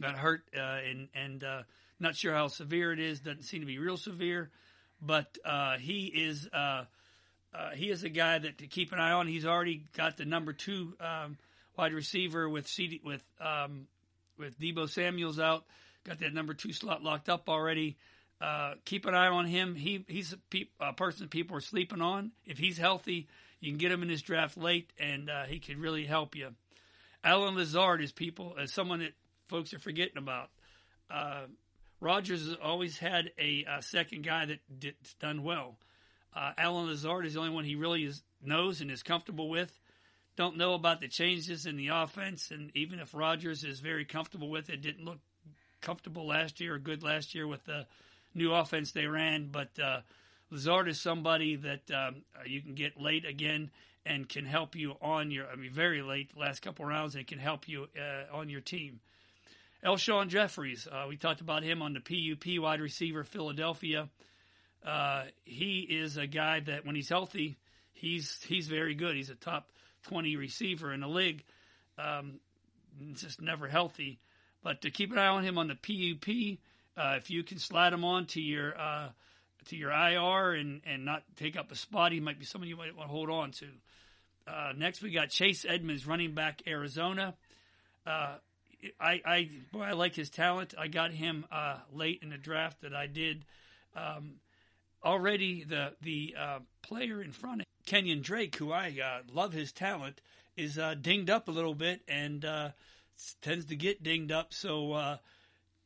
got 0.00 0.16
hurt, 0.16 0.42
uh, 0.56 0.78
and 0.88 1.08
and 1.14 1.44
uh, 1.44 1.62
not 2.00 2.16
sure 2.16 2.32
how 2.32 2.48
severe 2.48 2.92
it 2.92 3.00
is. 3.00 3.20
Doesn't 3.20 3.42
seem 3.42 3.60
to 3.60 3.66
be 3.66 3.78
real 3.78 3.96
severe, 3.96 4.50
but 5.02 5.36
uh, 5.44 5.76
he 5.76 6.06
is 6.06 6.48
he 7.74 7.90
is 7.90 8.04
a 8.04 8.08
guy 8.08 8.38
that 8.38 8.58
to 8.58 8.66
keep 8.66 8.92
an 8.92 9.00
eye 9.00 9.12
on. 9.12 9.26
He's 9.26 9.46
already 9.46 9.84
got 9.96 10.16
the 10.16 10.24
number 10.24 10.52
two. 10.52 10.94
Um, 11.00 11.38
wide 11.78 11.94
receiver 11.94 12.48
with 12.48 12.66
CD, 12.66 13.00
with 13.02 13.22
um, 13.40 13.86
with 14.36 14.58
Deebo 14.58 14.88
Samuel's 14.88 15.38
out. 15.38 15.64
Got 16.04 16.20
that 16.20 16.34
number 16.34 16.54
two 16.54 16.72
slot 16.72 17.02
locked 17.02 17.28
up 17.28 17.48
already. 17.48 17.96
Uh, 18.40 18.74
keep 18.84 19.06
an 19.06 19.14
eye 19.14 19.28
on 19.28 19.46
him. 19.46 19.74
He 19.74 20.04
he's 20.08 20.32
a, 20.32 20.36
pe- 20.50 20.68
a, 20.80 20.92
person 20.92 21.28
people 21.28 21.56
are 21.56 21.60
sleeping 21.60 22.00
on. 22.00 22.32
If 22.44 22.58
he's 22.58 22.76
healthy, 22.76 23.28
you 23.60 23.70
can 23.70 23.78
get 23.78 23.90
him 23.90 24.02
in 24.02 24.08
this 24.08 24.22
draft 24.22 24.56
late, 24.56 24.92
and 24.98 25.30
uh, 25.30 25.44
he 25.44 25.60
could 25.60 25.78
really 25.78 26.04
help 26.04 26.36
you. 26.36 26.54
Allen 27.24 27.56
Lazard 27.56 28.02
is 28.02 28.12
people 28.12 28.54
as 28.60 28.72
someone 28.72 29.00
that 29.00 29.12
folks 29.48 29.74
are 29.74 29.78
forgetting 29.78 30.18
about. 30.18 30.50
Uh, 31.10 31.42
Rodgers 32.00 32.46
has 32.46 32.56
always 32.62 32.96
had 32.96 33.32
a, 33.38 33.64
a 33.68 33.82
second 33.82 34.22
guy 34.22 34.46
that 34.46 34.60
did, 34.78 34.94
done 35.18 35.42
well. 35.42 35.76
Uh, 36.38 36.52
Allen 36.56 36.86
Lazard 36.86 37.26
is 37.26 37.34
the 37.34 37.40
only 37.40 37.50
one 37.50 37.64
he 37.64 37.74
really 37.74 38.04
is, 38.04 38.22
knows 38.40 38.80
and 38.80 38.90
is 38.90 39.02
comfortable 39.02 39.50
with 39.50 39.78
don't 40.38 40.56
know 40.56 40.74
about 40.74 41.00
the 41.00 41.08
changes 41.08 41.66
in 41.66 41.76
the 41.76 41.88
offense, 41.88 42.52
and 42.52 42.70
even 42.72 43.00
if 43.00 43.12
Rodgers 43.12 43.64
is 43.64 43.80
very 43.80 44.04
comfortable 44.04 44.48
with 44.48 44.70
it, 44.70 44.80
didn't 44.80 45.04
look 45.04 45.18
comfortable 45.80 46.28
last 46.28 46.60
year 46.60 46.76
or 46.76 46.78
good 46.78 47.02
last 47.02 47.34
year 47.34 47.44
with 47.44 47.64
the 47.64 47.88
new 48.36 48.54
offense 48.54 48.92
they 48.92 49.06
ran. 49.06 49.48
But 49.50 49.76
uh, 49.82 50.02
Lazard 50.52 50.86
is 50.86 51.00
somebody 51.00 51.56
that 51.56 51.90
um, 51.90 52.22
you 52.46 52.62
can 52.62 52.74
get 52.76 53.00
late 53.00 53.24
again 53.24 53.72
and 54.06 54.28
can 54.28 54.46
help 54.46 54.76
you 54.76 54.94
on 55.02 55.32
your, 55.32 55.48
I 55.48 55.56
mean, 55.56 55.72
very 55.72 56.02
late, 56.02 56.30
last 56.38 56.62
couple 56.62 56.84
rounds, 56.84 57.16
and 57.16 57.26
can 57.26 57.40
help 57.40 57.66
you 57.66 57.88
uh, 57.98 58.36
on 58.36 58.48
your 58.48 58.60
team. 58.60 59.00
Alshon 59.84 60.28
Jeffries, 60.28 60.86
uh, 60.86 61.06
we 61.08 61.16
talked 61.16 61.40
about 61.40 61.64
him 61.64 61.82
on 61.82 61.94
the 61.94 62.00
PUP 62.00 62.62
wide 62.62 62.80
receiver, 62.80 63.24
Philadelphia. 63.24 64.08
Uh, 64.84 65.24
he 65.44 65.80
is 65.80 66.16
a 66.16 66.26
guy 66.26 66.60
that 66.60 66.86
when 66.86 66.94
he's 66.94 67.08
healthy, 67.08 67.58
he's 67.92 68.38
he's 68.46 68.68
very 68.68 68.94
good. 68.94 69.16
He's 69.16 69.30
a 69.30 69.34
top 69.34 69.70
20 70.04 70.36
receiver 70.36 70.92
in 70.92 71.00
the 71.00 71.08
league. 71.08 71.44
Um, 71.98 72.40
just 73.14 73.40
never 73.40 73.68
healthy. 73.68 74.18
But 74.62 74.82
to 74.82 74.90
keep 74.90 75.12
an 75.12 75.18
eye 75.18 75.28
on 75.28 75.44
him 75.44 75.58
on 75.58 75.68
the 75.68 75.74
PUP, 75.74 76.58
uh, 76.96 77.16
if 77.16 77.30
you 77.30 77.42
can 77.42 77.58
slide 77.58 77.92
him 77.92 78.04
on 78.04 78.26
to 78.26 78.40
your 78.40 78.78
uh, 78.78 79.08
to 79.66 79.76
your 79.76 79.90
IR 79.90 80.54
and, 80.54 80.80
and 80.86 81.04
not 81.04 81.22
take 81.36 81.56
up 81.56 81.70
a 81.70 81.76
spot, 81.76 82.12
he 82.12 82.20
might 82.20 82.38
be 82.38 82.44
someone 82.44 82.68
you 82.68 82.76
might 82.76 82.96
want 82.96 83.08
to 83.08 83.12
hold 83.12 83.30
on 83.30 83.50
to. 83.52 83.66
Uh, 84.46 84.72
next, 84.76 85.02
we 85.02 85.10
got 85.10 85.28
Chase 85.28 85.66
Edmonds, 85.68 86.06
running 86.06 86.34
back, 86.34 86.62
Arizona. 86.66 87.34
Uh, 88.06 88.36
I, 88.98 89.20
I, 89.24 89.48
boy, 89.72 89.82
I 89.82 89.92
like 89.92 90.14
his 90.14 90.30
talent. 90.30 90.74
I 90.78 90.88
got 90.88 91.12
him 91.12 91.44
uh, 91.52 91.76
late 91.92 92.20
in 92.22 92.30
the 92.30 92.38
draft 92.38 92.80
that 92.82 92.94
I 92.94 93.06
did. 93.06 93.44
Um, 93.94 94.34
already, 95.04 95.64
the 95.64 95.92
the 96.02 96.34
uh, 96.38 96.58
player 96.82 97.22
in 97.22 97.32
front 97.32 97.62
of 97.62 97.66
Kenyan 97.86 98.22
Drake, 98.22 98.56
who 98.56 98.72
I 98.72 98.98
uh, 99.02 99.22
love 99.32 99.52
his 99.52 99.72
talent, 99.72 100.20
is 100.56 100.78
uh, 100.78 100.94
dinged 100.94 101.30
up 101.30 101.48
a 101.48 101.52
little 101.52 101.74
bit 101.74 102.02
and 102.08 102.44
uh, 102.44 102.70
tends 103.42 103.66
to 103.66 103.76
get 103.76 104.02
dinged 104.02 104.32
up. 104.32 104.52
So 104.52 104.92
uh, 104.92 105.16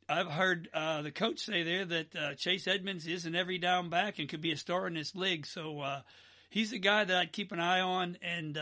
I've 0.09 0.29
heard 0.29 0.69
uh, 0.75 1.03
the 1.03 1.13
coach 1.13 1.41
say 1.41 1.63
there 1.63 1.85
that 1.85 2.39
Chase 2.39 2.67
Edmonds 2.67 3.07
is 3.07 3.27
an 3.27 3.35
every 3.35 3.59
down 3.59 3.89
back 3.89 4.19
and 4.19 4.29
could 4.29 4.41
be 4.41 4.53
a 4.53 4.57
star 4.57 4.87
in 4.87 4.95
this 4.95 5.15
league. 5.15 5.47
So 5.47 6.03
he's 6.51 6.73
a 6.73 6.79
guy 6.79 7.05
that 7.05 7.17
I'd 7.17 7.33
keep 7.33 7.53
an 7.53 7.61
eye 7.61 7.81
on. 7.81 8.19
And 8.23 8.59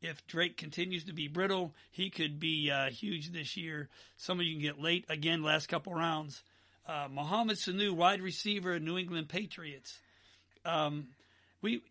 if 0.00 0.26
Drake 0.26 0.56
continues 0.56 1.04
to 1.04 1.12
be 1.12 1.28
brittle, 1.28 1.74
he 1.90 2.10
could 2.10 2.40
be 2.40 2.72
huge 2.90 3.30
this 3.30 3.56
year. 3.56 3.88
Some 4.16 4.40
of 4.40 4.46
you 4.46 4.54
can 4.54 4.62
get 4.62 4.80
late 4.80 5.04
again, 5.08 5.42
last 5.42 5.68
couple 5.68 5.92
rounds. 5.92 6.42
Mohamed 7.10 7.56
Sanu, 7.56 7.92
wide 7.92 8.20
receiver, 8.20 8.78
New 8.78 8.98
England 8.98 9.28
Patriots. 9.28 9.98
Um, 10.64 11.08
we 11.62 11.82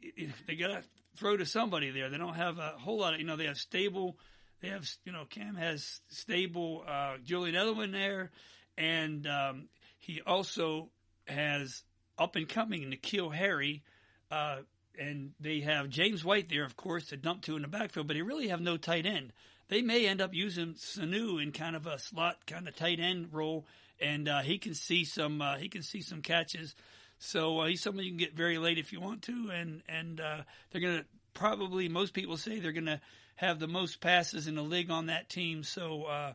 they 0.47 0.55
got 0.55 0.67
to 0.67 0.83
throw 1.15 1.37
to 1.37 1.45
somebody 1.45 1.91
there. 1.91 2.09
They 2.09 2.17
don't 2.17 2.35
have 2.35 2.57
a 2.57 2.73
whole 2.77 2.99
lot 2.99 3.13
of 3.13 3.19
you 3.19 3.25
know. 3.25 3.35
They 3.35 3.45
have 3.45 3.57
stable. 3.57 4.17
They 4.61 4.69
have 4.69 4.89
you 5.05 5.11
know 5.11 5.25
Cam 5.29 5.55
has 5.55 6.01
stable 6.09 6.83
uh, 6.87 7.17
Julian 7.23 7.55
Edelman 7.55 7.91
there, 7.91 8.31
and 8.77 9.25
um, 9.27 9.69
he 9.99 10.21
also 10.25 10.89
has 11.27 11.83
up 12.17 12.35
and 12.35 12.47
coming 12.47 12.91
N'Keal 12.91 13.33
Harry. 13.33 13.83
Uh, 14.31 14.57
and 14.99 15.31
they 15.39 15.61
have 15.61 15.89
James 15.89 16.25
White 16.25 16.49
there, 16.49 16.65
of 16.65 16.75
course, 16.75 17.07
to 17.07 17.17
dump 17.17 17.43
to 17.43 17.55
in 17.55 17.61
the 17.61 17.69
backfield, 17.69 18.07
but 18.07 18.15
they 18.15 18.21
really 18.21 18.49
have 18.49 18.59
no 18.59 18.75
tight 18.75 19.05
end. 19.05 19.31
They 19.69 19.81
may 19.81 20.07
end 20.07 20.19
up 20.19 20.33
using 20.33 20.73
Sanu 20.73 21.41
in 21.41 21.51
kind 21.51 21.75
of 21.75 21.87
a 21.87 21.97
slot 21.99 22.45
kind 22.45 22.67
of 22.67 22.75
tight 22.75 22.99
end 22.99 23.29
role, 23.31 23.65
and 24.01 24.27
uh, 24.27 24.39
he 24.41 24.57
can 24.57 24.73
see 24.73 25.03
some 25.03 25.41
uh, 25.41 25.57
he 25.57 25.69
can 25.69 25.83
see 25.83 26.01
some 26.01 26.21
catches. 26.21 26.75
So 27.19 27.59
uh, 27.59 27.67
he's 27.67 27.81
someone 27.81 28.05
you 28.05 28.11
can 28.11 28.17
get 28.17 28.33
very 28.33 28.57
late 28.57 28.77
if 28.77 28.93
you 28.93 29.01
want 29.01 29.23
to, 29.23 29.51
and 29.53 29.81
and 29.87 30.19
uh, 30.19 30.41
they're 30.71 30.81
going 30.81 30.99
to 30.99 31.05
probably 31.33 31.89
most 31.89 32.13
people 32.13 32.37
say 32.37 32.59
they're 32.59 32.71
going 32.71 32.85
to 32.85 33.01
have 33.35 33.59
the 33.59 33.67
most 33.67 34.01
passes 34.01 34.47
in 34.47 34.55
the 34.55 34.61
league 34.61 34.89
on 34.89 35.07
that 35.07 35.29
team. 35.29 35.63
So 35.63 36.03
uh, 36.03 36.33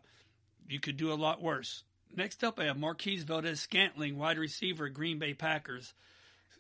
you 0.69 0.81
could 0.81 0.97
do 0.97 1.12
a 1.12 1.15
lot 1.15 1.43
worse. 1.43 1.85
Next 2.17 2.45
up, 2.45 2.61
I 2.61 2.65
have 2.65 2.79
Marquez 2.79 3.25
Valdes-Scantling, 3.25 4.17
wide 4.17 4.39
receiver, 4.39 4.89
Green 4.89 5.19
Bay 5.19 5.35
Packers. 5.35 5.93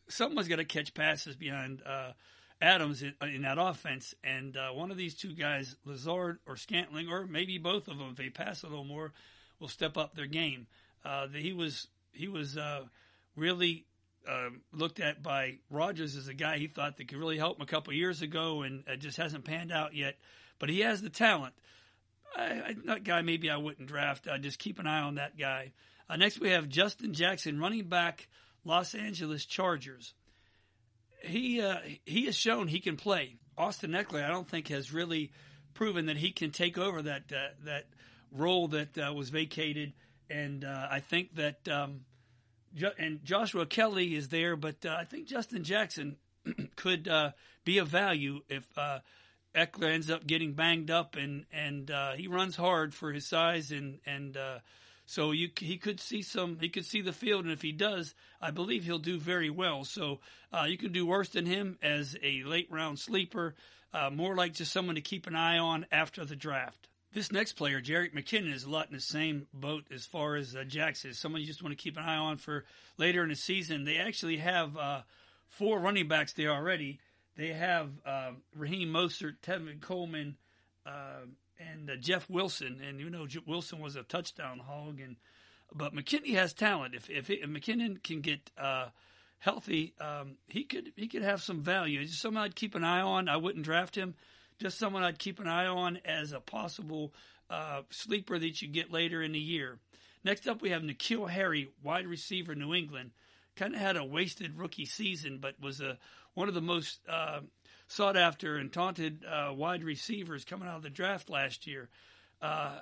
Someone's 0.08 0.48
got 0.48 0.56
to 0.56 0.64
catch 0.64 0.92
passes 0.94 1.36
behind 1.36 1.80
uh, 1.86 2.10
Adams 2.60 3.02
in, 3.02 3.14
in, 3.22 3.42
that 3.42 3.56
offense, 3.58 4.14
and 4.24 4.56
one 4.72 4.90
of 4.90 4.96
these 4.96 5.14
two 5.14 5.32
guys, 5.32 5.76
Lazard 5.84 6.40
or 6.46 6.56
Scantling, 6.56 7.08
or 7.08 7.26
maybe 7.26 7.56
both 7.58 7.86
of 7.86 7.98
them, 7.98 8.08
if 8.10 8.16
they 8.16 8.30
pass 8.30 8.64
a 8.64 8.66
little 8.66 8.84
more, 8.84 9.12
will 9.60 9.68
step 9.68 9.96
up 9.96 10.14
their 10.14 10.26
game. 10.26 10.66
Uh, 11.04 11.28
he 11.28 11.52
was 11.52 11.88
he 12.12 12.28
was 12.28 12.56
really 13.36 13.86
um, 14.28 14.62
looked 14.72 15.00
at 15.00 15.22
by 15.22 15.58
Rodgers 15.70 16.16
as 16.16 16.28
a 16.28 16.34
guy 16.34 16.58
he 16.58 16.66
thought 16.66 16.96
that 16.96 17.08
could 17.08 17.18
really 17.18 17.38
help 17.38 17.58
him 17.58 17.62
a 17.62 17.66
couple 17.66 17.92
years 17.92 18.22
ago, 18.22 18.62
and 18.62 18.84
it 18.86 18.98
just 18.98 19.16
hasn't 19.16 19.44
panned 19.44 19.72
out 19.72 19.94
yet. 19.94 20.16
But 20.58 20.68
he 20.68 20.80
has 20.80 21.02
the 21.02 21.10
talent. 21.10 21.54
I, 22.36 22.42
I, 22.42 22.74
that 22.86 23.04
guy, 23.04 23.22
maybe 23.22 23.50
I 23.50 23.56
wouldn't 23.56 23.88
draft. 23.88 24.26
I 24.28 24.38
just 24.38 24.58
keep 24.58 24.78
an 24.78 24.86
eye 24.86 25.02
on 25.02 25.16
that 25.16 25.38
guy. 25.38 25.72
Uh, 26.08 26.16
next, 26.16 26.40
we 26.40 26.50
have 26.50 26.68
Justin 26.68 27.14
Jackson, 27.14 27.58
running 27.58 27.88
back, 27.88 28.28
Los 28.64 28.94
Angeles 28.94 29.44
Chargers. 29.44 30.14
He 31.22 31.60
uh, 31.60 31.78
he 32.04 32.26
has 32.26 32.36
shown 32.36 32.68
he 32.68 32.80
can 32.80 32.96
play. 32.96 33.36
Austin 33.56 33.92
Ekeler, 33.92 34.24
I 34.24 34.28
don't 34.28 34.48
think, 34.48 34.68
has 34.68 34.92
really 34.92 35.32
proven 35.74 36.06
that 36.06 36.16
he 36.16 36.32
can 36.32 36.50
take 36.50 36.76
over 36.76 37.02
that 37.02 37.24
uh, 37.32 37.48
that 37.64 37.84
role 38.30 38.68
that 38.68 38.98
uh, 38.98 39.12
was 39.12 39.30
vacated, 39.30 39.92
and 40.30 40.64
uh, 40.64 40.88
I 40.90 41.00
think 41.00 41.34
that. 41.36 41.68
Um, 41.68 42.00
and 42.98 43.24
Joshua 43.24 43.66
Kelly 43.66 44.16
is 44.16 44.28
there, 44.28 44.56
but 44.56 44.84
uh, 44.84 44.96
I 44.98 45.04
think 45.04 45.28
Justin 45.28 45.62
Jackson 45.62 46.16
could 46.76 47.06
uh, 47.08 47.30
be 47.64 47.78
of 47.78 47.88
value 47.88 48.40
if 48.48 48.66
uh, 48.76 48.98
Ekeler 49.54 49.92
ends 49.92 50.10
up 50.10 50.26
getting 50.26 50.54
banged 50.54 50.90
up, 50.90 51.16
and 51.16 51.46
and 51.52 51.90
uh, 51.90 52.12
he 52.12 52.26
runs 52.26 52.56
hard 52.56 52.92
for 52.92 53.12
his 53.12 53.26
size, 53.26 53.70
and 53.70 54.00
and 54.06 54.36
uh, 54.36 54.58
so 55.06 55.30
you 55.30 55.50
he 55.56 55.78
could 55.78 56.00
see 56.00 56.22
some 56.22 56.58
he 56.60 56.68
could 56.68 56.84
see 56.84 57.00
the 57.00 57.12
field, 57.12 57.44
and 57.44 57.52
if 57.52 57.62
he 57.62 57.72
does, 57.72 58.14
I 58.40 58.50
believe 58.50 58.84
he'll 58.84 58.98
do 58.98 59.18
very 59.18 59.50
well. 59.50 59.84
So 59.84 60.20
you 60.66 60.78
can 60.78 60.92
do 60.92 61.06
worse 61.06 61.28
than 61.30 61.46
him 61.46 61.78
as 61.82 62.16
a 62.22 62.42
late 62.42 62.68
round 62.70 62.98
sleeper, 62.98 63.54
more 64.12 64.34
like 64.34 64.54
just 64.54 64.72
someone 64.72 64.96
to 64.96 65.00
keep 65.00 65.26
an 65.26 65.36
eye 65.36 65.58
on 65.58 65.86
after 65.92 66.24
the 66.24 66.36
draft. 66.36 66.88
This 67.14 67.30
next 67.30 67.52
player, 67.52 67.80
Jerick 67.80 68.12
McKinnon, 68.12 68.52
is 68.52 68.64
a 68.64 68.70
lot 68.70 68.88
in 68.88 68.94
the 68.96 69.00
same 69.00 69.46
boat 69.54 69.84
as 69.94 70.04
far 70.04 70.34
as 70.34 70.56
uh, 70.56 70.64
Jackson 70.64 71.10
is. 71.10 71.18
Someone 71.18 71.40
you 71.40 71.46
just 71.46 71.62
want 71.62 71.70
to 71.70 71.80
keep 71.80 71.96
an 71.96 72.02
eye 72.02 72.16
on 72.16 72.38
for 72.38 72.64
later 72.98 73.22
in 73.22 73.28
the 73.28 73.36
season. 73.36 73.84
They 73.84 73.98
actually 73.98 74.38
have 74.38 74.76
uh, 74.76 75.02
four 75.46 75.78
running 75.78 76.08
backs 76.08 76.32
there 76.32 76.50
already. 76.50 76.98
They 77.36 77.52
have 77.52 77.90
uh, 78.04 78.32
Raheem 78.56 78.88
Mostert, 78.88 79.36
Tevin 79.44 79.80
Coleman, 79.80 80.36
uh, 80.84 81.26
and 81.60 81.88
uh, 81.88 81.94
Jeff 81.94 82.28
Wilson. 82.28 82.80
And 82.84 82.98
you 82.98 83.08
know 83.08 83.28
Wilson 83.46 83.78
was 83.78 83.94
a 83.94 84.02
touchdown 84.02 84.58
hog, 84.58 84.98
and 84.98 85.14
but 85.72 85.94
McKinney 85.94 86.34
has 86.34 86.52
talent. 86.52 86.96
If 86.96 87.08
if, 87.08 87.30
if 87.30 87.48
McKinnon 87.48 88.02
can 88.02 88.22
get 88.22 88.50
uh, 88.58 88.88
healthy, 89.38 89.94
um, 90.00 90.34
he 90.48 90.64
could 90.64 90.90
he 90.96 91.06
could 91.06 91.22
have 91.22 91.42
some 91.42 91.60
value. 91.60 92.00
He's 92.00 92.18
someone 92.18 92.42
I'd 92.42 92.56
keep 92.56 92.74
an 92.74 92.82
eye 92.82 93.02
on. 93.02 93.28
I 93.28 93.36
wouldn't 93.36 93.64
draft 93.64 93.94
him 93.94 94.16
just 94.58 94.78
someone 94.78 95.02
I'd 95.02 95.18
keep 95.18 95.40
an 95.40 95.48
eye 95.48 95.66
on 95.66 95.98
as 96.04 96.32
a 96.32 96.40
possible 96.40 97.12
uh, 97.50 97.82
sleeper 97.90 98.38
that 98.38 98.62
you 98.62 98.68
get 98.68 98.92
later 98.92 99.22
in 99.22 99.32
the 99.32 99.38
year. 99.38 99.78
Next 100.24 100.48
up, 100.48 100.62
we 100.62 100.70
have 100.70 100.82
N'Keal 100.82 101.28
Harry, 101.28 101.68
wide 101.82 102.06
receiver, 102.06 102.54
New 102.54 102.74
England. 102.74 103.10
Kind 103.56 103.74
of 103.74 103.80
had 103.80 103.96
a 103.96 104.04
wasted 104.04 104.58
rookie 104.58 104.86
season, 104.86 105.38
but 105.38 105.60
was 105.60 105.80
a 105.80 105.98
one 106.34 106.48
of 106.48 106.54
the 106.54 106.60
most 106.60 106.98
uh, 107.08 107.40
sought 107.86 108.16
after 108.16 108.56
and 108.56 108.72
taunted 108.72 109.24
uh, 109.24 109.52
wide 109.54 109.84
receivers 109.84 110.44
coming 110.44 110.68
out 110.68 110.76
of 110.76 110.82
the 110.82 110.90
draft 110.90 111.30
last 111.30 111.66
year. 111.66 111.88
Uh, 112.42 112.78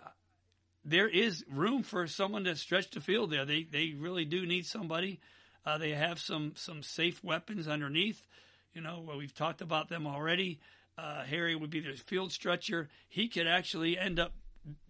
there 0.84 1.08
is 1.08 1.44
room 1.50 1.82
for 1.82 2.06
someone 2.06 2.44
to 2.44 2.56
stretch 2.56 2.90
the 2.90 3.00
field 3.00 3.30
there. 3.30 3.44
They 3.44 3.64
they 3.64 3.94
really 3.98 4.24
do 4.24 4.46
need 4.46 4.66
somebody. 4.66 5.20
Uh, 5.64 5.78
they 5.78 5.90
have 5.90 6.18
some 6.18 6.52
some 6.56 6.82
safe 6.82 7.22
weapons 7.22 7.68
underneath. 7.68 8.26
You 8.74 8.80
know, 8.80 9.04
we've 9.16 9.34
talked 9.34 9.60
about 9.60 9.88
them 9.88 10.06
already. 10.06 10.60
Uh, 10.98 11.24
Harry 11.24 11.54
would 11.54 11.70
be 11.70 11.80
the 11.80 11.92
field 11.92 12.32
stretcher. 12.32 12.88
He 13.08 13.28
could 13.28 13.46
actually 13.46 13.98
end 13.98 14.18
up 14.18 14.32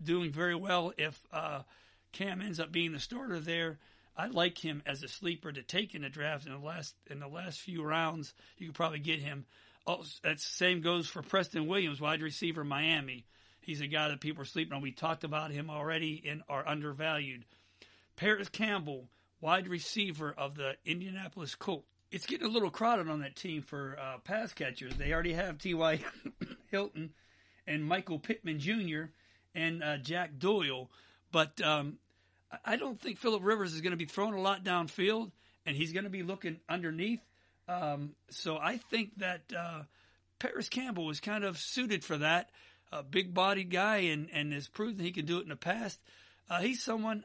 doing 0.03 0.31
very 0.31 0.55
well 0.55 0.93
if 0.99 1.21
uh, 1.33 1.63
Cam 2.13 2.43
ends 2.43 2.61
up 2.61 2.73
being 2.73 2.93
the 2.93 2.99
starter 2.99 3.41
there. 3.41 3.79
I 4.17 4.27
like 4.27 4.59
him 4.59 4.83
as 4.85 5.03
a 5.03 5.09
sleeper 5.09 5.53
to 5.53 5.63
take 5.63 5.95
in 5.95 6.03
the 6.03 6.09
draft 6.09 6.47
in 6.47 6.53
the 6.53 6.59
last 6.59 6.95
in 7.11 7.19
the 7.19 7.29
last 7.29 7.61
few 7.61 7.83
rounds. 7.83 8.35
You 8.59 8.67
could 8.67 8.75
probably 8.75 8.99
get 8.99 9.21
him. 9.21 9.47
Oh, 9.87 10.05
that 10.23 10.39
same 10.39 10.81
goes 10.81 11.09
for 11.09 11.23
Preston 11.23 11.67
Williams, 11.67 12.01
wide 12.01 12.23
receiver, 12.23 12.63
Miami. 12.63 13.25
He's 13.61 13.81
a 13.81 13.87
guy 13.87 14.09
that 14.09 14.21
people 14.21 14.43
are 14.43 14.47
sleeping 14.47 14.75
on. 14.75 14.83
We 14.83 14.93
talked 14.93 15.25
about 15.25 15.51
him 15.51 15.71
already 15.71 16.21
in 16.23 16.43
our 16.49 16.67
undervalued. 16.67 17.45
Parris 18.17 18.49
Campbell, 18.49 19.09
wide 19.41 19.67
receiver 19.67 20.35
of 20.37 20.57
the 20.57 20.77
Indianapolis 20.85 21.55
Colts 21.55 21.87
it's 22.13 22.27
getting 22.27 22.47
a 22.47 22.51
little 22.51 22.71
crowded 22.71 23.09
on 23.09 23.21
that 23.21 23.35
team 23.35 23.63
for 23.63 23.97
uh, 24.01 24.19
pass 24.19 24.53
catchers. 24.53 24.95
They 24.95 25.13
already 25.13 25.33
have 25.33 25.59
T.Y. 25.59 26.01
Hilton 26.71 27.11
and 27.67 27.85
Michael 27.85 28.19
Pittman 28.19 28.59
Jr. 28.59 29.05
and 29.55 29.83
uh, 29.83 29.97
Jack 29.97 30.39
Doyle, 30.39 30.91
but 31.33 31.61
um, 31.63 31.99
I 32.65 32.77
don't 32.77 33.01
think 33.01 33.19
Philip 33.19 33.43
Rivers 33.43 33.73
is 33.73 33.81
going 33.81 33.93
to 33.93 33.97
be 33.97 34.05
throwing 34.05 34.35
a 34.35 34.41
lot 34.41 34.63
downfield, 34.63 35.31
and 35.65 35.77
he's 35.77 35.93
going 35.93 36.05
to 36.05 36.11
be 36.11 36.23
looking 36.23 36.61
underneath. 36.69 37.21
Um, 37.69 38.15
so 38.31 38.59
I 38.59 38.77
think 38.77 39.19
that 39.19 39.41
uh, 39.57 39.83
Parris 40.39 40.69
Campbell 40.69 41.07
was 41.07 41.21
kind 41.21 41.45
of 41.45 41.59
suited 41.59 42.05
for 42.05 42.19
that. 42.19 42.51
A 42.91 43.03
big 43.03 43.33
bodied 43.33 43.71
guy 43.71 43.99
and, 43.99 44.29
and 44.33 44.53
has 44.53 44.69
proven 44.69 44.99
he 44.99 45.13
can 45.13 45.25
do 45.25 45.39
it 45.39 45.45
in 45.45 45.49
the 45.49 45.57
past. 45.57 45.99
Uh, 46.51 46.61
he's 46.61 46.83
someone 46.83 47.25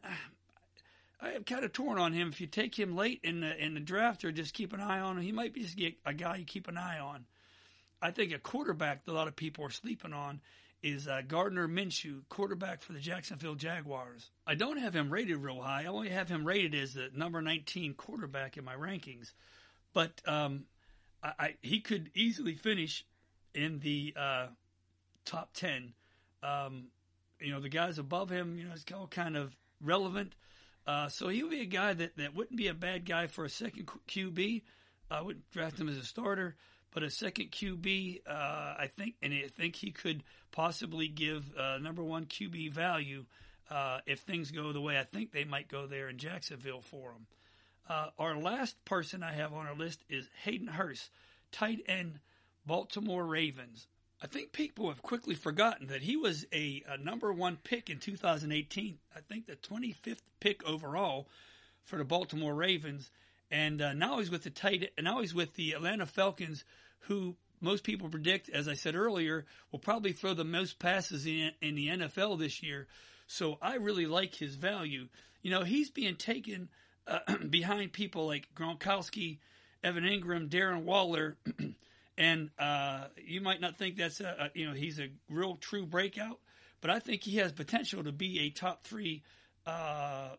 I 1.20 1.32
am 1.32 1.44
kind 1.44 1.66
of 1.66 1.74
torn 1.74 1.98
on 1.98 2.14
him. 2.14 2.30
If 2.30 2.40
you 2.40 2.48
take 2.48 2.78
him 2.78 2.96
late 2.96 3.22
in 3.24 3.40
the 3.42 3.64
in 3.64 3.74
the 3.74 3.80
draft 3.80 4.24
or 4.24 4.32
just 4.32 4.54
keep 4.54 4.74
an 4.74 4.82
eye 4.82 5.00
on 5.00 5.18
him, 5.18 5.24
he 5.24 5.32
might 5.32 5.54
be 5.54 5.64
just 5.64 5.80
a 6.06 6.14
guy 6.14 6.38
you 6.38 6.46
keep 6.46 6.68
an 6.68 6.78
eye 6.78 7.00
on. 7.00 7.26
I 8.02 8.12
think 8.12 8.32
a 8.32 8.40
quarterback 8.40 9.06
that 9.06 9.12
a 9.12 9.16
lot 9.16 9.28
of 9.28 9.36
people 9.36 9.66
are 9.66 9.72
sleeping 9.72 10.14
on 10.14 10.42
is 10.84 11.08
uh, 11.08 11.22
Gardner 11.28 11.68
Minshew, 11.68 12.22
quarterback 12.30 12.82
for 12.82 12.94
the 12.94 13.00
Jacksonville 13.00 13.56
Jaguars. 13.56 14.30
I 14.46 14.54
don't 14.54 14.78
have 14.78 14.96
him 14.96 15.10
rated 15.10 15.38
real 15.38 15.62
high. 15.62 15.84
I 15.84 15.86
only 15.88 16.10
have 16.10 16.30
him 16.30 16.46
rated 16.46 16.76
as 16.76 16.94
the 16.94 17.10
number 17.16 17.42
19 17.42 17.96
quarterback 17.96 18.58
in 18.58 18.64
my 18.64 18.76
rankings, 18.76 19.34
but 19.94 20.22
um, 20.28 20.66
I, 21.24 21.34
I, 21.40 21.56
he 21.64 21.80
could 21.80 22.12
easily 22.14 22.54
finish 22.54 23.04
in 23.56 23.80
the 23.80 24.14
uh, 24.16 24.48
top 25.26 25.54
10. 25.54 25.94
Um, 26.44 26.86
you 27.40 27.52
know, 27.52 27.60
the 27.60 27.70
guys 27.70 27.98
above 27.98 28.30
him, 28.30 28.58
you 28.58 28.66
know, 28.66 28.74
it's 28.74 28.86
all 28.96 29.08
kind 29.08 29.36
of 29.36 29.56
relevant. 29.82 30.34
Uh, 30.88 31.10
so 31.10 31.28
he 31.28 31.44
would 31.44 31.52
be 31.52 31.62
a 31.62 31.66
guy 31.66 31.94
that, 31.94 32.16
that 32.16 32.34
wouldn't 32.34 32.58
be 32.58 32.70
a 32.70 32.74
bad 32.74 33.06
guy 33.06 33.28
for 33.28 33.44
a 33.44 33.50
second 33.50 33.90
QB. 34.08 34.64
I 35.12 35.22
wouldn't 35.22 35.52
draft 35.52 35.80
him 35.80 35.90
as 35.90 35.98
a 35.98 36.06
starter, 36.06 36.56
but 36.94 37.04
a 37.04 37.10
second 37.10 37.52
QB, 37.52 38.22
uh, 38.26 38.32
I 38.32 38.90
think, 38.98 39.16
and 39.22 39.34
I 39.34 39.50
think 39.54 39.76
he 39.76 39.92
could 39.92 40.24
possibly 40.52 41.10
give 41.10 41.44
uh, 41.58 41.78
number 41.80 42.04
one 42.04 42.26
QB 42.26 42.72
value 42.72 43.26
uh, 43.70 44.00
if 44.06 44.22
things 44.22 44.52
go 44.52 44.72
the 44.72 44.80
way 44.80 44.98
I 44.98 45.04
think 45.04 45.32
they 45.32 45.44
might 45.44 45.68
go 45.68 45.88
there 45.88 46.08
in 46.08 46.18
Jacksonville 46.18 46.82
for 46.82 47.12
him. 47.12 47.28
Uh, 47.90 48.10
our 48.18 48.38
last 48.38 48.84
person 48.86 49.24
I 49.24 49.34
have 49.34 49.54
on 49.54 49.68
our 49.68 49.76
list 49.76 50.04
is 50.10 50.30
Hayden 50.44 50.68
Hurst, 50.68 51.10
tight 51.52 51.80
end, 51.88 52.20
Baltimore 52.66 53.26
Ravens. 53.26 53.88
I 54.22 54.26
think 54.26 54.52
people 54.52 54.90
have 54.90 55.04
quickly 55.04 55.36
forgotten 55.36 55.88
that 55.88 56.02
he 56.02 56.18
was 56.18 56.46
a, 56.52 56.84
a, 56.90 56.98
number 56.98 57.32
one 57.32 57.58
pick 57.64 57.90
in 57.90 58.00
2018. 58.00 58.98
I 59.16 59.20
think 59.20 59.46
the 59.46 59.56
25th 59.56 60.22
pick 60.40 60.68
overall 60.68 61.28
for 61.84 61.98
the 61.98 62.04
Baltimore 62.04 62.56
Ravens, 62.56 63.12
and 63.52 63.80
uh, 63.80 63.94
now 63.94 64.18
he's 64.18 64.32
with 64.32 64.44
the 64.44 64.50
tight. 64.50 64.90
Now 65.00 65.22
he's 65.22 65.36
with 65.36 65.54
the 65.54 65.74
Atlanta 65.74 66.08
Falcons, 66.08 66.64
who 67.02 67.36
most 67.62 67.84
people 67.84 68.10
predict, 68.10 68.50
as 68.50 68.68
I 68.68 68.74
said 68.74 68.96
earlier, 68.96 69.46
will 69.72 69.80
probably 69.80 70.14
throw 70.14 70.34
the 70.34 70.44
most 70.44 70.80
passes 70.80 71.28
in, 71.28 71.52
in 71.62 71.76
the 71.76 71.88
NFL 71.88 72.40
this 72.40 72.64
year. 72.64 72.88
So 73.28 73.60
I 73.62 73.76
really 73.76 74.08
like 74.08 74.34
his 74.34 74.56
value. 74.56 75.10
You 75.44 75.52
know, 75.52 75.64
he's 75.64 75.92
being 75.92 76.16
taken 76.16 76.70
uh, 77.06 77.20
behind 77.50 77.94
people 77.94 78.26
like 78.26 78.50
Gronkowski, 78.56 79.38
Evan 79.84 80.06
Engram, 80.06 80.50
Darren 80.50 80.84
Waller. 80.84 81.38
And 82.18 82.50
uh, 82.58 83.06
you 83.24 83.42
might 83.42 83.62
not 83.62 83.78
think 83.78 83.98
that's 83.98 84.20
a, 84.22 84.50
you 84.56 84.68
know 84.68 84.74
he's 84.74 85.00
a 85.00 85.10
real 85.30 85.56
true 85.56 85.86
breakout, 85.86 86.40
but 86.82 86.90
I 86.90 87.00
think 87.00 87.24
he 87.24 87.38
has 87.38 87.52
potential 87.52 88.04
to 88.04 88.12
be 88.12 88.40
a 88.40 88.50
top 88.50 88.84
three 88.84 89.24
uh, 89.66 90.30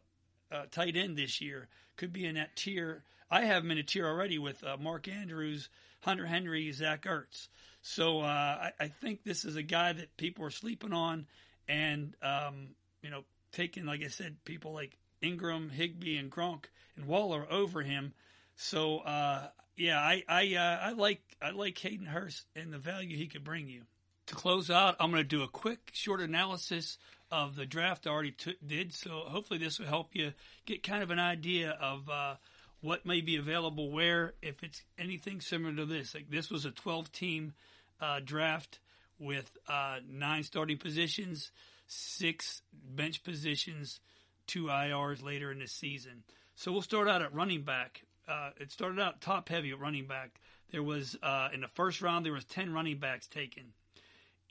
uh, 0.50 0.64
tight 0.70 0.96
end 0.96 1.16
this 1.16 1.40
year. 1.40 1.68
Could 1.96 2.12
be 2.12 2.26
in 2.26 2.34
that 2.34 2.56
tier. 2.56 3.04
I 3.30 3.42
have 3.42 3.64
him 3.64 3.70
in 3.70 3.78
a 3.78 3.82
tier 3.82 4.06
already 4.06 4.38
with 4.38 4.62
uh, 4.64 4.76
Mark 4.78 5.06
Andrews, 5.06 5.68
Hunter 6.00 6.26
Henry, 6.26 6.72
Zach 6.72 7.04
Ertz. 7.04 7.48
So 7.82 8.20
uh, 8.20 8.24
I, 8.24 8.72
I, 8.80 8.88
think 8.88 9.22
this 9.22 9.44
is 9.44 9.56
a 9.56 9.62
guy 9.62 9.92
that 9.92 10.16
people 10.16 10.44
are 10.44 10.50
sleeping 10.50 10.92
on, 10.92 11.26
and 11.68 12.14
um, 12.22 12.68
you 13.02 13.10
know 13.10 13.24
taking 13.52 13.86
like 13.86 14.02
I 14.02 14.08
said, 14.08 14.36
people 14.44 14.72
like 14.72 14.98
Engram, 15.22 15.70
Higbee, 15.70 16.16
and 16.16 16.30
Gronk 16.30 16.64
and 16.96 17.06
Waller 17.06 17.46
over 17.50 17.82
him. 17.82 18.12
So 18.56 18.98
uh, 18.98 19.48
yeah, 19.78 19.98
I 19.98 20.24
I 20.28 20.54
uh, 20.56 20.78
I 20.88 20.92
like 20.92 21.22
I 21.40 21.50
like 21.50 21.78
Hayden 21.78 22.06
Hurst 22.06 22.46
and 22.56 22.72
the 22.72 22.78
value 22.78 23.16
he 23.16 23.28
could 23.28 23.44
bring 23.44 23.68
you. 23.68 23.82
To 24.26 24.34
close 24.34 24.70
out, 24.70 24.96
I'm 25.00 25.10
going 25.10 25.22
to 25.22 25.28
do 25.28 25.42
a 25.42 25.48
quick, 25.48 25.90
short 25.94 26.20
analysis 26.20 26.98
of 27.30 27.56
the 27.56 27.64
draft 27.64 28.06
I 28.06 28.10
already 28.10 28.32
t- 28.32 28.58
did. 28.66 28.92
So 28.92 29.22
hopefully 29.26 29.58
this 29.58 29.78
will 29.78 29.86
help 29.86 30.14
you 30.14 30.34
get 30.66 30.82
kind 30.82 31.02
of 31.02 31.10
an 31.10 31.18
idea 31.18 31.70
of 31.80 32.10
uh, 32.10 32.34
what 32.82 33.06
may 33.06 33.22
be 33.22 33.36
available 33.36 33.90
where. 33.90 34.34
If 34.42 34.62
it's 34.62 34.82
anything 34.98 35.40
similar 35.40 35.74
to 35.76 35.86
this, 35.86 36.14
like 36.14 36.28
this 36.28 36.50
was 36.50 36.66
a 36.66 36.70
12 36.70 37.10
team 37.10 37.54
uh, 38.00 38.20
draft 38.22 38.80
with 39.18 39.50
uh, 39.66 39.98
nine 40.06 40.42
starting 40.42 40.76
positions, 40.76 41.52
six 41.86 42.62
bench 42.72 43.22
positions, 43.22 44.00
two 44.46 44.64
IRs 44.64 45.22
later 45.22 45.50
in 45.50 45.60
the 45.60 45.68
season. 45.68 46.22
So 46.56 46.72
we'll 46.72 46.82
start 46.82 47.08
out 47.08 47.22
at 47.22 47.32
running 47.32 47.62
back 47.62 48.02
uh, 48.28 48.50
it 48.58 48.70
started 48.70 49.00
out 49.00 49.20
top 49.20 49.48
heavy 49.48 49.70
at 49.70 49.80
running 49.80 50.06
back. 50.06 50.40
There 50.70 50.82
was 50.82 51.16
uh, 51.22 51.48
in 51.52 51.60
the 51.60 51.68
first 51.68 52.02
round 52.02 52.24
there 52.26 52.32
was 52.32 52.44
ten 52.44 52.72
running 52.72 52.98
backs 52.98 53.26
taken. 53.26 53.72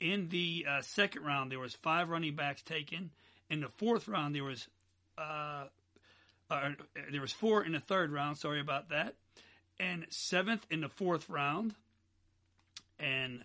In 0.00 0.28
the 0.28 0.66
uh, 0.68 0.82
second 0.82 1.24
round 1.24 1.50
there 1.50 1.58
was 1.58 1.74
five 1.74 2.08
running 2.08 2.34
backs 2.34 2.62
taken. 2.62 3.10
In 3.50 3.60
the 3.60 3.68
fourth 3.68 4.08
round 4.08 4.34
there 4.34 4.44
was 4.44 4.66
uh, 5.16 5.64
uh, 6.50 6.70
there 7.10 7.20
was 7.20 7.32
four 7.32 7.62
in 7.64 7.72
the 7.72 7.80
third 7.80 8.12
round. 8.12 8.38
Sorry 8.38 8.60
about 8.60 8.90
that. 8.90 9.14
And 9.80 10.06
seventh 10.10 10.66
in 10.70 10.80
the 10.80 10.88
fourth 10.88 11.28
round, 11.28 11.74
and 12.98 13.44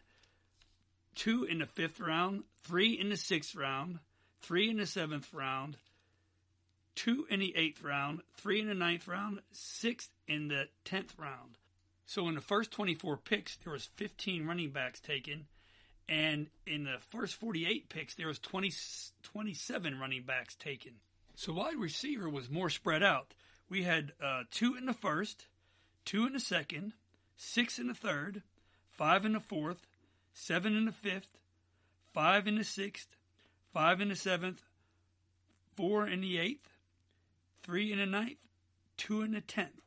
two 1.16 1.44
in 1.44 1.60
the 1.60 1.68
fifth 1.68 2.00
round, 2.00 2.44
three 2.64 3.00
in 3.00 3.10
the 3.10 3.18
sixth 3.18 3.56
round, 3.56 4.00
three 4.42 4.70
in 4.70 4.78
the 4.78 4.88
seventh 4.88 5.32
round, 5.32 5.78
two 6.96 7.28
in 7.30 7.40
the 7.40 7.56
eighth 7.56 7.84
round, 7.84 8.22
three 8.38 8.60
in 8.60 8.68
the 8.68 8.74
ninth 8.74 9.08
round, 9.08 9.42
six 9.52 10.10
in 10.28 10.48
the 10.48 10.68
tenth 10.86 11.14
round. 11.18 11.58
So 12.06 12.28
in 12.28 12.36
the 12.36 12.42
first 12.42 12.72
24 12.72 13.18
picks, 13.18 13.58
there 13.58 13.74
was 13.74 13.90
15 13.96 14.46
running 14.46 14.72
backs 14.72 15.00
taken, 15.00 15.46
and 16.08 16.48
in 16.68 16.84
the 16.84 16.98
first 17.10 17.36
48 17.36 17.90
picks, 17.90 18.16
there 18.16 18.28
was 18.28 18.40
20, 18.40 18.72
27 19.24 20.00
running 20.00 20.24
backs 20.24 20.56
taken. 20.56 20.94
So 21.36 21.54
wide 21.54 21.78
receiver 21.78 22.30
was 22.30 22.50
more 22.50 22.70
spread 22.70 23.04
out. 23.04 23.34
We 23.70 23.84
had 23.84 24.14
uh, 24.22 24.44
two 24.52 24.76
in 24.76 24.86
the 24.86 24.94
first, 24.94 25.48
two 26.06 26.28
in 26.28 26.34
the 26.34 26.40
second, 26.40 26.94
six 27.36 27.80
in 27.80 27.88
the 27.88 27.94
third, 27.94 28.44
five 28.92 29.26
in 29.26 29.34
the 29.34 29.40
fourth, 29.40 29.88
seven 30.34 30.76
in 30.76 30.86
the 30.86 30.92
fifth, 30.92 31.40
five 32.14 32.48
in 32.48 32.56
the 32.56 32.64
sixth, 32.64 33.16
five 33.74 34.02
in 34.02 34.10
the 34.10 34.16
seventh, 34.16 34.62
four 35.76 36.08
in 36.08 36.22
the 36.22 36.38
eighth, 36.38 36.70
three 37.64 37.92
in 37.92 38.00
the 38.00 38.06
ninth, 38.06 38.38
two 38.98 39.22
in 39.22 39.32
the 39.32 39.42
tenth. 39.42 39.83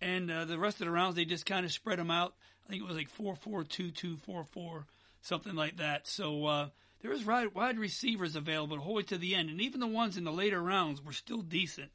And 0.00 0.30
uh, 0.30 0.44
the 0.46 0.58
rest 0.58 0.80
of 0.80 0.86
the 0.86 0.92
rounds, 0.92 1.16
they 1.16 1.24
just 1.24 1.46
kind 1.46 1.66
of 1.66 1.72
spread 1.72 1.98
them 1.98 2.10
out. 2.10 2.34
I 2.66 2.70
think 2.70 2.82
it 2.82 2.88
was 2.88 2.96
like 2.96 3.10
four, 3.10 3.36
four, 3.36 3.64
two, 3.64 3.90
two, 3.90 4.16
four, 4.16 4.44
four, 4.44 4.86
something 5.22 5.54
like 5.54 5.78
that. 5.78 6.06
So 6.06 6.46
uh, 6.46 6.68
there 7.02 7.10
was 7.10 7.24
wide, 7.24 7.78
receivers 7.78 8.36
available 8.36 8.78
all 8.78 8.86
the 8.86 8.92
way 8.92 9.02
to 9.04 9.18
the 9.18 9.34
end, 9.34 9.50
and 9.50 9.60
even 9.60 9.80
the 9.80 9.86
ones 9.86 10.16
in 10.16 10.24
the 10.24 10.32
later 10.32 10.62
rounds 10.62 11.04
were 11.04 11.12
still 11.12 11.42
decent. 11.42 11.90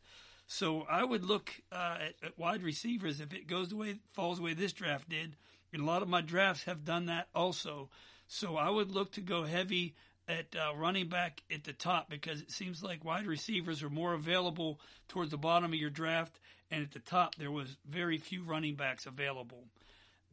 So 0.48 0.86
I 0.90 1.04
would 1.04 1.24
look 1.24 1.52
uh, 1.72 1.98
at, 2.02 2.14
at, 2.24 2.38
wide 2.38 2.62
receivers 2.62 3.20
if 3.20 3.34
it 3.34 3.48
goes 3.48 3.70
the 3.70 3.76
way 3.76 3.96
falls 4.14 4.38
the 4.38 4.44
way 4.44 4.54
this 4.54 4.74
draft 4.74 5.10
did, 5.10 5.36
and 5.74 5.82
a 5.82 5.86
lot 5.86 6.02
of 6.02 6.08
my 6.08 6.22
drafts 6.22 6.64
have 6.66 6.86
done 6.86 7.08
that 7.08 7.28
also. 7.34 7.90
So 8.28 8.56
I 8.56 8.70
would 8.70 8.92
look 8.92 9.14
to 9.14 9.22
go 9.22 9.44
heavy 9.44 9.96
at 10.28 10.56
uh, 10.56 10.76
running 10.76 11.08
back 11.08 11.42
at 11.52 11.64
the 11.64 11.74
top 11.74 12.10
because 12.10 12.42
it 12.42 12.52
seems 12.52 12.84
like 12.84 13.06
wide 13.06 13.28
receivers 13.28 13.84
are 13.84 13.90
more 13.90 14.14
available 14.14 14.80
towards 15.08 15.32
the 15.32 15.38
bottom 15.38 15.72
of 15.72 15.80
your 15.80 15.90
draft, 15.90 16.40
and 16.76 16.84
at 16.84 16.92
the 16.92 17.00
top 17.00 17.36
there 17.36 17.52
was 17.52 17.78
very 17.90 18.18
few 18.18 18.44
running 18.44 18.76
backs 18.76 19.06
available. 19.06 19.64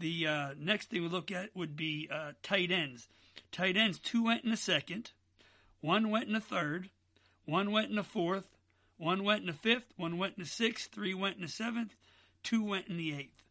The 0.01 0.27
uh, 0.27 0.49
next 0.59 0.91
thing 0.91 1.03
we 1.03 1.09
look 1.09 1.31
at 1.31 1.55
would 1.55 1.77
be 1.77 2.09
uh, 2.13 2.33
tight 2.43 2.73
ends. 2.73 3.07
Tight 3.53 3.77
ends, 3.77 4.01
two 4.01 4.25
went 4.25 4.43
in 4.43 4.51
the 4.51 4.57
second, 4.57 5.13
one 5.81 6.11
went 6.11 6.27
in 6.27 6.33
the 6.33 6.41
third, 6.41 6.91
one 7.45 7.71
went 7.71 7.91
in 7.91 7.97
the 7.97 8.03
fourth, 8.03 8.49
one 8.97 9.23
went 9.23 9.43
in 9.43 9.47
the 9.47 9.53
fifth, 9.53 9.93
one 9.97 10.19
went 10.19 10.35
in 10.37 10.43
the 10.43 10.49
sixth, 10.49 10.91
three 10.93 11.15
went 11.15 11.37
in 11.37 11.43
the 11.43 11.49
seventh, 11.49 11.95
two 12.43 12.65
went 12.65 12.89
in 12.89 12.97
the 12.97 13.15
eighth. 13.15 13.43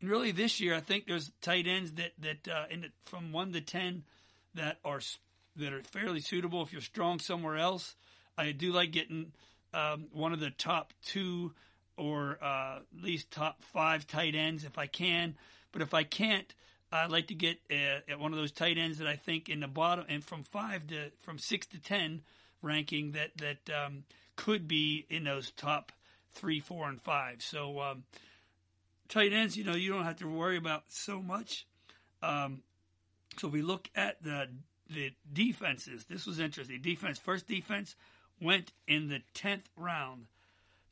And 0.00 0.08
really, 0.08 0.30
this 0.30 0.60
year, 0.60 0.74
I 0.74 0.80
think 0.80 1.06
there's 1.06 1.32
tight 1.40 1.66
ends 1.66 1.92
that 1.92 2.12
that 2.20 2.48
uh, 2.48 2.66
the, 2.70 2.90
from 3.06 3.32
one 3.32 3.52
to 3.52 3.60
ten 3.60 4.04
that 4.54 4.78
are 4.84 5.00
that 5.56 5.72
are 5.72 5.82
fairly 5.82 6.20
suitable 6.20 6.62
if 6.62 6.72
you're 6.72 6.82
strong 6.82 7.18
somewhere 7.18 7.56
else. 7.56 7.96
I 8.38 8.52
do 8.52 8.72
like 8.72 8.92
getting 8.92 9.32
um, 9.72 10.08
one 10.12 10.32
of 10.32 10.40
the 10.40 10.50
top 10.50 10.92
two 11.04 11.52
or 11.96 12.38
uh, 12.42 12.76
at 12.76 13.02
least 13.02 13.30
top 13.30 13.62
five 13.62 14.06
tight 14.06 14.34
ends 14.34 14.64
if 14.64 14.78
I 14.78 14.86
can. 14.86 15.36
But 15.72 15.82
if 15.82 15.94
I 15.94 16.04
can't, 16.04 16.52
I'd 16.92 17.10
like 17.10 17.28
to 17.28 17.34
get 17.34 17.58
uh, 17.70 18.10
at 18.10 18.18
one 18.18 18.32
of 18.32 18.38
those 18.38 18.52
tight 18.52 18.78
ends 18.78 18.98
that 18.98 19.08
I 19.08 19.16
think 19.16 19.48
in 19.48 19.60
the 19.60 19.68
bottom 19.68 20.04
and 20.08 20.24
from 20.24 20.44
five 20.44 20.86
to 20.88 21.10
from 21.22 21.38
six 21.38 21.66
to 21.68 21.80
ten 21.80 22.22
ranking 22.62 23.12
that 23.12 23.30
that 23.38 23.84
um, 23.84 24.04
could 24.36 24.68
be 24.68 25.06
in 25.10 25.24
those 25.24 25.50
top 25.50 25.92
three, 26.34 26.60
four, 26.60 26.88
and 26.88 27.00
five. 27.00 27.42
So 27.42 27.80
um, 27.80 28.04
tight 29.08 29.32
ends, 29.32 29.56
you 29.56 29.64
know, 29.64 29.74
you 29.74 29.92
don't 29.92 30.04
have 30.04 30.18
to 30.18 30.28
worry 30.28 30.56
about 30.56 30.84
so 30.88 31.20
much. 31.20 31.66
Um, 32.22 32.62
so 33.38 33.48
we 33.48 33.62
look 33.62 33.88
at 33.94 34.22
the 34.22 34.48
the 34.88 35.12
defenses. 35.32 36.04
This 36.04 36.26
was 36.26 36.38
interesting. 36.38 36.80
Defense 36.80 37.18
first 37.18 37.46
defense 37.48 37.96
went 38.40 38.72
in 38.86 39.08
the 39.08 39.20
tenth 39.34 39.68
round. 39.76 40.26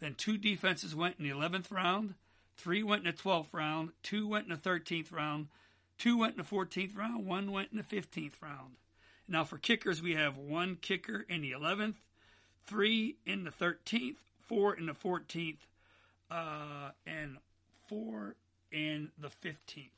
Then 0.01 0.15
two 0.15 0.37
defenses 0.37 0.95
went 0.95 1.17
in 1.19 1.25
the 1.25 1.31
eleventh 1.31 1.71
round. 1.71 2.15
Three 2.57 2.83
went 2.83 3.07
in 3.07 3.11
the 3.11 3.17
twelfth 3.17 3.53
round. 3.53 3.91
Two 4.03 4.29
went 4.29 4.45
in 4.45 4.51
the 4.51 4.57
thirteenth 4.57 5.13
round. 5.13 5.49
Two 5.99 6.19
went 6.19 6.33
in 6.33 6.39
the 6.39 6.45
fourteenth 6.45 6.95
round. 6.95 7.27
One 7.27 7.51
went 7.51 7.71
in 7.71 7.79
the 7.79 7.85
fifteenth 7.85 8.37
round. 8.43 8.77
Now 9.27 9.45
for 9.45 9.59
kickers, 9.59 10.03
we 10.03 10.15
have 10.15 10.37
one 10.37 10.77
kicker 10.77 11.25
in 11.29 11.41
the 11.41 11.53
eleventh, 11.53 11.97
three 12.67 13.17
in 13.25 13.45
the 13.45 13.51
13th, 13.51 14.17
four 14.47 14.75
in 14.75 14.87
the 14.87 14.93
14th, 14.93 15.57
uh, 16.31 16.91
and 17.07 17.39
four 17.89 18.35
in 18.71 19.11
the 19.19 19.29
15th. 19.29 19.89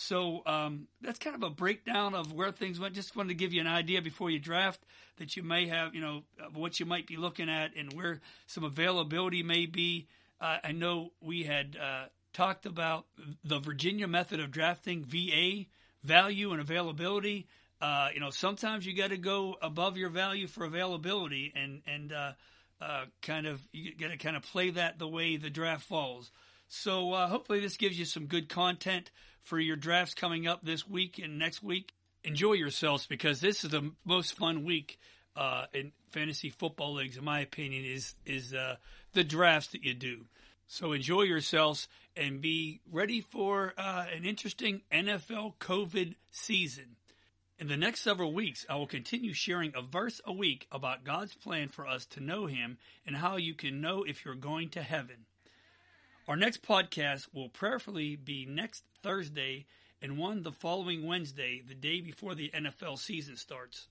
So 0.00 0.42
um, 0.46 0.88
that's 1.00 1.18
kind 1.18 1.36
of 1.36 1.42
a 1.42 1.50
breakdown 1.50 2.14
of 2.14 2.32
where 2.32 2.52
things 2.52 2.80
went. 2.80 2.94
Just 2.94 3.16
wanted 3.16 3.28
to 3.28 3.34
give 3.34 3.52
you 3.52 3.60
an 3.60 3.66
idea 3.66 4.00
before 4.00 4.30
you 4.30 4.38
draft 4.38 4.80
that 5.18 5.36
you 5.36 5.42
may 5.42 5.66
have, 5.68 5.94
you 5.94 6.00
know, 6.00 6.22
what 6.54 6.80
you 6.80 6.86
might 6.86 7.06
be 7.06 7.16
looking 7.16 7.50
at 7.50 7.76
and 7.76 7.92
where 7.92 8.20
some 8.46 8.64
availability 8.64 9.42
may 9.42 9.66
be. 9.66 10.08
Uh, 10.40 10.58
I 10.64 10.72
know 10.72 11.10
we 11.20 11.42
had 11.42 11.76
uh, 11.76 12.04
talked 12.32 12.64
about 12.64 13.06
the 13.44 13.58
Virginia 13.58 14.08
method 14.08 14.40
of 14.40 14.50
drafting, 14.50 15.04
VA, 15.04 15.66
value 16.02 16.52
and 16.52 16.60
availability 16.60 17.46
uh, 17.80 18.08
you 18.12 18.20
know, 18.20 18.30
sometimes 18.30 18.84
you 18.84 18.94
got 18.94 19.08
to 19.08 19.16
go 19.16 19.56
above 19.62 19.96
your 19.96 20.10
value 20.10 20.46
for 20.46 20.64
availability, 20.64 21.52
and 21.56 21.80
and 21.86 22.12
uh, 22.12 22.32
uh, 22.80 23.04
kind 23.22 23.46
of 23.46 23.60
you 23.72 23.94
got 23.94 24.08
to 24.08 24.18
kind 24.18 24.36
of 24.36 24.42
play 24.42 24.70
that 24.70 24.98
the 24.98 25.08
way 25.08 25.36
the 25.36 25.50
draft 25.50 25.84
falls. 25.84 26.30
So 26.68 27.12
uh, 27.12 27.26
hopefully 27.26 27.60
this 27.60 27.76
gives 27.76 27.98
you 27.98 28.04
some 28.04 28.26
good 28.26 28.48
content 28.48 29.10
for 29.42 29.58
your 29.58 29.76
drafts 29.76 30.14
coming 30.14 30.46
up 30.46 30.60
this 30.62 30.88
week 30.88 31.18
and 31.18 31.38
next 31.38 31.62
week. 31.62 31.92
Enjoy 32.24 32.52
yourselves 32.52 33.06
because 33.06 33.40
this 33.40 33.64
is 33.64 33.70
the 33.70 33.92
most 34.04 34.36
fun 34.36 34.64
week 34.64 34.98
uh, 35.36 35.64
in 35.72 35.92
fantasy 36.10 36.50
football 36.50 36.94
leagues, 36.94 37.16
in 37.16 37.24
my 37.24 37.40
opinion, 37.40 37.84
is 37.84 38.14
is 38.26 38.52
uh, 38.52 38.76
the 39.12 39.24
drafts 39.24 39.68
that 39.72 39.84
you 39.84 39.94
do. 39.94 40.26
So 40.66 40.92
enjoy 40.92 41.22
yourselves 41.22 41.88
and 42.16 42.40
be 42.40 42.80
ready 42.92 43.20
for 43.20 43.74
an 43.76 44.24
interesting 44.24 44.82
NFL 44.92 45.54
COVID 45.58 46.14
season. 46.30 46.96
In 47.58 47.66
the 47.66 47.76
next 47.76 48.00
several 48.00 48.32
weeks, 48.32 48.64
I 48.70 48.76
will 48.76 48.86
continue 48.86 49.34
sharing 49.34 49.72
a 49.74 49.82
verse 49.82 50.20
a 50.24 50.32
week 50.32 50.66
about 50.70 51.04
God's 51.04 51.34
plan 51.34 51.68
for 51.68 51.86
us 51.86 52.06
to 52.06 52.20
know 52.20 52.46
Him 52.46 52.78
and 53.04 53.16
how 53.16 53.36
you 53.36 53.54
can 53.54 53.80
know 53.80 54.04
if 54.04 54.24
you're 54.24 54.34
going 54.34 54.70
to 54.70 54.82
heaven. 54.82 55.26
Our 56.30 56.36
next 56.36 56.62
podcast 56.62 57.26
will 57.34 57.48
prayerfully 57.48 58.14
be 58.14 58.46
next 58.46 58.84
Thursday 59.02 59.66
and 60.00 60.16
one 60.16 60.44
the 60.44 60.52
following 60.52 61.04
Wednesday, 61.04 61.60
the 61.60 61.74
day 61.74 62.00
before 62.00 62.36
the 62.36 62.52
NFL 62.54 63.00
season 63.00 63.36
starts. 63.36 63.88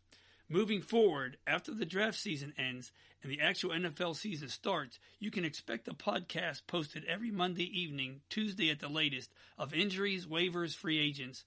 Moving 0.47 0.81
forward, 0.81 1.35
after 1.45 1.73
the 1.73 1.85
draft 1.85 2.17
season 2.17 2.53
ends 2.57 2.93
and 3.21 3.29
the 3.29 3.41
actual 3.41 3.71
NFL 3.71 4.15
season 4.15 4.47
starts, 4.47 4.99
you 5.19 5.31
can 5.31 5.43
expect 5.43 5.89
a 5.89 5.93
podcast 5.93 6.61
posted 6.65 7.03
every 7.03 7.29
Monday 7.29 7.65
evening, 7.77 8.21
Tuesday 8.29 8.69
at 8.69 8.79
the 8.79 8.87
latest, 8.87 9.33
of 9.57 9.73
injuries, 9.73 10.25
waivers, 10.25 10.73
free 10.73 10.97
agents, 10.97 11.43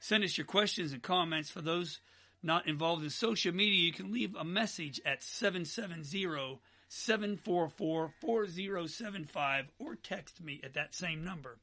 Send 0.00 0.24
us 0.24 0.38
your 0.38 0.46
questions 0.46 0.92
and 0.92 1.02
comments. 1.02 1.50
For 1.50 1.60
those 1.60 2.00
not 2.42 2.68
involved 2.68 3.02
in 3.02 3.10
social 3.10 3.52
media, 3.52 3.80
you 3.80 3.92
can 3.92 4.12
leave 4.12 4.36
a 4.36 4.44
message 4.44 5.00
at 5.04 5.20
770 5.22 6.60
744 6.88 8.14
4075 8.20 9.66
or 9.78 9.96
text 9.96 10.42
me 10.42 10.60
at 10.64 10.72
that 10.74 10.94
same 10.94 11.24
number. 11.24 11.58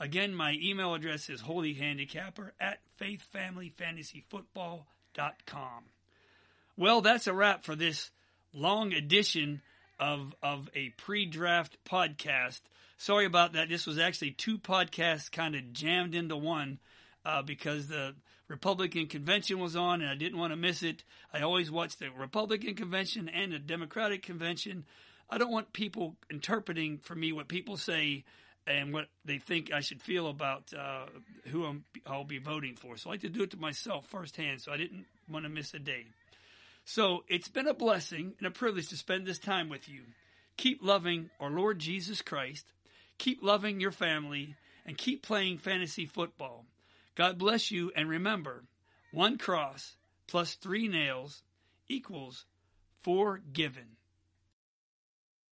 Again, 0.00 0.34
my 0.34 0.56
email 0.60 0.94
address 0.94 1.30
is 1.30 1.42
holyhandicapper 1.42 2.50
at 2.60 2.80
faithfamilyfantasyfootball.com. 3.00 5.84
Well, 6.76 7.00
that's 7.00 7.26
a 7.26 7.32
wrap 7.32 7.64
for 7.64 7.76
this 7.76 8.10
long 8.52 8.92
edition 8.92 9.62
of, 9.98 10.34
of 10.42 10.68
a 10.74 10.90
pre 10.90 11.26
draft 11.26 11.76
podcast. 11.88 12.60
Sorry 12.96 13.26
about 13.26 13.52
that. 13.52 13.68
This 13.68 13.86
was 13.86 13.98
actually 13.98 14.32
two 14.32 14.58
podcasts 14.58 15.30
kind 15.30 15.54
of 15.54 15.72
jammed 15.72 16.14
into 16.14 16.36
one. 16.36 16.78
uh, 17.24 17.42
because 17.42 17.88
the 17.88 18.14
Republican 18.48 19.06
convention 19.06 19.58
was 19.58 19.76
on 19.76 20.02
and 20.02 20.10
I 20.10 20.14
didn't 20.14 20.38
want 20.38 20.52
to 20.52 20.56
miss 20.56 20.82
it. 20.82 21.02
I 21.32 21.40
always 21.40 21.70
watch 21.70 21.96
the 21.96 22.10
Republican 22.10 22.74
convention 22.74 23.28
and 23.28 23.52
the 23.52 23.58
Democratic 23.58 24.22
convention. 24.22 24.84
I 25.30 25.38
don't 25.38 25.50
want 25.50 25.72
people 25.72 26.16
interpreting 26.30 26.98
for 26.98 27.14
me 27.14 27.32
what 27.32 27.48
people 27.48 27.76
say 27.76 28.24
and 28.66 28.92
what 28.92 29.06
they 29.24 29.38
think 29.38 29.72
I 29.72 29.80
should 29.80 30.02
feel 30.02 30.28
about 30.28 30.72
uh, 30.78 31.06
who 31.48 31.64
I'm, 31.64 31.84
I'll 32.06 32.24
be 32.24 32.38
voting 32.38 32.76
for. 32.76 32.96
So 32.96 33.10
I 33.10 33.14
like 33.14 33.20
to 33.22 33.28
do 33.28 33.42
it 33.42 33.50
to 33.52 33.56
myself 33.56 34.06
firsthand. 34.06 34.60
So 34.60 34.72
I 34.72 34.76
didn't 34.76 35.06
want 35.28 35.44
to 35.44 35.48
miss 35.48 35.72
a 35.74 35.78
day. 35.78 36.06
So 36.84 37.24
it's 37.28 37.48
been 37.48 37.66
a 37.66 37.74
blessing 37.74 38.34
and 38.38 38.46
a 38.46 38.50
privilege 38.50 38.88
to 38.88 38.96
spend 38.96 39.26
this 39.26 39.38
time 39.38 39.68
with 39.68 39.88
you. 39.88 40.02
Keep 40.56 40.80
loving 40.82 41.30
our 41.40 41.50
Lord 41.50 41.78
Jesus 41.78 42.20
Christ. 42.22 42.66
Keep 43.18 43.42
loving 43.42 43.80
your 43.80 43.90
family 43.90 44.54
and 44.84 44.98
keep 44.98 45.22
playing 45.22 45.58
fantasy 45.58 46.06
football. 46.06 46.66
God 47.14 47.38
bless 47.38 47.70
you 47.70 47.90
and 47.96 48.08
remember, 48.08 48.64
one 49.12 49.38
cross 49.38 49.96
plus 50.26 50.54
three 50.54 50.88
nails 50.88 51.42
equals 51.88 52.44
four 53.02 53.40
given. 53.52 53.93